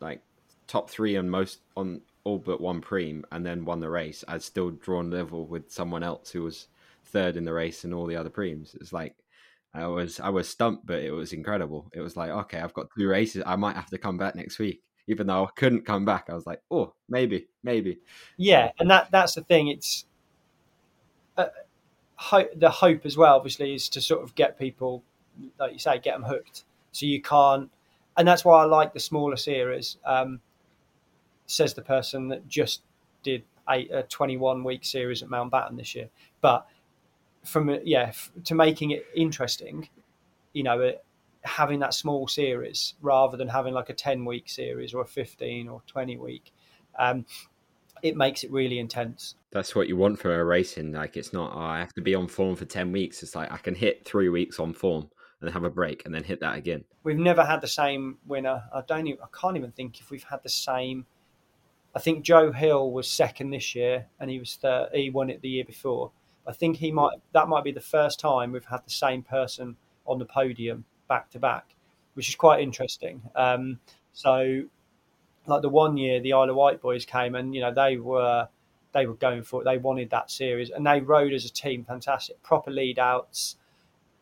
like 0.00 0.22
top 0.66 0.90
three 0.90 1.16
on 1.16 1.30
most 1.30 1.60
on 1.76 2.02
all 2.24 2.38
but 2.38 2.60
one 2.60 2.80
prime 2.80 3.24
and 3.32 3.46
then 3.46 3.64
won 3.64 3.80
the 3.80 3.88
race, 3.88 4.24
I'd 4.28 4.42
still 4.42 4.70
drawn 4.70 5.10
level 5.10 5.46
with 5.46 5.70
someone 5.70 6.02
else 6.02 6.30
who 6.30 6.42
was 6.42 6.68
third 7.06 7.36
in 7.36 7.44
the 7.44 7.52
race 7.52 7.84
and 7.84 7.94
all 7.94 8.06
the 8.06 8.16
other 8.16 8.30
primes. 8.30 8.76
It's 8.80 8.92
like 8.92 9.14
I 9.72 9.86
was 9.86 10.18
I 10.20 10.30
was 10.30 10.48
stumped, 10.48 10.84
but 10.84 11.02
it 11.02 11.12
was 11.12 11.32
incredible. 11.32 11.88
It 11.92 12.00
was 12.00 12.16
like, 12.16 12.30
okay, 12.30 12.58
I've 12.60 12.74
got 12.74 12.88
two 12.98 13.08
races. 13.08 13.42
I 13.46 13.56
might 13.56 13.76
have 13.76 13.90
to 13.90 13.98
come 13.98 14.18
back 14.18 14.34
next 14.34 14.58
week. 14.58 14.82
Even 15.06 15.26
though 15.26 15.44
I 15.44 15.48
couldn't 15.56 15.86
come 15.86 16.04
back, 16.04 16.26
I 16.28 16.34
was 16.34 16.46
like, 16.46 16.60
oh, 16.70 16.92
maybe, 17.08 17.48
maybe. 17.64 17.98
Yeah, 18.36 18.70
and 18.78 18.90
that 18.90 19.10
that's 19.10 19.34
the 19.34 19.42
thing. 19.42 19.68
It's 19.68 20.04
uh, 21.36 21.46
ho- 22.20 22.48
the 22.54 22.70
hope 22.70 23.06
as 23.06 23.16
well. 23.16 23.34
Obviously, 23.36 23.74
is 23.74 23.88
to 23.88 24.00
sort 24.00 24.22
of 24.22 24.34
get 24.34 24.58
people, 24.58 25.02
like 25.58 25.72
you 25.72 25.78
say, 25.78 25.98
get 25.98 26.14
them 26.14 26.24
hooked. 26.24 26.64
So 26.92 27.06
you 27.06 27.22
can't, 27.22 27.70
and 28.16 28.28
that's 28.28 28.44
why 28.44 28.62
I 28.62 28.66
like 28.66 28.92
the 28.92 29.00
smaller 29.00 29.36
series. 29.36 29.96
Um, 30.04 30.40
says 31.46 31.74
the 31.74 31.82
person 31.82 32.28
that 32.28 32.46
just 32.46 32.82
did 33.22 33.42
a, 33.68 33.88
a 33.88 34.02
21 34.04 34.62
week 34.62 34.84
series 34.84 35.22
at 35.22 35.28
Mountbatten 35.28 35.76
this 35.76 35.94
year. 35.94 36.08
But 36.40 36.66
from 37.44 37.76
yeah 37.84 38.12
to 38.44 38.54
making 38.54 38.90
it 38.90 39.06
interesting, 39.14 39.88
you 40.52 40.62
know, 40.62 40.80
it, 40.80 41.04
having 41.42 41.80
that 41.80 41.94
small 41.94 42.28
series 42.28 42.94
rather 43.00 43.36
than 43.36 43.48
having 43.48 43.72
like 43.72 43.88
a 43.88 43.94
10 43.94 44.24
week 44.24 44.48
series 44.48 44.92
or 44.92 45.02
a 45.02 45.06
15 45.06 45.68
or 45.68 45.82
20 45.86 46.18
week. 46.18 46.52
Um, 46.98 47.24
it 48.02 48.16
makes 48.16 48.44
it 48.44 48.50
really 48.50 48.78
intense. 48.78 49.36
That's 49.52 49.74
what 49.74 49.88
you 49.88 49.96
want 49.96 50.18
for 50.18 50.38
a 50.38 50.44
racing. 50.44 50.92
Like 50.92 51.16
it's 51.16 51.32
not, 51.32 51.52
oh, 51.54 51.60
I 51.60 51.78
have 51.80 51.94
to 51.94 52.02
be 52.02 52.14
on 52.14 52.28
form 52.28 52.56
for 52.56 52.64
10 52.64 52.92
weeks. 52.92 53.22
It's 53.22 53.34
like 53.34 53.50
I 53.50 53.56
can 53.56 53.74
hit 53.74 54.04
three 54.04 54.28
weeks 54.28 54.60
on 54.60 54.72
form 54.72 55.10
and 55.40 55.50
have 55.50 55.64
a 55.64 55.70
break 55.70 56.04
and 56.04 56.14
then 56.14 56.22
hit 56.22 56.40
that 56.40 56.56
again. 56.56 56.84
We've 57.02 57.18
never 57.18 57.44
had 57.44 57.60
the 57.60 57.68
same 57.68 58.18
winner. 58.26 58.62
I 58.72 58.82
don't 58.86 59.06
even, 59.06 59.20
I 59.22 59.38
can't 59.38 59.56
even 59.56 59.72
think 59.72 60.00
if 60.00 60.10
we've 60.10 60.22
had 60.22 60.42
the 60.42 60.48
same 60.48 61.06
I 61.94 61.98
think 61.98 62.24
Joe 62.24 62.52
Hill 62.52 62.92
was 62.92 63.08
second 63.08 63.50
this 63.50 63.74
year, 63.74 64.06
and 64.20 64.30
he 64.30 64.38
was 64.38 64.54
third, 64.56 64.90
he 64.94 65.10
won 65.10 65.30
it 65.30 65.42
the 65.42 65.48
year 65.48 65.64
before. 65.64 66.12
I 66.46 66.52
think 66.52 66.76
he 66.76 66.92
might 66.92 67.18
that 67.32 67.48
might 67.48 67.64
be 67.64 67.72
the 67.72 67.80
first 67.80 68.20
time 68.20 68.52
we've 68.52 68.64
had 68.64 68.84
the 68.84 68.90
same 68.90 69.22
person 69.22 69.76
on 70.06 70.18
the 70.18 70.24
podium 70.24 70.84
back 71.08 71.30
to 71.30 71.38
back, 71.38 71.74
which 72.14 72.28
is 72.28 72.34
quite 72.36 72.60
interesting. 72.60 73.22
Um, 73.34 73.80
so, 74.12 74.62
like 75.46 75.62
the 75.62 75.68
one 75.68 75.96
year 75.96 76.20
the 76.20 76.32
Isle 76.32 76.50
of 76.50 76.56
Wight 76.56 76.80
boys 76.80 77.04
came, 77.04 77.34
and 77.34 77.54
you 77.54 77.60
know 77.60 77.74
they 77.74 77.96
were 77.96 78.48
they 78.92 79.06
were 79.06 79.14
going 79.14 79.42
for 79.42 79.62
it. 79.62 79.64
They 79.64 79.78
wanted 79.78 80.10
that 80.10 80.30
series, 80.30 80.70
and 80.70 80.86
they 80.86 81.00
rode 81.00 81.32
as 81.32 81.44
a 81.44 81.52
team, 81.52 81.84
fantastic, 81.84 82.42
proper 82.42 82.70
lead 82.70 82.98
outs. 82.98 83.56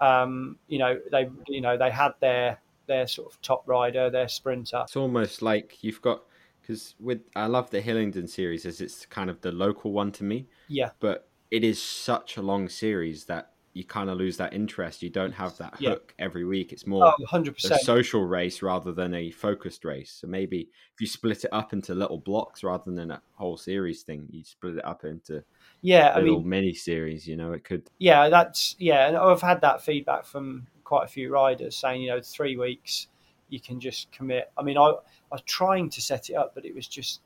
Um, 0.01 0.59
you 0.69 0.79
know 0.79 0.99
they 1.11 1.29
you 1.49 1.61
know 1.61 1.77
they 1.77 1.91
had 1.91 2.13
their 2.21 2.61
their 2.87 3.07
sort 3.07 3.33
of 3.33 3.41
top 3.43 3.63
rider, 3.67 4.11
their 4.11 4.29
sprinter. 4.29 4.83
It's 4.85 4.97
almost 4.97 5.43
like 5.43 5.83
you've 5.83 6.03
got 6.03 6.23
because 6.61 6.95
with 7.01 7.23
I 7.35 7.47
love 7.47 7.71
the 7.71 7.81
Hillingdon 7.81 8.29
series 8.29 8.67
as 8.67 8.81
it's 8.81 9.07
kind 9.07 9.31
of 9.31 9.41
the 9.41 9.53
local 9.53 9.93
one 9.93 10.13
to 10.13 10.25
me. 10.25 10.47
Yeah. 10.69 10.91
But 11.01 11.29
it 11.51 11.65
is 11.65 11.83
such 11.83 12.37
a 12.37 12.43
long 12.43 12.69
series 12.69 13.25
that 13.25 13.53
you 13.79 13.85
kind 13.85 14.11
of 14.11 14.19
lose 14.19 14.37
that 14.39 14.53
interest. 14.53 15.03
You 15.03 15.11
don't 15.11 15.33
have 15.33 15.57
that 15.59 15.75
Yeah. 15.79 15.91
hook 15.91 16.15
every 16.19 16.45
week. 16.45 16.73
It's 16.73 16.87
more 16.87 17.05
Oh, 17.07 17.15
100 17.19 17.57
a 17.65 17.71
social 17.75 18.25
race 18.25 18.63
rather 18.63 18.93
than 18.93 19.15
a 19.15 19.31
focused 19.31 19.85
race. 19.85 20.13
So 20.21 20.27
maybe 20.27 20.63
if 20.95 21.01
you 21.01 21.07
split 21.07 21.45
it 21.45 21.53
up 21.53 21.73
into 21.73 21.95
little 21.95 22.19
blocks 22.19 22.63
rather 22.65 22.91
than 22.91 23.11
a 23.11 23.23
whole 23.35 23.57
series 23.57 24.03
thing, 24.03 24.27
you 24.31 24.45
split 24.45 24.77
it 24.77 24.85
up 24.85 25.05
into 25.05 25.45
Yeah, 25.81 26.13
I 26.15 26.21
little 26.21 26.41
mean, 26.41 26.49
mini 26.49 26.75
series. 26.75 27.27
You 27.27 27.37
know, 27.37 27.53
it 27.53 27.65
could. 27.65 27.89
yeah, 27.99 28.29
that's 28.29 28.77
yeah, 28.79 29.09
and 29.09 29.17
I've 29.17 29.41
had 29.43 29.61
that 29.63 29.83
feedback 29.83 30.25
from 30.25 30.67
quite 30.85 31.05
a 31.05 31.09
few 31.09 31.33
riders 31.33 31.77
saying, 31.77 32.03
you 32.03 32.09
know, 32.11 32.21
three 32.21 32.57
weeks 32.57 33.09
you 33.49 33.61
can 33.61 33.81
just 33.81 34.11
commit. 34.13 34.51
I 34.59 34.63
mean, 34.63 34.77
I, 34.79 34.83
I 34.83 34.95
was 35.33 35.43
trying 35.43 35.91
to 35.91 36.01
set 36.01 36.31
it 36.31 36.35
up, 36.35 36.55
but 36.55 36.65
it 36.65 36.75
was 36.75 36.87
just, 36.87 37.21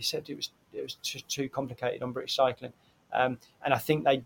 said 0.00 0.28
it 0.28 0.36
was 0.36 0.50
it 0.72 0.82
was 0.82 0.94
just 0.96 1.28
too 1.28 1.48
complicated 1.48 2.02
on 2.02 2.12
British 2.12 2.36
Cycling, 2.36 2.72
um, 3.12 3.38
and 3.64 3.72
I 3.72 3.78
think 3.78 4.04
they 4.04 4.24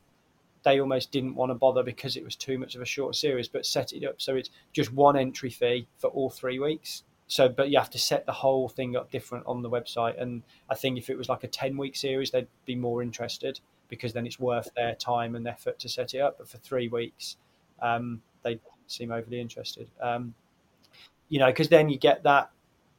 they 0.65 0.81
almost 0.81 1.13
didn't 1.13 1.35
want 1.35 1.51
to 1.51 1.55
bother 1.55 1.83
because 1.83 2.17
it 2.17 2.25
was 2.25 2.37
too 2.37 2.59
much 2.59 2.75
of 2.75 2.83
a 2.83 2.87
short 2.87 3.15
series, 3.15 3.49
but 3.49 3.67
set 3.67 3.93
it 3.93 4.05
up 4.05 4.21
so 4.21 4.35
it's 4.35 4.51
just 4.73 4.93
one 4.93 5.17
entry 5.17 5.51
fee 5.51 5.87
for 5.99 6.09
all 6.09 6.31
three 6.31 6.59
weeks. 6.59 7.05
So, 7.27 7.49
but 7.49 7.71
you 7.71 7.79
have 7.79 7.91
to 7.91 7.99
set 7.99 8.27
the 8.27 8.33
whole 8.33 8.69
thing 8.69 8.97
up 8.97 9.11
different 9.11 9.47
on 9.47 9.63
the 9.63 9.71
website, 9.71 10.21
and 10.21 10.43
I 10.69 10.75
think 10.75 10.99
if 10.99 11.09
it 11.09 11.17
was 11.17 11.29
like 11.29 11.43
a 11.43 11.49
ten 11.49 11.77
week 11.77 11.97
series, 11.97 12.31
they'd 12.31 12.49
be 12.67 12.77
more 12.77 13.03
interested 13.03 13.61
because 13.89 14.13
then 14.13 14.27
it's 14.27 14.39
worth 14.39 14.69
their 14.77 14.95
time 14.95 15.35
and 15.35 15.49
effort 15.49 15.79
to 15.79 15.89
set 15.89 16.13
it 16.13 16.19
up. 16.21 16.37
But 16.39 16.49
for 16.49 16.59
three 16.59 16.89
weeks, 16.89 17.37
um, 17.81 18.21
they 18.43 18.61
seem 18.87 19.11
overly 19.11 19.41
interested. 19.41 19.89
Um, 20.03 20.35
you 21.31 21.39
know, 21.39 21.47
because 21.47 21.71
then 21.71 21.89
you 21.89 21.99
get 21.99 22.25
that 22.25 22.51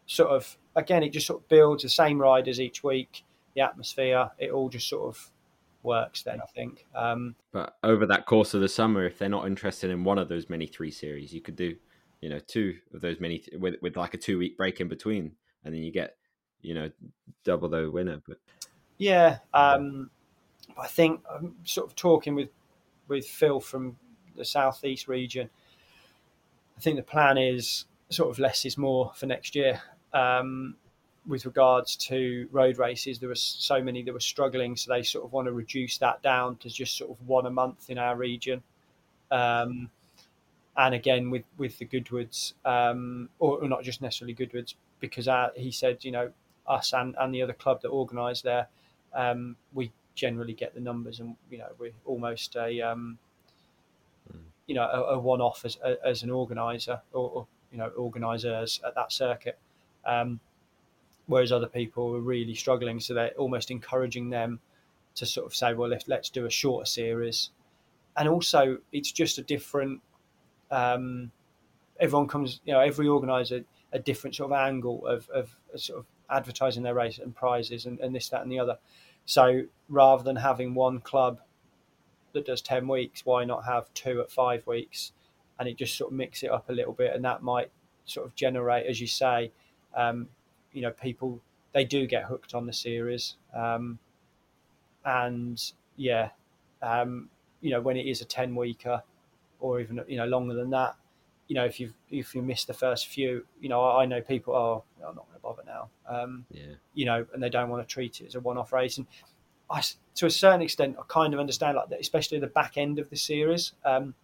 sort 0.08 0.32
of 0.32 0.58
again, 0.76 1.04
it 1.04 1.10
just 1.10 1.28
sort 1.28 1.42
of 1.42 1.48
builds 1.48 1.84
the 1.84 1.90
same 1.90 2.20
riders 2.20 2.60
each 2.60 2.84
week, 2.84 3.24
the 3.56 3.62
atmosphere, 3.62 4.32
it 4.38 4.52
all 4.52 4.70
just 4.70 4.90
sort 4.90 5.08
of 5.08 5.32
works. 5.86 6.24
Then 6.24 6.42
I 6.42 6.46
think, 6.48 6.86
um, 6.96 7.36
But 7.52 7.78
over 7.84 8.06
that 8.08 8.26
course 8.26 8.54
of 8.54 8.62
the 8.62 8.68
summer, 8.68 9.06
if 9.06 9.18
they're 9.18 9.30
not 9.30 9.48
interested 9.48 9.90
in 9.90 10.04
one 10.04 10.18
of 10.18 10.28
those 10.28 10.50
mini 10.50 10.68
three 10.68 10.92
series, 10.92 11.34
you 11.34 11.42
could 11.42 11.56
do, 11.56 11.76
you 12.22 12.30
know, 12.30 12.40
two 12.40 12.78
of 12.94 13.02
those 13.02 13.20
mini 13.20 13.44
with 13.58 13.76
with 13.82 13.96
like 13.96 14.14
a 14.14 14.18
two 14.18 14.38
week 14.38 14.58
break 14.58 14.82
in 14.82 14.88
between, 14.88 15.32
and 15.64 15.74
then 15.74 15.82
you 15.82 15.92
get, 15.92 16.18
you 16.62 16.74
know, 16.74 16.90
double 17.44 17.70
the 17.70 17.90
winner. 17.90 18.22
But 18.28 18.38
yeah, 18.98 19.40
um, 19.54 20.10
I 20.78 20.88
think 20.88 21.22
I'm 21.34 21.56
sort 21.64 21.88
of 21.88 21.96
talking 21.96 22.36
with 22.36 22.50
with 23.08 23.28
Phil 23.28 23.60
from 23.60 23.98
the 24.36 24.46
southeast 24.46 25.08
region. 25.08 25.50
I 26.78 26.82
think 26.82 26.98
the 26.98 27.04
plan 27.04 27.38
is 27.38 27.86
sort 28.10 28.30
of 28.30 28.40
less 28.40 28.66
is 28.66 28.78
more 28.78 29.12
for 29.16 29.26
next 29.26 29.56
year. 29.56 29.82
Um, 30.14 30.76
with 31.28 31.46
regards 31.46 31.96
to 31.96 32.48
road 32.52 32.78
races, 32.78 33.20
there 33.20 33.30
were 33.30 33.36
so 33.36 33.82
many 33.82 34.04
that 34.04 34.14
were 34.14 34.20
struggling, 34.20 34.76
so 34.76 34.94
they 34.94 35.04
sort 35.04 35.26
of 35.26 35.34
want 35.34 35.48
to 35.48 35.54
reduce 35.54 35.98
that 35.98 36.22
down 36.22 36.58
to 36.58 36.70
just 36.70 36.98
sort 36.98 37.12
of 37.12 37.28
one 37.28 37.46
a 37.46 37.50
month 37.50 37.90
in 37.90 37.98
our 37.98 38.16
region. 38.16 38.62
Um, 39.32 39.90
and 40.78 40.94
again, 40.94 41.30
with 41.30 41.46
with 41.58 41.78
the 41.80 41.86
Goodwoods, 41.86 42.54
um, 42.66 43.30
or, 43.40 43.64
or 43.64 43.68
not 43.68 43.84
just 43.84 44.02
necessarily 44.02 44.36
Goodwoods, 44.36 44.76
because 45.00 45.28
our, 45.28 45.52
he 45.56 45.72
said, 45.72 46.04
you 46.04 46.12
know, 46.12 46.32
us 46.68 46.94
and, 46.94 47.16
and 47.20 47.34
the 47.34 47.42
other 47.42 47.54
club 47.54 47.82
that 47.82 47.90
organised 47.90 48.44
there, 48.44 48.68
um, 49.14 49.56
we 49.74 49.92
generally 50.16 50.54
get 50.54 50.74
the 50.74 50.82
numbers, 50.82 51.20
and 51.20 51.36
you 51.50 51.58
know, 51.58 51.70
we're 51.80 51.94
almost 52.06 52.56
a 52.56 52.82
um, 52.82 53.18
you 54.68 54.76
know 54.76 54.84
a, 54.84 55.16
a 55.16 55.20
one 55.20 55.42
off 55.42 55.64
as 55.66 55.78
as 56.04 56.24
an 56.24 56.30
organizer 56.30 57.02
or, 57.14 57.30
or 57.30 57.48
you 57.72 57.78
know 57.78 57.90
organisers 57.98 58.82
at 58.86 58.96
that 58.96 59.12
circuit. 59.12 59.58
Whereas 61.28 61.52
other 61.52 61.68
people 61.68 62.16
are 62.16 62.22
really 62.22 62.54
struggling, 62.54 63.00
so 63.00 63.14
they're 63.14 63.32
almost 63.32 63.72
encouraging 63.72 64.30
them 64.30 64.60
to 65.16 65.26
sort 65.26 65.46
of 65.46 65.56
say, 65.56 65.74
well, 65.74 65.92
if, 65.92 66.04
let's 66.08 66.30
do 66.30 66.46
a 66.46 66.50
shorter 66.50 66.86
series, 66.86 67.50
and 68.18 68.30
also 68.30 68.78
it's 68.92 69.12
just 69.12 69.38
a 69.38 69.42
different. 69.42 70.02
Um, 70.72 71.32
everyone 72.00 72.28
comes, 72.28 72.60
you 72.66 72.74
know, 72.74 72.80
every 72.80 73.08
organizer 73.08 73.64
a 73.96 74.00
different 74.00 74.36
sort 74.36 74.52
of 74.52 74.58
angle 74.58 75.08
of, 75.08 75.30
of 75.30 75.50
sort 75.78 76.00
of 76.00 76.06
advertising 76.30 76.84
their 76.84 76.94
race 76.94 77.18
and 77.18 77.34
prizes 77.34 77.86
and, 77.86 78.00
and 78.02 78.14
this, 78.14 78.28
that, 78.30 78.42
and 78.42 78.52
the 78.52 78.60
other. 78.60 78.78
So 79.26 79.64
rather 79.88 80.22
than 80.22 80.36
having 80.36 80.76
one 80.76 81.00
club 81.00 81.40
that 82.34 82.46
does 82.46 82.62
10 82.62 82.88
weeks, 82.90 83.26
why 83.26 83.46
not 83.46 83.64
have 83.66 83.92
two 83.94 84.20
at 84.22 84.30
five 84.30 84.68
weeks? 84.68 85.14
And 85.58 85.70
it 85.70 85.78
just 85.78 85.98
sort 85.98 86.12
of 86.12 86.18
mix 86.18 86.44
it 86.44 86.52
up 86.52 86.70
a 86.70 86.74
little 86.74 86.92
bit. 86.92 87.16
And 87.16 87.24
that 87.24 87.42
might 87.42 87.72
sort 88.04 88.28
of 88.28 88.36
generate, 88.36 88.86
as 88.86 89.00
you 89.00 89.08
say, 89.08 89.54
um, 89.96 90.28
you 90.76 90.82
know, 90.82 90.92
people, 90.92 91.42
they 91.74 91.86
do 91.86 92.06
get 92.06 92.26
hooked 92.26 92.54
on 92.54 92.66
the 92.66 92.74
series. 92.74 93.38
Um, 93.56 93.98
and 95.06 95.62
yeah, 95.96 96.30
um, 96.82 97.30
you 97.62 97.72
know, 97.72 97.82
when 97.82 97.98
it 97.98 98.06
is 98.06 98.22
a 98.22 98.26
10 98.26 98.56
weeker 98.56 99.02
or 99.60 99.80
even, 99.80 100.02
you 100.08 100.18
know, 100.18 100.26
longer 100.26 100.54
than 100.54 100.70
that, 100.72 100.96
you 101.48 101.56
know, 101.56 101.66
if 101.66 101.80
you 101.80 101.94
if 102.10 102.34
you 102.34 102.42
miss 102.42 102.66
the 102.66 102.74
first 102.74 103.08
few, 103.08 103.46
you 103.62 103.70
know, 103.70 103.80
I, 103.82 104.02
I 104.02 104.06
know 104.08 104.20
people. 104.20 104.56
Oh, 104.56 104.84
I'm 104.98 105.16
not 105.16 105.28
going 105.28 105.36
to 105.36 105.42
bother 105.42 105.64
now. 105.66 105.90
Um, 106.08 106.46
yeah, 106.50 106.74
you 106.96 107.06
know, 107.06 107.26
and 107.34 107.44
they 107.44 107.50
don't 107.50 107.70
want 107.70 107.88
to 107.88 107.94
treat 107.94 108.20
it 108.20 108.26
as 108.26 108.34
a 108.34 108.40
one-off 108.40 108.74
race. 108.74 108.98
And 108.98 109.06
I, 109.70 109.84
to 110.16 110.26
a 110.26 110.32
certain 110.32 110.64
extent, 110.64 110.96
I 111.00 111.04
kind 111.08 111.36
of 111.36 111.40
understand 111.40 111.78
like 111.78 111.90
that, 111.90 112.00
especially 112.00 112.40
the 112.40 112.48
back 112.48 112.78
end 112.78 112.98
of 112.98 113.12
the 113.12 113.16
series, 113.16 113.74
um, 113.84 114.16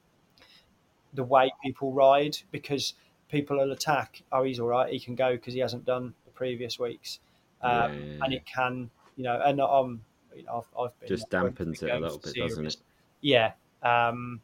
the 1.13 1.23
way 1.23 1.51
people 1.63 1.93
ride 1.93 2.39
because 2.49 2.95
people 3.29 3.57
will 3.57 3.71
attack. 3.71 4.23
Oh, 4.31 4.43
he's 4.43 4.59
all 4.59 4.69
right. 4.69 4.91
He 4.91 4.99
can 4.99 5.13
go 5.13 5.33
because 5.33 5.53
he 5.53 5.59
hasn't 5.59 5.85
done 5.85 6.15
previous 6.41 6.79
weeks, 6.79 7.19
um, 7.61 7.71
Yeah. 7.71 8.23
and 8.23 8.33
it 8.33 8.43
can, 8.47 8.89
you 9.15 9.23
know, 9.23 9.39
and 9.45 9.61
um, 9.61 10.01
you 10.35 10.41
know, 10.43 10.57
I've, 10.57 10.79
I've 10.79 10.99
been 10.99 11.07
just 11.07 11.29
dampens 11.29 11.83
it 11.83 11.91
a 11.91 11.99
little 11.99 12.17
bit, 12.17 12.35
doesn't 12.35 12.65
it? 12.65 12.77
Yeah, 13.21 13.51
um, 13.83 14.41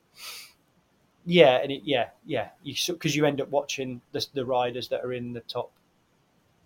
yeah, 1.25 1.55
and 1.63 1.71
it, 1.71 1.81
yeah, 1.85 2.09
yeah, 2.27 2.49
you 2.61 2.75
because 2.87 3.15
you 3.15 3.25
end 3.25 3.41
up 3.41 3.49
watching 3.49 3.99
the 4.11 4.23
the 4.35 4.45
riders 4.45 4.87
that 4.89 5.03
are 5.03 5.13
in 5.13 5.33
the 5.33 5.39
top, 5.41 5.71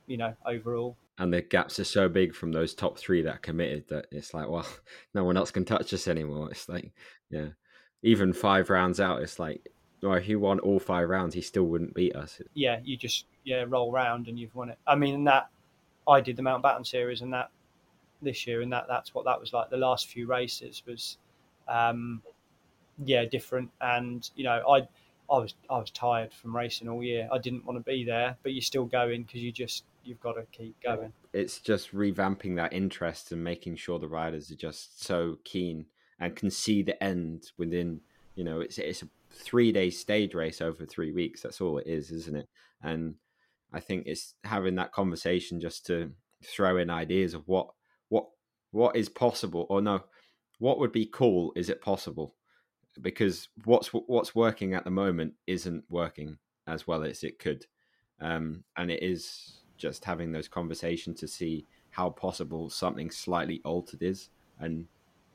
you 0.05 0.17
know, 0.17 0.33
overall. 0.45 0.97
And 1.17 1.33
the 1.33 1.41
gaps 1.41 1.79
are 1.79 1.85
so 1.85 2.09
big 2.09 2.35
from 2.35 2.51
those 2.51 2.73
top 2.73 2.97
three 2.97 3.21
that 3.21 3.41
committed 3.41 3.87
that 3.87 4.07
it's 4.11 4.33
like, 4.33 4.49
well, 4.49 4.67
no 5.13 5.23
one 5.23 5.37
else 5.37 5.51
can 5.51 5.63
touch 5.63 5.93
us 5.93 6.09
anymore. 6.09 6.51
It's 6.51 6.67
like, 6.67 6.91
yeah, 7.29 7.49
even 8.03 8.33
five 8.33 8.69
rounds 8.69 8.99
out, 8.99 9.21
it's 9.21 9.39
like, 9.39 9.65
well, 10.01 10.13
if 10.15 10.25
he 10.25 10.35
won 10.35 10.59
all 10.59 10.79
five 10.79 11.07
rounds, 11.09 11.35
he 11.35 11.41
still 11.41 11.63
wouldn't 11.63 11.93
beat 11.93 12.15
us. 12.15 12.41
Yeah, 12.53 12.79
you 12.83 12.97
just 12.97 13.25
yeah 13.43 13.65
roll 13.67 13.91
round 13.91 14.27
and 14.27 14.39
you've 14.39 14.55
won 14.55 14.69
it. 14.69 14.77
I 14.87 14.95
mean, 14.95 15.23
that 15.25 15.49
I 16.07 16.21
did 16.21 16.35
the 16.35 16.43
Mountbatten 16.43 16.85
series 16.85 17.21
and 17.21 17.33
that 17.33 17.51
this 18.21 18.47
year, 18.47 18.61
and 18.61 18.71
that 18.73 18.85
that's 18.87 19.13
what 19.13 19.25
that 19.25 19.39
was 19.39 19.53
like. 19.53 19.69
The 19.69 19.77
last 19.77 20.07
few 20.07 20.27
races 20.27 20.81
was, 20.87 21.17
um, 21.67 22.21
yeah, 23.03 23.25
different. 23.25 23.69
And 23.79 24.27
you 24.35 24.43
know, 24.43 24.63
I 24.67 24.87
I 25.31 25.39
was 25.39 25.53
I 25.69 25.77
was 25.77 25.91
tired 25.91 26.33
from 26.33 26.55
racing 26.55 26.89
all 26.89 27.03
year. 27.03 27.29
I 27.31 27.37
didn't 27.37 27.65
want 27.65 27.77
to 27.77 27.83
be 27.83 28.03
there, 28.03 28.37
but 28.41 28.53
you're 28.53 28.61
still 28.61 28.85
going 28.85 29.23
because 29.23 29.41
you 29.41 29.51
just 29.51 29.83
you've 30.03 30.19
got 30.19 30.33
to 30.33 30.45
keep 30.51 30.75
going. 30.81 31.13
It's 31.31 31.59
just 31.59 31.93
revamping 31.93 32.55
that 32.55 32.73
interest 32.73 33.31
and 33.31 33.43
making 33.43 33.75
sure 33.75 33.99
the 33.99 34.07
riders 34.07 34.51
are 34.51 34.55
just 34.55 35.03
so 35.03 35.37
keen 35.43 35.85
and 36.19 36.35
can 36.35 36.49
see 36.49 36.81
the 36.81 37.01
end 37.03 37.51
within. 37.57 38.01
You 38.35 38.43
know, 38.43 38.61
it's 38.61 38.77
it's 38.77 39.03
a 39.03 39.07
three 39.33 39.71
day 39.71 39.89
stage 39.89 40.33
race 40.33 40.61
over 40.61 40.85
three 40.85 41.11
weeks. 41.11 41.41
That's 41.41 41.61
all 41.61 41.77
it 41.77 41.87
is, 41.87 42.11
isn't 42.11 42.37
it? 42.37 42.47
And 42.81 43.15
I 43.73 43.79
think 43.79 44.03
it's 44.05 44.35
having 44.43 44.75
that 44.75 44.91
conversation 44.91 45.59
just 45.59 45.85
to 45.87 46.11
throw 46.43 46.77
in 46.77 46.89
ideas 46.89 47.33
of 47.33 47.47
what 47.47 47.67
what 48.09 48.25
what 48.71 48.95
is 48.95 49.09
possible 49.09 49.65
or 49.69 49.81
no, 49.81 50.03
what 50.59 50.79
would 50.79 50.91
be 50.91 51.05
cool? 51.05 51.51
Is 51.55 51.69
it 51.69 51.81
possible? 51.81 52.35
Because 53.01 53.49
what's 53.65 53.87
what's 53.87 54.35
working 54.35 54.73
at 54.73 54.83
the 54.83 54.91
moment 54.91 55.33
isn't 55.47 55.83
working 55.89 56.37
as 56.67 56.87
well 56.87 57.03
as 57.03 57.23
it 57.23 57.39
could, 57.39 57.65
um, 58.19 58.63
and 58.77 58.91
it 58.91 59.01
is 59.01 59.61
just 59.77 60.03
having 60.05 60.31
those 60.31 60.47
conversations 60.47 61.19
to 61.19 61.27
see 61.27 61.65
how 61.89 62.09
possible 62.09 62.69
something 62.69 63.09
slightly 63.09 63.61
altered 63.63 64.03
is, 64.03 64.29
and 64.59 64.85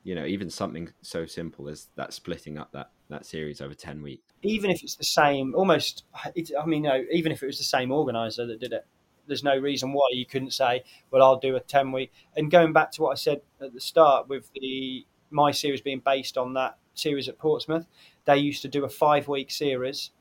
you 0.03 0.13
know 0.13 0.25
even 0.25 0.49
something 0.49 0.89
so 1.01 1.25
simple 1.25 1.67
as 1.67 1.87
that 1.95 2.13
splitting 2.13 2.57
up 2.57 2.71
that 2.71 2.91
that 3.09 3.25
series 3.25 3.61
over 3.61 3.73
10 3.73 4.01
weeks. 4.01 4.23
Even 4.43 4.69
if 4.69 4.83
it's 4.83 4.95
the 4.95 5.03
same 5.03 5.55
almost 5.55 6.03
i 6.25 6.65
mean 6.65 6.83
no 6.83 7.03
even 7.11 7.31
if 7.31 7.41
it 7.41 7.45
was 7.45 7.57
the 7.57 7.63
same 7.63 7.91
organizer 7.91 8.45
that 8.45 8.59
did 8.59 8.73
it 8.73 8.85
there's 9.27 9.43
no 9.43 9.57
reason 9.57 9.91
why 9.91 10.07
you 10.11 10.25
couldn't 10.25 10.51
say 10.51 10.83
well 11.11 11.23
i'll 11.23 11.39
do 11.39 11.55
a 11.55 11.59
10 11.59 11.91
week. 11.91 12.11
And 12.35 12.51
going 12.51 12.73
back 12.73 12.91
to 12.93 13.01
what 13.01 13.11
i 13.11 13.15
said 13.15 13.41
at 13.61 13.73
the 13.73 13.81
start 13.81 14.27
with 14.27 14.51
the 14.53 15.05
my 15.29 15.51
series 15.51 15.81
being 15.81 16.01
based 16.03 16.37
on 16.37 16.53
that 16.53 16.77
series 16.93 17.27
at 17.27 17.37
portsmouth 17.37 17.87
they 18.25 18.37
used 18.37 18.61
to 18.61 18.67
do 18.67 18.83
a 18.83 18.89
five 18.89 19.27
week 19.27 19.51
series. 19.51 20.11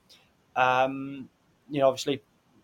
Um, 0.54 1.28
you 1.68 1.80
know 1.80 1.88
obviously 1.88 2.22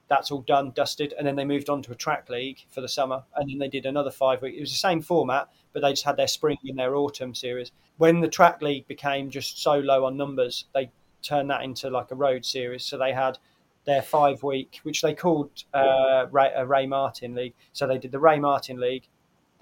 that's 0.08 0.30
all 0.30 0.42
done, 0.42 0.72
dusted, 0.74 1.14
and 1.16 1.26
then 1.26 1.36
they 1.36 1.44
moved 1.44 1.70
on 1.70 1.82
to 1.82 1.92
a 1.92 1.96
track 1.96 2.28
league 2.28 2.58
for 2.70 2.80
the 2.80 2.88
summer, 2.88 3.22
and 3.36 3.48
then 3.48 3.58
they 3.58 3.68
did 3.68 3.86
another 3.86 4.10
five 4.10 4.42
week. 4.42 4.54
It 4.56 4.60
was 4.60 4.72
the 4.72 4.76
same 4.76 5.00
format, 5.00 5.48
but 5.72 5.80
they 5.80 5.90
just 5.90 6.04
had 6.04 6.16
their 6.16 6.28
spring 6.28 6.58
and 6.64 6.78
their 6.78 6.94
autumn 6.94 7.34
series. 7.34 7.72
When 7.96 8.20
the 8.20 8.28
track 8.28 8.60
league 8.62 8.86
became 8.86 9.30
just 9.30 9.62
so 9.62 9.78
low 9.78 10.04
on 10.04 10.16
numbers, 10.16 10.66
they 10.74 10.90
turned 11.22 11.50
that 11.50 11.62
into 11.62 11.88
like 11.88 12.10
a 12.10 12.14
road 12.14 12.44
series. 12.44 12.84
So 12.84 12.98
they 12.98 13.12
had 13.12 13.38
their 13.84 14.02
five 14.02 14.42
week, 14.42 14.80
which 14.82 15.02
they 15.02 15.14
called 15.14 15.50
uh, 15.72 16.26
Ray, 16.30 16.52
a 16.54 16.66
Ray 16.66 16.86
Martin 16.86 17.34
League. 17.34 17.54
So 17.72 17.86
they 17.86 17.98
did 17.98 18.12
the 18.12 18.18
Ray 18.18 18.38
Martin 18.38 18.80
League, 18.80 19.08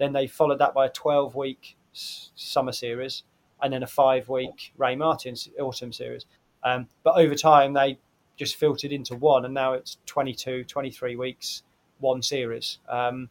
then 0.01 0.13
they 0.13 0.27
followed 0.27 0.59
that 0.59 0.73
by 0.73 0.87
a 0.87 0.89
twelve 0.89 1.35
week 1.35 1.77
summer 1.93 2.71
series, 2.71 3.23
and 3.61 3.71
then 3.71 3.83
a 3.83 3.87
five 3.87 4.27
week 4.29 4.73
Ray 4.77 4.95
Martin 4.95 5.35
autumn 5.59 5.93
series. 5.93 6.25
Um, 6.63 6.87
but 7.03 7.15
over 7.17 7.35
time, 7.35 7.73
they 7.73 7.99
just 8.41 8.55
filtered 8.55 8.91
into 8.91 9.15
one, 9.15 9.45
and 9.45 9.53
now 9.53 9.73
it's 9.73 9.97
22, 10.07 10.63
23 10.63 11.15
weeks, 11.15 11.61
one 11.99 12.23
series. 12.23 12.79
Um, 12.89 13.29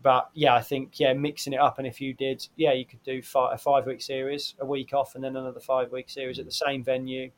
but 0.00 0.30
yeah, 0.32 0.54
I 0.54 0.60
think 0.60 1.00
yeah, 1.00 1.12
mixing 1.12 1.54
it 1.54 1.58
up, 1.58 1.78
and 1.78 1.88
if 1.88 2.00
you 2.00 2.14
did, 2.14 2.46
yeah, 2.54 2.72
you 2.72 2.84
could 2.84 3.02
do 3.02 3.20
five, 3.20 3.54
a 3.54 3.58
five 3.58 3.84
week 3.84 4.00
series, 4.00 4.54
a 4.60 4.64
week 4.64 4.94
off, 4.94 5.16
and 5.16 5.24
then 5.24 5.34
another 5.34 5.58
five 5.58 5.90
week 5.90 6.08
series 6.08 6.38
at 6.38 6.44
the 6.44 6.52
same 6.52 6.84
venue. 6.84 7.32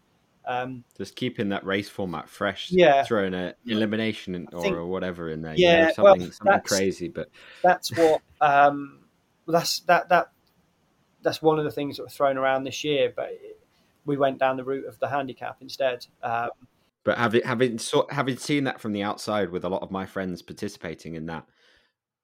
Um, 0.45 0.85
just 0.99 1.17
keeping 1.17 1.49
that 1.49 1.65
race 1.65 1.89
format 1.89 2.29
fresh, 2.29 2.71
yeah, 2.71 3.03
throwing 3.05 3.33
an 3.33 3.55
elimination 3.67 4.47
or, 4.53 4.61
think, 4.61 4.77
or 4.77 4.85
whatever 4.85 5.31
in 5.31 5.41
there, 5.41 5.55
yeah, 5.57 5.71
you 5.71 5.87
know, 5.87 5.93
something 5.95 6.21
well, 6.21 6.33
something 6.33 6.61
crazy. 6.67 7.09
But 7.09 7.31
that's 7.63 7.97
what 7.97 8.21
um, 8.43 8.99
that's 9.49 9.81
that 9.81 10.11
that 10.11 10.33
that's 11.23 11.41
one 11.41 11.59
of 11.59 11.65
the 11.65 11.71
things 11.71 11.97
that 11.97 12.03
were 12.03 12.11
thrown 12.11 12.37
around 12.37 12.65
this 12.65 12.85
year. 12.85 13.11
But 13.17 13.41
we 14.05 14.19
went 14.19 14.39
down 14.39 14.59
the 14.59 14.65
route 14.65 14.85
of 14.85 14.99
the 14.99 15.09
handicap 15.09 15.63
instead. 15.63 16.07
Um, 16.23 16.51
but 17.05 17.19
having 17.19 17.43
having 17.43 17.79
having 18.11 18.37
seen 18.37 18.65
that 18.65 18.81
from 18.81 18.93
the 18.93 19.03
outside 19.03 19.51
with 19.51 19.65
a 19.65 19.69
lot 19.69 19.83
of 19.83 19.91
my 19.91 20.07
friends 20.07 20.43
participating 20.43 21.15
in 21.15 21.27
that, 21.27 21.47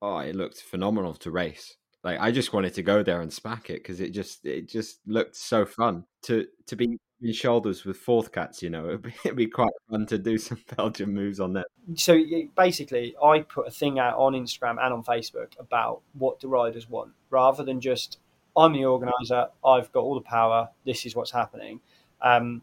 oh, 0.03 0.19
it 0.19 0.37
looked 0.37 0.61
phenomenal 0.61 1.15
to 1.15 1.31
race. 1.31 1.77
Like 2.05 2.21
I 2.21 2.31
just 2.31 2.53
wanted 2.53 2.75
to 2.75 2.83
go 2.83 3.03
there 3.03 3.21
and 3.21 3.31
spack 3.31 3.71
it 3.71 3.83
because 3.83 4.01
it 4.01 4.11
just 4.11 4.45
it 4.45 4.69
just 4.69 5.01
looked 5.07 5.37
so 5.37 5.65
fun 5.65 6.05
to 6.23 6.47
to 6.67 6.77
be 6.77 6.99
in 7.23 7.33
shoulders 7.33 7.85
with 7.85 7.97
fourth 7.97 8.33
cats. 8.33 8.63
You 8.63 8.71
know, 8.71 8.87
it'd 8.89 9.03
be, 9.03 9.15
it'd 9.25 9.37
be 9.37 9.47
quite 9.47 9.73
fun 9.91 10.07
to 10.07 10.19
do 10.19 10.39
some 10.39 10.63
Belgian 10.77 11.13
moves 11.13 11.41
on 11.41 11.55
that. 11.55 11.67
So 11.95 12.19
basically, 12.57 13.17
I 13.23 13.41
put 13.41 13.67
a 13.67 13.71
thing 13.71 13.99
out 13.99 14.19
on 14.19 14.35
Instagram 14.35 14.77
and 14.81 14.93
on 14.93 15.05
Facebook 15.05 15.59
about 15.59 16.03
what 16.13 16.41
the 16.41 16.49
riders 16.49 16.89
want, 16.89 17.13
rather 17.31 17.65
than 17.65 17.81
just 17.81 18.19
I'm 18.57 18.73
the 18.73 18.85
organizer, 18.85 19.49
I've 19.65 19.93
got 19.93 20.01
all 20.01 20.15
the 20.15 20.23
power, 20.23 20.71
this 20.85 21.05
is 21.05 21.15
what's 21.15 21.31
happening. 21.31 21.81
Um, 22.23 22.63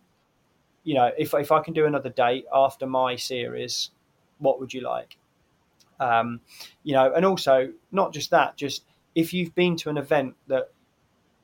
you 0.84 0.96
know, 0.96 1.12
if 1.18 1.34
if 1.34 1.52
I 1.52 1.62
can 1.62 1.74
do 1.74 1.86
another 1.86 2.10
date 2.10 2.46
after 2.54 2.86
my 2.86 3.16
series, 3.16 3.92
what 4.40 4.60
would 4.60 4.74
you 4.74 4.82
like? 4.82 5.18
Um, 6.00 6.42
you 6.84 6.94
know, 6.94 7.14
and 7.14 7.26
also 7.26 7.72
not 7.92 8.14
just 8.14 8.32
that, 8.32 8.58
just 8.58 8.84
if 9.16 9.34
you've 9.34 9.56
been 9.56 9.76
to 9.78 9.90
an 9.90 9.98
event 9.98 10.36
that 10.48 10.72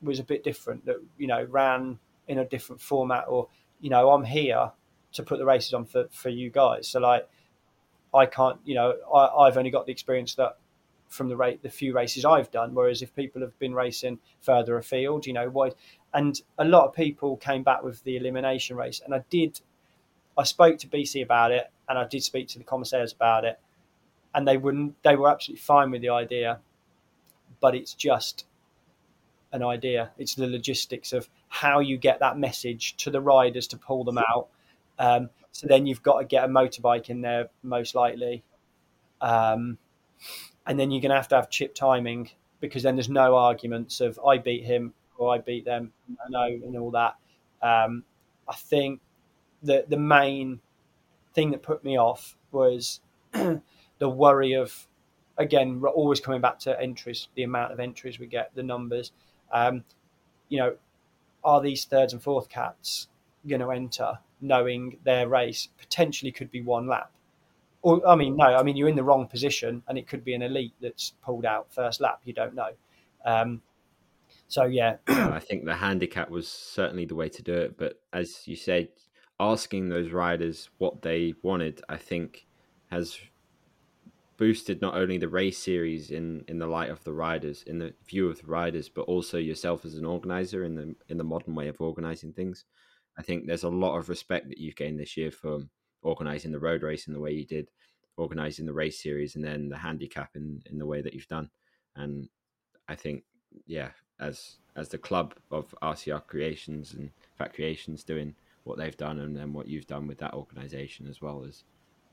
was 0.01 0.19
a 0.19 0.23
bit 0.23 0.43
different, 0.43 0.85
that 0.85 0.97
you 1.17 1.27
know 1.27 1.45
ran 1.49 1.99
in 2.27 2.39
a 2.39 2.45
different 2.45 2.81
format, 2.81 3.25
or 3.27 3.47
you 3.79 3.89
know, 3.89 4.11
I'm 4.11 4.23
here 4.23 4.71
to 5.13 5.23
put 5.23 5.39
the 5.39 5.45
races 5.45 5.73
on 5.73 5.85
for 5.85 6.07
for 6.11 6.29
you 6.29 6.49
guys. 6.49 6.87
So 6.87 6.99
like, 6.99 7.27
I 8.13 8.25
can't, 8.25 8.59
you 8.65 8.75
know, 8.75 8.95
I, 9.13 9.45
I've 9.45 9.57
only 9.57 9.71
got 9.71 9.85
the 9.85 9.91
experience 9.91 10.35
that 10.35 10.57
from 11.09 11.27
the 11.27 11.35
rate 11.35 11.61
the 11.61 11.69
few 11.69 11.93
races 11.93 12.23
I've 12.23 12.51
done. 12.51 12.73
Whereas 12.73 13.01
if 13.01 13.13
people 13.15 13.41
have 13.41 13.57
been 13.59 13.73
racing 13.73 14.19
further 14.41 14.77
afield, 14.77 15.25
you 15.25 15.33
know, 15.33 15.49
why? 15.49 15.71
And 16.13 16.39
a 16.57 16.65
lot 16.65 16.87
of 16.87 16.93
people 16.93 17.37
came 17.37 17.63
back 17.63 17.83
with 17.83 18.03
the 18.03 18.15
elimination 18.15 18.77
race, 18.77 19.01
and 19.03 19.13
I 19.13 19.23
did. 19.29 19.59
I 20.37 20.43
spoke 20.43 20.77
to 20.79 20.87
BC 20.87 21.21
about 21.21 21.51
it, 21.51 21.69
and 21.89 21.97
I 21.97 22.07
did 22.07 22.23
speak 22.23 22.47
to 22.49 22.59
the 22.59 22.63
commissaires 22.63 23.11
about 23.11 23.43
it, 23.43 23.59
and 24.33 24.47
they 24.47 24.57
wouldn't. 24.57 25.01
They 25.03 25.15
were 25.15 25.29
absolutely 25.29 25.61
fine 25.61 25.91
with 25.91 26.01
the 26.01 26.09
idea, 26.09 26.59
but 27.59 27.75
it's 27.75 27.93
just 27.93 28.45
an 29.51 29.63
idea. 29.63 30.11
It's 30.17 30.35
the 30.35 30.47
logistics 30.47 31.11
of 31.11 31.27
how 31.47 31.79
you 31.79 31.97
get 31.97 32.19
that 32.19 32.37
message 32.37 32.95
to 32.97 33.09
the 33.09 33.21
riders 33.21 33.67
to 33.67 33.77
pull 33.77 34.03
them 34.03 34.19
out. 34.19 34.47
Um, 34.99 35.29
so 35.51 35.67
then 35.67 35.85
you've 35.85 36.03
got 36.03 36.19
to 36.19 36.25
get 36.25 36.43
a 36.43 36.47
motorbike 36.47 37.09
in 37.09 37.21
there, 37.21 37.49
most 37.63 37.95
likely. 37.95 38.43
Um, 39.21 39.77
and 40.69 40.79
then 40.79 40.91
you're 40.91 41.01
going 41.01 41.09
to 41.09 41.15
have 41.15 41.27
to 41.27 41.35
have 41.35 41.49
chip 41.49 41.73
timing 41.73 42.29
because 42.59 42.83
then 42.83 42.95
there's 42.95 43.09
no 43.09 43.35
arguments 43.35 44.01
of 44.01 44.19
I 44.25 44.37
beat 44.37 44.63
him 44.63 44.93
or 45.17 45.33
I 45.33 45.39
beat 45.39 45.65
them, 45.65 45.91
I 46.23 46.29
know, 46.29 46.45
and 46.45 46.77
all 46.77 46.91
that. 46.91 47.15
Um, 47.61 48.03
I 48.47 48.53
think 48.53 49.01
the 49.63 49.83
the 49.87 49.97
main 49.97 50.61
thing 51.33 51.51
that 51.51 51.63
put 51.63 51.83
me 51.83 51.97
off 51.97 52.37
was 52.51 53.01
the 53.33 53.61
worry 54.09 54.53
of 54.53 54.87
again 55.37 55.81
always 55.83 56.19
coming 56.19 56.39
back 56.39 56.59
to 56.59 56.79
entries, 56.79 57.29
the 57.35 57.43
amount 57.43 57.73
of 57.73 57.79
entries 57.79 58.19
we 58.19 58.27
get, 58.27 58.53
the 58.53 58.63
numbers. 58.63 59.11
Um, 59.51 59.83
you 60.49 60.59
know, 60.59 60.75
are 61.43 61.61
these 61.61 61.85
thirds 61.85 62.13
and 62.13 62.21
fourth 62.21 62.47
cats 62.47 63.07
going 63.47 63.61
to 63.61 63.71
enter 63.71 64.19
knowing 64.39 64.99
their 65.03 65.27
race 65.27 65.67
potentially 65.79 66.31
could 66.31 66.51
be 66.51 66.61
one 66.61 66.87
lap? 66.87 67.11
Or 67.81 68.05
I 68.07 68.15
mean, 68.15 68.35
no, 68.35 68.45
I 68.45 68.63
mean 68.63 68.75
you're 68.75 68.89
in 68.89 68.95
the 68.95 69.03
wrong 69.03 69.27
position, 69.27 69.83
and 69.87 69.97
it 69.97 70.07
could 70.07 70.23
be 70.23 70.33
an 70.33 70.41
elite 70.41 70.73
that's 70.81 71.13
pulled 71.23 71.45
out 71.45 71.73
first 71.73 72.01
lap. 72.01 72.21
You 72.25 72.33
don't 72.33 72.55
know. 72.55 72.71
Um, 73.25 73.61
so 74.47 74.65
yeah, 74.65 74.97
I 75.07 75.39
think 75.39 75.65
the 75.65 75.75
handicap 75.75 76.29
was 76.29 76.47
certainly 76.47 77.05
the 77.05 77.15
way 77.15 77.29
to 77.29 77.41
do 77.41 77.53
it. 77.53 77.77
But 77.77 78.01
as 78.11 78.47
you 78.47 78.55
said, 78.55 78.89
asking 79.39 79.89
those 79.89 80.11
riders 80.11 80.69
what 80.77 81.01
they 81.01 81.33
wanted, 81.41 81.81
I 81.87 81.97
think, 81.97 82.45
has 82.91 83.17
boosted 84.37 84.81
not 84.81 84.95
only 84.95 85.17
the 85.17 85.27
race 85.27 85.57
series 85.57 86.11
in 86.11 86.43
in 86.47 86.59
the 86.59 86.67
light 86.67 86.89
of 86.89 87.03
the 87.03 87.13
riders, 87.13 87.63
in 87.63 87.79
the 87.79 87.93
view 88.07 88.29
of 88.29 88.41
the 88.41 88.47
riders, 88.47 88.89
but 88.89 89.01
also 89.03 89.37
yourself 89.37 89.85
as 89.85 89.95
an 89.95 90.05
organizer 90.05 90.63
in 90.63 90.75
the 90.75 90.95
in 91.07 91.17
the 91.17 91.23
modern 91.23 91.55
way 91.55 91.67
of 91.67 91.79
organizing 91.79 92.33
things. 92.33 92.65
I 93.17 93.21
think 93.21 93.45
there's 93.45 93.63
a 93.63 93.69
lot 93.69 93.97
of 93.97 94.09
respect 94.09 94.47
that 94.49 94.59
you've 94.59 94.77
gained 94.77 94.99
this 94.99 95.17
year 95.17 95.29
from 95.29 95.69
organizing 96.01 96.51
the 96.51 96.59
road 96.59 96.83
race 96.83 97.07
in 97.07 97.13
the 97.13 97.19
way 97.19 97.31
you 97.31 97.45
did, 97.45 97.69
organizing 98.17 98.65
the 98.65 98.73
race 98.73 99.01
series, 99.01 99.35
and 99.35 99.43
then 99.43 99.69
the 99.69 99.77
handicap 99.77 100.31
in 100.35 100.61
in 100.69 100.77
the 100.77 100.85
way 100.85 101.01
that 101.01 101.13
you've 101.13 101.27
done. 101.27 101.49
And 101.95 102.29
I 102.87 102.95
think 102.95 103.23
yeah, 103.65 103.89
as 104.19 104.57
as 104.75 104.89
the 104.89 104.97
club 104.97 105.35
of 105.51 105.73
RCR 105.81 106.25
Creations 106.27 106.93
and 106.93 107.11
Fat 107.37 107.53
Creations 107.53 108.03
doing 108.03 108.35
what 108.63 108.77
they've 108.77 108.97
done 108.97 109.19
and 109.19 109.35
then 109.35 109.53
what 109.53 109.67
you've 109.67 109.87
done 109.87 110.07
with 110.07 110.19
that 110.19 110.33
organization 110.33 111.07
as 111.07 111.21
well 111.21 111.43
as 111.47 111.63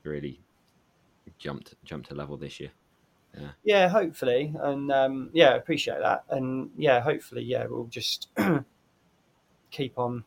really 0.03 0.41
jumped 1.37 1.75
jumped 1.83 2.11
a 2.11 2.15
level 2.15 2.37
this 2.37 2.59
year. 2.59 2.71
Yeah. 3.37 3.49
Yeah, 3.63 3.89
hopefully, 3.89 4.53
and 4.61 4.91
um, 4.91 5.29
yeah, 5.33 5.55
appreciate 5.55 5.99
that, 5.99 6.23
and 6.29 6.71
yeah, 6.77 7.01
hopefully, 7.01 7.43
yeah, 7.43 7.65
we'll 7.69 7.85
just 7.85 8.29
keep 9.71 9.99
on 9.99 10.23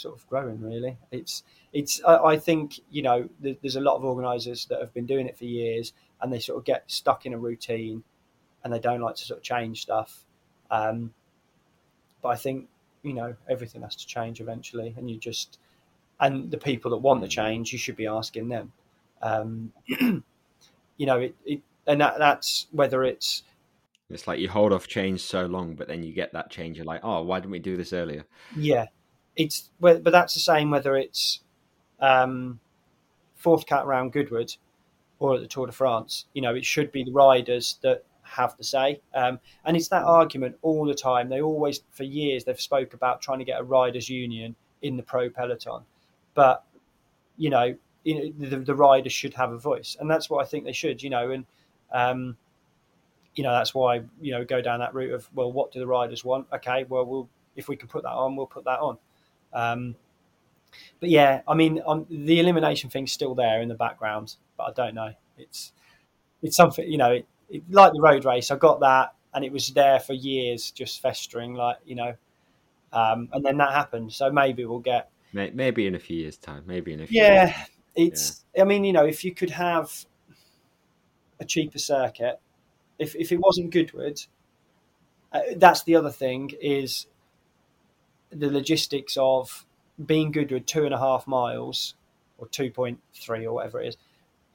sort 0.00 0.16
of 0.16 0.26
growing. 0.28 0.60
Really, 0.60 0.96
it's 1.10 1.42
it's. 1.72 2.02
I, 2.04 2.16
I 2.16 2.38
think 2.38 2.80
you 2.90 3.02
know, 3.02 3.28
there's 3.40 3.76
a 3.76 3.80
lot 3.80 3.96
of 3.96 4.04
organisers 4.04 4.66
that 4.66 4.80
have 4.80 4.92
been 4.94 5.06
doing 5.06 5.26
it 5.26 5.38
for 5.38 5.44
years, 5.44 5.92
and 6.20 6.32
they 6.32 6.40
sort 6.40 6.58
of 6.58 6.64
get 6.64 6.84
stuck 6.86 7.26
in 7.26 7.34
a 7.34 7.38
routine, 7.38 8.02
and 8.64 8.72
they 8.72 8.78
don't 8.78 9.00
like 9.00 9.16
to 9.16 9.24
sort 9.24 9.38
of 9.38 9.44
change 9.44 9.82
stuff. 9.82 10.24
Um, 10.70 11.12
but 12.22 12.28
I 12.28 12.36
think 12.36 12.68
you 13.02 13.12
know 13.12 13.34
everything 13.48 13.82
has 13.82 13.96
to 13.96 14.06
change 14.06 14.40
eventually, 14.40 14.94
and 14.96 15.10
you 15.10 15.18
just 15.18 15.58
and 16.20 16.50
the 16.50 16.58
people 16.58 16.90
that 16.90 16.98
want 16.98 17.20
the 17.20 17.28
change, 17.28 17.72
you 17.72 17.78
should 17.78 17.96
be 17.96 18.06
asking 18.06 18.48
them. 18.48 18.72
Um, 19.22 19.72
you 19.86 21.06
know, 21.06 21.18
it, 21.18 21.34
it 21.44 21.60
and 21.86 22.00
that, 22.00 22.18
that's 22.18 22.66
whether 22.72 23.04
it's 23.04 23.42
it's 24.10 24.26
like 24.26 24.40
you 24.40 24.48
hold 24.48 24.72
off 24.72 24.88
change 24.88 25.20
so 25.20 25.46
long, 25.46 25.74
but 25.74 25.88
then 25.88 26.02
you 26.02 26.12
get 26.12 26.32
that 26.32 26.50
change. 26.50 26.76
You're 26.76 26.86
like, 26.86 27.00
oh, 27.02 27.22
why 27.22 27.38
didn't 27.38 27.52
we 27.52 27.58
do 27.58 27.76
this 27.76 27.92
earlier? 27.92 28.24
Yeah, 28.56 28.86
it's 29.36 29.70
but 29.80 30.04
that's 30.04 30.34
the 30.34 30.40
same 30.40 30.70
whether 30.70 30.96
it's 30.96 31.40
um, 32.00 32.60
fourth 33.36 33.66
cat 33.66 33.86
round 33.86 34.12
Goodwood 34.12 34.56
or 35.18 35.34
at 35.34 35.40
the 35.40 35.46
Tour 35.46 35.66
de 35.66 35.72
France. 35.72 36.26
You 36.32 36.42
know, 36.42 36.54
it 36.54 36.64
should 36.64 36.90
be 36.92 37.04
the 37.04 37.12
riders 37.12 37.78
that 37.82 38.04
have 38.22 38.56
the 38.56 38.64
say, 38.64 39.00
um, 39.14 39.40
and 39.64 39.76
it's 39.76 39.88
that 39.88 40.04
argument 40.04 40.56
all 40.62 40.84
the 40.84 40.94
time. 40.94 41.28
They 41.28 41.40
always, 41.42 41.80
for 41.90 42.04
years, 42.04 42.44
they've 42.44 42.60
spoke 42.60 42.94
about 42.94 43.20
trying 43.20 43.38
to 43.38 43.44
get 43.44 43.60
a 43.60 43.64
riders' 43.64 44.08
union 44.08 44.56
in 44.82 44.96
the 44.96 45.02
pro 45.02 45.28
peloton, 45.30 45.82
but 46.34 46.64
you 47.36 47.50
know, 47.50 47.74
you 48.04 48.14
know 48.14 48.48
the, 48.48 48.56
the 48.58 48.74
riders 48.74 49.12
should 49.12 49.34
have 49.34 49.52
a 49.52 49.58
voice, 49.58 49.96
and 50.00 50.10
that's 50.10 50.30
what 50.30 50.44
I 50.44 50.48
think 50.48 50.64
they 50.64 50.72
should. 50.72 51.02
You 51.02 51.10
know, 51.10 51.30
and 51.30 51.44
um, 51.92 52.36
you 53.34 53.44
know 53.44 53.52
that's 53.52 53.74
why 53.74 54.02
you 54.20 54.32
know 54.32 54.44
go 54.44 54.60
down 54.60 54.80
that 54.80 54.94
route 54.94 55.12
of 55.12 55.28
well, 55.34 55.52
what 55.52 55.72
do 55.72 55.78
the 55.78 55.86
riders 55.86 56.24
want? 56.24 56.46
Okay, 56.52 56.84
well, 56.88 57.04
we'll 57.04 57.28
if 57.56 57.68
we 57.68 57.76
can 57.76 57.88
put 57.88 58.02
that 58.02 58.12
on, 58.12 58.36
we'll 58.36 58.46
put 58.46 58.64
that 58.64 58.80
on. 58.80 58.98
Um, 59.52 59.96
but 61.00 61.08
yeah, 61.08 61.42
I 61.48 61.54
mean, 61.54 61.82
um, 61.86 62.06
the 62.08 62.40
elimination 62.40 62.90
thing's 62.90 63.12
still 63.12 63.34
there 63.34 63.60
in 63.60 63.68
the 63.68 63.74
background, 63.74 64.36
but 64.56 64.64
I 64.64 64.72
don't 64.72 64.94
know. 64.94 65.12
It's 65.38 65.72
it's 66.42 66.56
something 66.56 66.90
you 66.90 66.98
know, 66.98 67.12
it, 67.12 67.26
it, 67.48 67.62
like 67.70 67.92
the 67.92 68.00
road 68.00 68.24
race. 68.24 68.50
I 68.50 68.56
got 68.56 68.80
that, 68.80 69.14
and 69.34 69.44
it 69.44 69.52
was 69.52 69.70
there 69.70 70.00
for 70.00 70.12
years, 70.12 70.70
just 70.70 71.00
festering, 71.02 71.54
like 71.54 71.78
you 71.84 71.96
know. 71.96 72.14
Um, 72.92 73.28
and 73.32 73.44
then 73.44 73.56
that 73.58 73.72
happened, 73.72 74.12
so 74.12 74.30
maybe 74.32 74.64
we'll 74.64 74.80
get 74.80 75.10
maybe 75.32 75.86
in 75.86 75.94
a 75.94 75.98
few 75.98 76.16
years' 76.16 76.36
time, 76.36 76.64
maybe 76.66 76.92
in 76.92 77.00
a 77.00 77.06
few. 77.06 77.20
Yeah, 77.20 77.46
years. 77.46 77.56
it's. 77.94 78.44
Yeah. 78.54 78.62
I 78.62 78.64
mean, 78.64 78.84
you 78.84 78.92
know, 78.92 79.06
if 79.06 79.24
you 79.24 79.32
could 79.32 79.50
have 79.50 80.04
a 81.40 81.44
cheaper 81.44 81.78
circuit. 81.78 82.38
If 82.98 83.16
if 83.16 83.32
it 83.32 83.40
wasn't 83.40 83.72
Goodwood, 83.72 84.20
uh, 85.32 85.40
that's 85.56 85.82
the 85.84 85.96
other 85.96 86.10
thing 86.10 86.50
is 86.60 87.06
the 88.30 88.50
logistics 88.50 89.16
of 89.16 89.66
being 90.06 90.32
Goodwood 90.32 90.66
two 90.66 90.84
and 90.84 90.94
a 90.94 90.98
half 90.98 91.26
miles 91.26 91.94
or 92.38 92.48
two 92.48 92.70
point 92.70 92.98
three 93.14 93.46
or 93.46 93.54
whatever 93.54 93.80
it 93.80 93.88
is. 93.88 93.96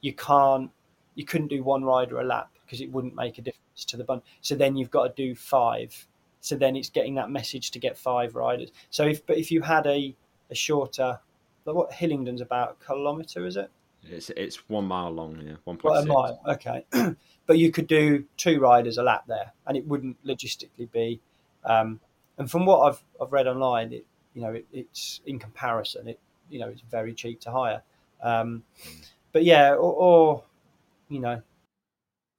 You 0.00 0.12
can't, 0.12 0.70
you 1.14 1.24
couldn't 1.24 1.48
do 1.48 1.62
one 1.62 1.84
rider 1.84 2.20
a 2.20 2.24
lap 2.24 2.50
because 2.64 2.80
it 2.80 2.90
wouldn't 2.90 3.14
make 3.14 3.38
a 3.38 3.42
difference 3.42 3.84
to 3.86 3.96
the 3.96 4.04
bun. 4.04 4.22
So 4.40 4.54
then 4.54 4.76
you've 4.76 4.90
got 4.90 5.16
to 5.16 5.22
do 5.22 5.34
five. 5.34 6.06
So 6.40 6.56
then 6.56 6.76
it's 6.76 6.90
getting 6.90 7.14
that 7.16 7.30
message 7.30 7.70
to 7.72 7.78
get 7.78 7.96
five 7.96 8.34
riders. 8.34 8.70
So 8.90 9.04
if 9.04 9.24
but 9.26 9.38
if 9.38 9.50
you 9.50 9.62
had 9.62 9.86
a 9.86 10.14
a 10.50 10.54
shorter, 10.54 11.18
what 11.64 11.92
Hillingdon's 11.92 12.40
about 12.40 12.76
a 12.80 12.84
kilometre, 12.84 13.44
is 13.46 13.56
it? 13.56 13.70
It's 14.04 14.30
it's 14.30 14.68
one 14.68 14.84
mile 14.84 15.10
long, 15.10 15.40
yeah, 15.44 15.56
one 15.64 15.76
point. 15.76 15.96
a 15.96 16.06
mile, 16.06 16.40
okay. 16.46 16.84
but 17.46 17.58
you 17.58 17.72
could 17.72 17.88
do 17.88 18.24
two 18.36 18.60
riders 18.60 18.98
a 18.98 19.02
lap 19.02 19.24
there, 19.26 19.52
and 19.66 19.76
it 19.76 19.86
wouldn't 19.86 20.24
logistically 20.24 20.90
be. 20.90 21.20
Um, 21.64 22.00
and 22.38 22.50
from 22.50 22.66
what 22.66 22.80
I've 22.80 23.02
I've 23.20 23.32
read 23.32 23.46
online, 23.46 23.92
it 23.92 24.06
you 24.34 24.42
know 24.42 24.52
it, 24.52 24.66
it's 24.72 25.20
in 25.26 25.38
comparison, 25.38 26.08
it 26.08 26.20
you 26.50 26.58
know 26.58 26.68
it's 26.68 26.82
very 26.90 27.14
cheap 27.14 27.40
to 27.42 27.50
hire. 27.50 27.82
Um, 28.22 28.62
but 29.32 29.44
yeah, 29.44 29.72
or, 29.72 29.92
or 29.92 30.44
you 31.08 31.20
know, 31.20 31.42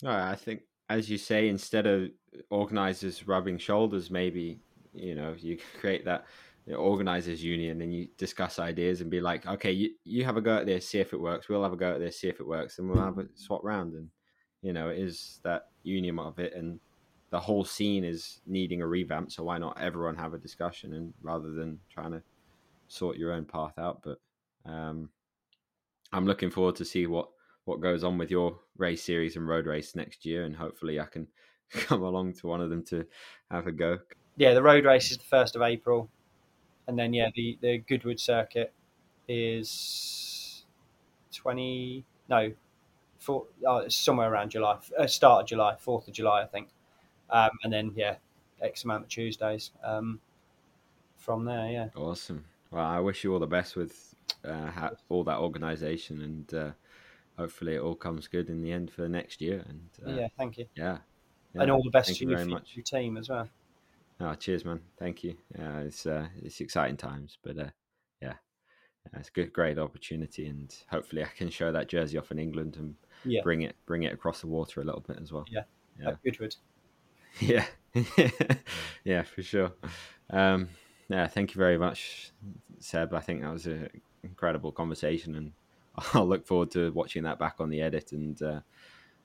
I 0.04 0.36
think 0.36 0.62
as 0.90 1.10
you 1.10 1.18
say, 1.18 1.50
instead 1.50 1.86
of 1.88 2.10
organizers 2.50 3.28
rubbing 3.28 3.58
shoulders, 3.58 4.10
maybe 4.12 4.60
you 4.94 5.16
know 5.16 5.36
you 5.38 5.58
create 5.80 6.06
that 6.06 6.26
organizers 6.76 7.42
union 7.42 7.82
and 7.82 7.94
you 7.94 8.10
discuss 8.18 8.60
ideas 8.60 9.00
and 9.00 9.10
be 9.10 9.22
like 9.22 9.48
okay 9.48 9.72
you, 9.72 9.90
you 10.04 10.26
have 10.26 10.36
a 10.36 10.42
go 10.42 10.58
at 10.58 10.66
this 10.66 10.88
see 10.88 11.00
if 11.00 11.14
it 11.14 11.20
works. 11.20 11.48
We'll 11.48 11.64
have 11.64 11.74
a 11.74 11.78
go 11.78 11.94
at 11.94 12.00
this 12.00 12.20
see 12.20 12.28
if 12.28 12.40
it 12.40 12.48
works 12.48 12.78
and 12.78 12.90
we'll 12.90 13.04
have 13.04 13.18
a 13.18 13.26
swap 13.36 13.64
round. 13.64 13.94
And 13.94 14.10
you 14.62 14.74
know 14.74 14.90
it 14.90 15.00
is 15.00 15.40
that 15.44 15.70
union 15.84 16.20
of 16.20 16.40
it 16.40 16.54
and 16.54 16.80
the 17.30 17.40
whole 17.40 17.66
scene 17.66 18.04
is 18.04 18.42
needing 18.46 18.82
a 18.82 18.88
revamp 18.88 19.32
so 19.32 19.44
why 19.44 19.58
not 19.58 19.78
everyone 19.80 20.16
have 20.16 20.34
a 20.34 20.38
discussion 20.38 20.94
and 20.94 21.14
rather 21.22 21.52
than 21.52 21.80
trying 21.90 22.12
to 22.12 22.22
sort 22.88 23.18
your 23.18 23.34
own 23.34 23.46
path 23.46 23.78
out. 23.78 24.02
But 24.04 24.20
um 24.66 25.10
i'm 26.14 26.26
looking 26.26 26.50
forward 26.50 26.76
to 26.76 26.86
see 26.86 27.06
what 27.06 27.30
what 27.66 27.82
goes 27.82 28.04
on 28.04 28.18
with 28.18 28.32
your 28.32 28.60
race 28.78 29.04
series 29.04 29.36
and 29.36 29.48
road 29.48 29.66
race 29.66 29.96
next 29.96 30.26
year 30.26 30.44
and 30.46 30.56
hopefully 30.56 31.00
i 31.00 31.06
can 31.06 31.28
come 31.72 32.02
along 32.02 32.34
to 32.34 32.48
one 32.48 32.62
of 32.62 32.70
them 32.70 32.84
to 32.84 33.06
have 33.52 33.68
a 33.68 33.72
go. 33.72 34.00
Yeah 34.38 34.54
the 34.54 34.64
road 34.64 34.86
race 34.86 35.12
is 35.12 35.18
the 35.18 35.24
first 35.26 35.56
of 35.56 35.62
april 35.62 36.10
and 36.88 36.98
then 36.98 37.14
yeah, 37.14 37.30
the 37.36 37.58
the 37.62 37.78
Goodwood 37.80 38.20
circuit 38.20 38.74
is 39.28 40.66
twenty 41.32 42.06
no, 42.30 42.54
four, 43.20 43.46
oh, 43.66 43.88
somewhere 43.90 44.32
around 44.32 44.52
July, 44.52 44.78
uh, 44.98 45.08
start 45.08 45.42
of 45.44 45.48
July, 45.48 45.76
fourth 45.78 46.08
of 46.08 46.14
July, 46.14 46.42
I 46.42 46.46
think, 46.46 46.70
um, 47.30 47.52
and 47.64 47.72
then 47.72 47.92
yeah, 47.96 48.16
X 48.62 48.84
amount 48.84 49.04
of 49.04 49.10
Tuesdays 49.10 49.72
um, 49.84 50.20
from 51.18 51.46
there. 51.46 51.70
Yeah, 51.70 51.90
awesome. 51.96 52.46
Well, 52.72 52.86
I 52.86 53.00
wish 53.00 53.24
you 53.24 53.34
all 53.34 53.40
the 53.40 53.48
best 53.48 53.76
with 53.76 54.16
uh, 54.44 54.90
all 55.10 55.24
that 55.24 55.38
organisation, 55.40 56.22
and 56.22 56.54
uh, 56.54 56.72
hopefully 57.38 57.76
it 57.76 57.82
all 57.82 57.96
comes 57.96 58.28
good 58.28 58.50
in 58.50 58.62
the 58.62 58.72
end 58.72 58.92
for 58.92 59.02
the 59.02 59.10
next 59.10 59.42
year. 59.42 59.64
And 59.68 59.90
uh, 60.06 60.20
yeah, 60.20 60.28
thank 60.38 60.58
you. 60.58 60.66
Yeah. 60.76 60.98
yeah. 61.54 61.62
and 61.62 61.72
all 61.72 61.84
the 61.84 61.90
best 61.90 62.16
to 62.16 62.26
you, 62.26 62.36
very 62.36 62.48
much. 62.48 62.76
your 62.76 62.84
team 62.84 63.18
as 63.18 63.30
well. 63.30 63.48
Oh, 64.20 64.34
cheers, 64.34 64.66
man. 64.66 64.82
Thank 64.98 65.24
you. 65.24 65.36
Yeah, 65.58 65.80
it's 65.80 66.06
uh, 66.06 66.28
it's 66.42 66.60
exciting 66.60 66.98
times, 66.98 67.38
but 67.44 67.58
uh, 67.58 67.70
yeah, 68.22 68.34
yeah, 69.14 69.20
it's 69.20 69.30
a 69.30 69.32
good, 69.32 69.54
great 69.54 69.78
opportunity, 69.78 70.48
and 70.48 70.76
hopefully 70.90 71.24
I 71.24 71.30
can 71.38 71.50
show 71.50 71.72
that 71.72 71.88
jersey 71.88 72.18
off 72.18 72.32
in 72.32 72.40
England 72.40 72.78
and 72.78 72.96
yeah. 73.24 73.42
bring 73.44 73.62
it 73.62 73.76
bring 73.86 74.04
it 74.04 74.14
across 74.14 74.42
the 74.42 74.48
water 74.48 74.82
a 74.82 74.84
little 74.84 75.04
bit 75.08 75.20
as 75.22 75.32
well. 75.32 75.46
Yeah, 75.52 75.64
yeah, 76.02 76.14
Goodwood. 76.24 76.56
Yeah, 77.40 77.66
yeah, 79.04 79.24
for 79.24 79.42
sure. 79.42 79.74
Um, 80.30 80.70
yeah, 81.10 81.28
thank 81.28 81.54
you 81.54 81.60
very 81.60 81.78
much, 81.78 82.32
Seb. 82.80 83.14
I 83.14 83.20
think 83.20 83.42
that 83.42 83.54
was 83.54 83.66
an 83.66 83.90
incredible 84.24 84.72
conversation, 84.72 85.36
and 85.36 85.52
I'll 86.14 86.28
look 86.28 86.46
forward 86.46 86.72
to 86.72 86.92
watching 86.92 87.24
that 87.24 87.40
back 87.40 87.56
on 87.60 87.70
the 87.70 87.82
edit. 87.82 88.12
And 88.12 88.42
uh, 88.42 88.62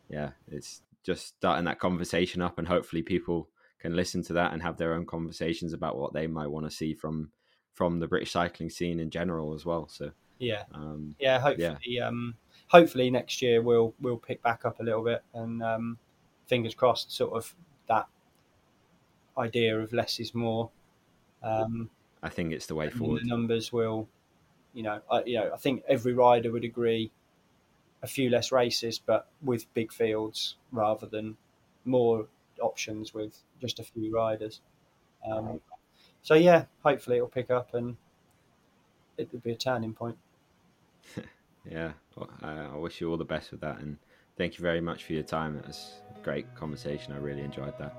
yeah, 0.09 0.31
it's 0.51 0.83
just 1.03 1.29
starting 1.29 1.65
that 1.65 1.79
conversation 1.79 2.43
up, 2.43 2.59
and 2.59 2.69
hopefully 2.69 3.03
people 3.03 3.49
can 3.79 3.97
listen 3.97 4.23
to 4.23 4.33
that 4.35 4.53
and 4.53 4.63
have 4.63 4.77
their 4.77 4.95
own 4.95 5.05
conversations 5.05 5.73
about 5.73 5.99
what 5.99 6.13
they 6.13 6.27
might 6.27 6.47
want 6.47 6.69
to 6.69 6.75
see 6.75 6.95
from 6.95 7.31
from 7.75 7.99
the 7.99 8.07
British 8.07 8.33
cycling 8.33 8.71
scene 8.71 9.01
in 9.01 9.11
general 9.11 9.55
as 9.55 9.65
well. 9.65 9.89
So 9.89 10.13
yeah, 10.39 10.65
um, 10.75 11.17
yeah, 11.19 11.41
hopefully, 11.41 11.79
yeah. 11.85 12.07
Um, 12.07 12.35
hopefully 12.69 13.11
next 13.11 13.43
year 13.43 13.61
we'll 13.61 13.95
we'll 14.01 14.19
pick 14.19 14.43
back 14.43 14.65
up 14.65 14.81
a 14.81 14.83
little 14.83 15.03
bit 15.03 15.23
and 15.35 15.63
um, 15.63 15.99
fingers 16.47 16.75
crossed, 16.75 17.13
sort 17.13 17.33
of 17.33 17.55
that 17.89 18.07
idea 19.37 19.79
of 19.79 19.93
less 19.93 20.21
is 20.21 20.35
more. 20.35 20.71
Um, 21.43 21.91
I 22.23 22.29
think 22.29 22.53
it's 22.53 22.67
the 22.67 22.75
way 22.75 22.91
forward. 22.91 23.23
The 23.23 23.27
numbers 23.27 23.73
will, 23.73 24.09
you 24.75 24.83
know, 24.83 25.01
I, 25.11 25.25
you 25.25 25.39
know, 25.39 25.51
I 25.53 25.57
think 25.57 25.83
every 25.89 26.13
rider 26.13 26.53
would 26.53 26.65
agree. 26.65 27.11
A 28.05 28.07
few 28.07 28.31
less 28.31 28.51
races, 28.51 28.99
but 28.99 29.29
with 29.43 29.73
big 29.75 29.93
fields 29.93 30.57
rather 30.73 31.07
than 31.07 31.37
more 31.85 32.27
options 32.61 33.15
with 33.15 33.39
just 33.61 33.79
a 33.79 33.85
few 33.85 34.13
riders. 34.13 34.61
Um, 35.31 35.61
so 36.23 36.35
yeah, 36.35 36.65
hopefully 36.83 37.17
it'll 37.17 37.29
pick 37.29 37.51
up 37.51 37.75
and 37.75 37.97
it 39.19 39.29
would 39.33 39.43
be 39.43 39.53
a 39.53 39.57
turning 39.57 39.95
point. 39.95 40.17
yeah, 41.71 41.93
well, 42.17 42.31
I, 42.43 42.75
I 42.75 42.77
wish 42.77 43.01
you 43.01 43.11
all 43.11 43.17
the 43.17 43.25
best 43.25 43.51
with 43.51 43.61
that, 43.61 43.79
and 43.79 43.99
thank 44.37 44.59
you 44.59 44.63
very 44.63 44.81
much 44.81 45.05
for 45.05 45.13
your 45.13 45.23
time. 45.23 45.57
It 45.57 45.67
was 45.67 46.03
a 46.17 46.21
great 46.25 46.55
conversation. 46.55 47.15
I 47.15 47.19
really 47.19 47.43
enjoyed 47.43 47.77
that. 47.79 47.93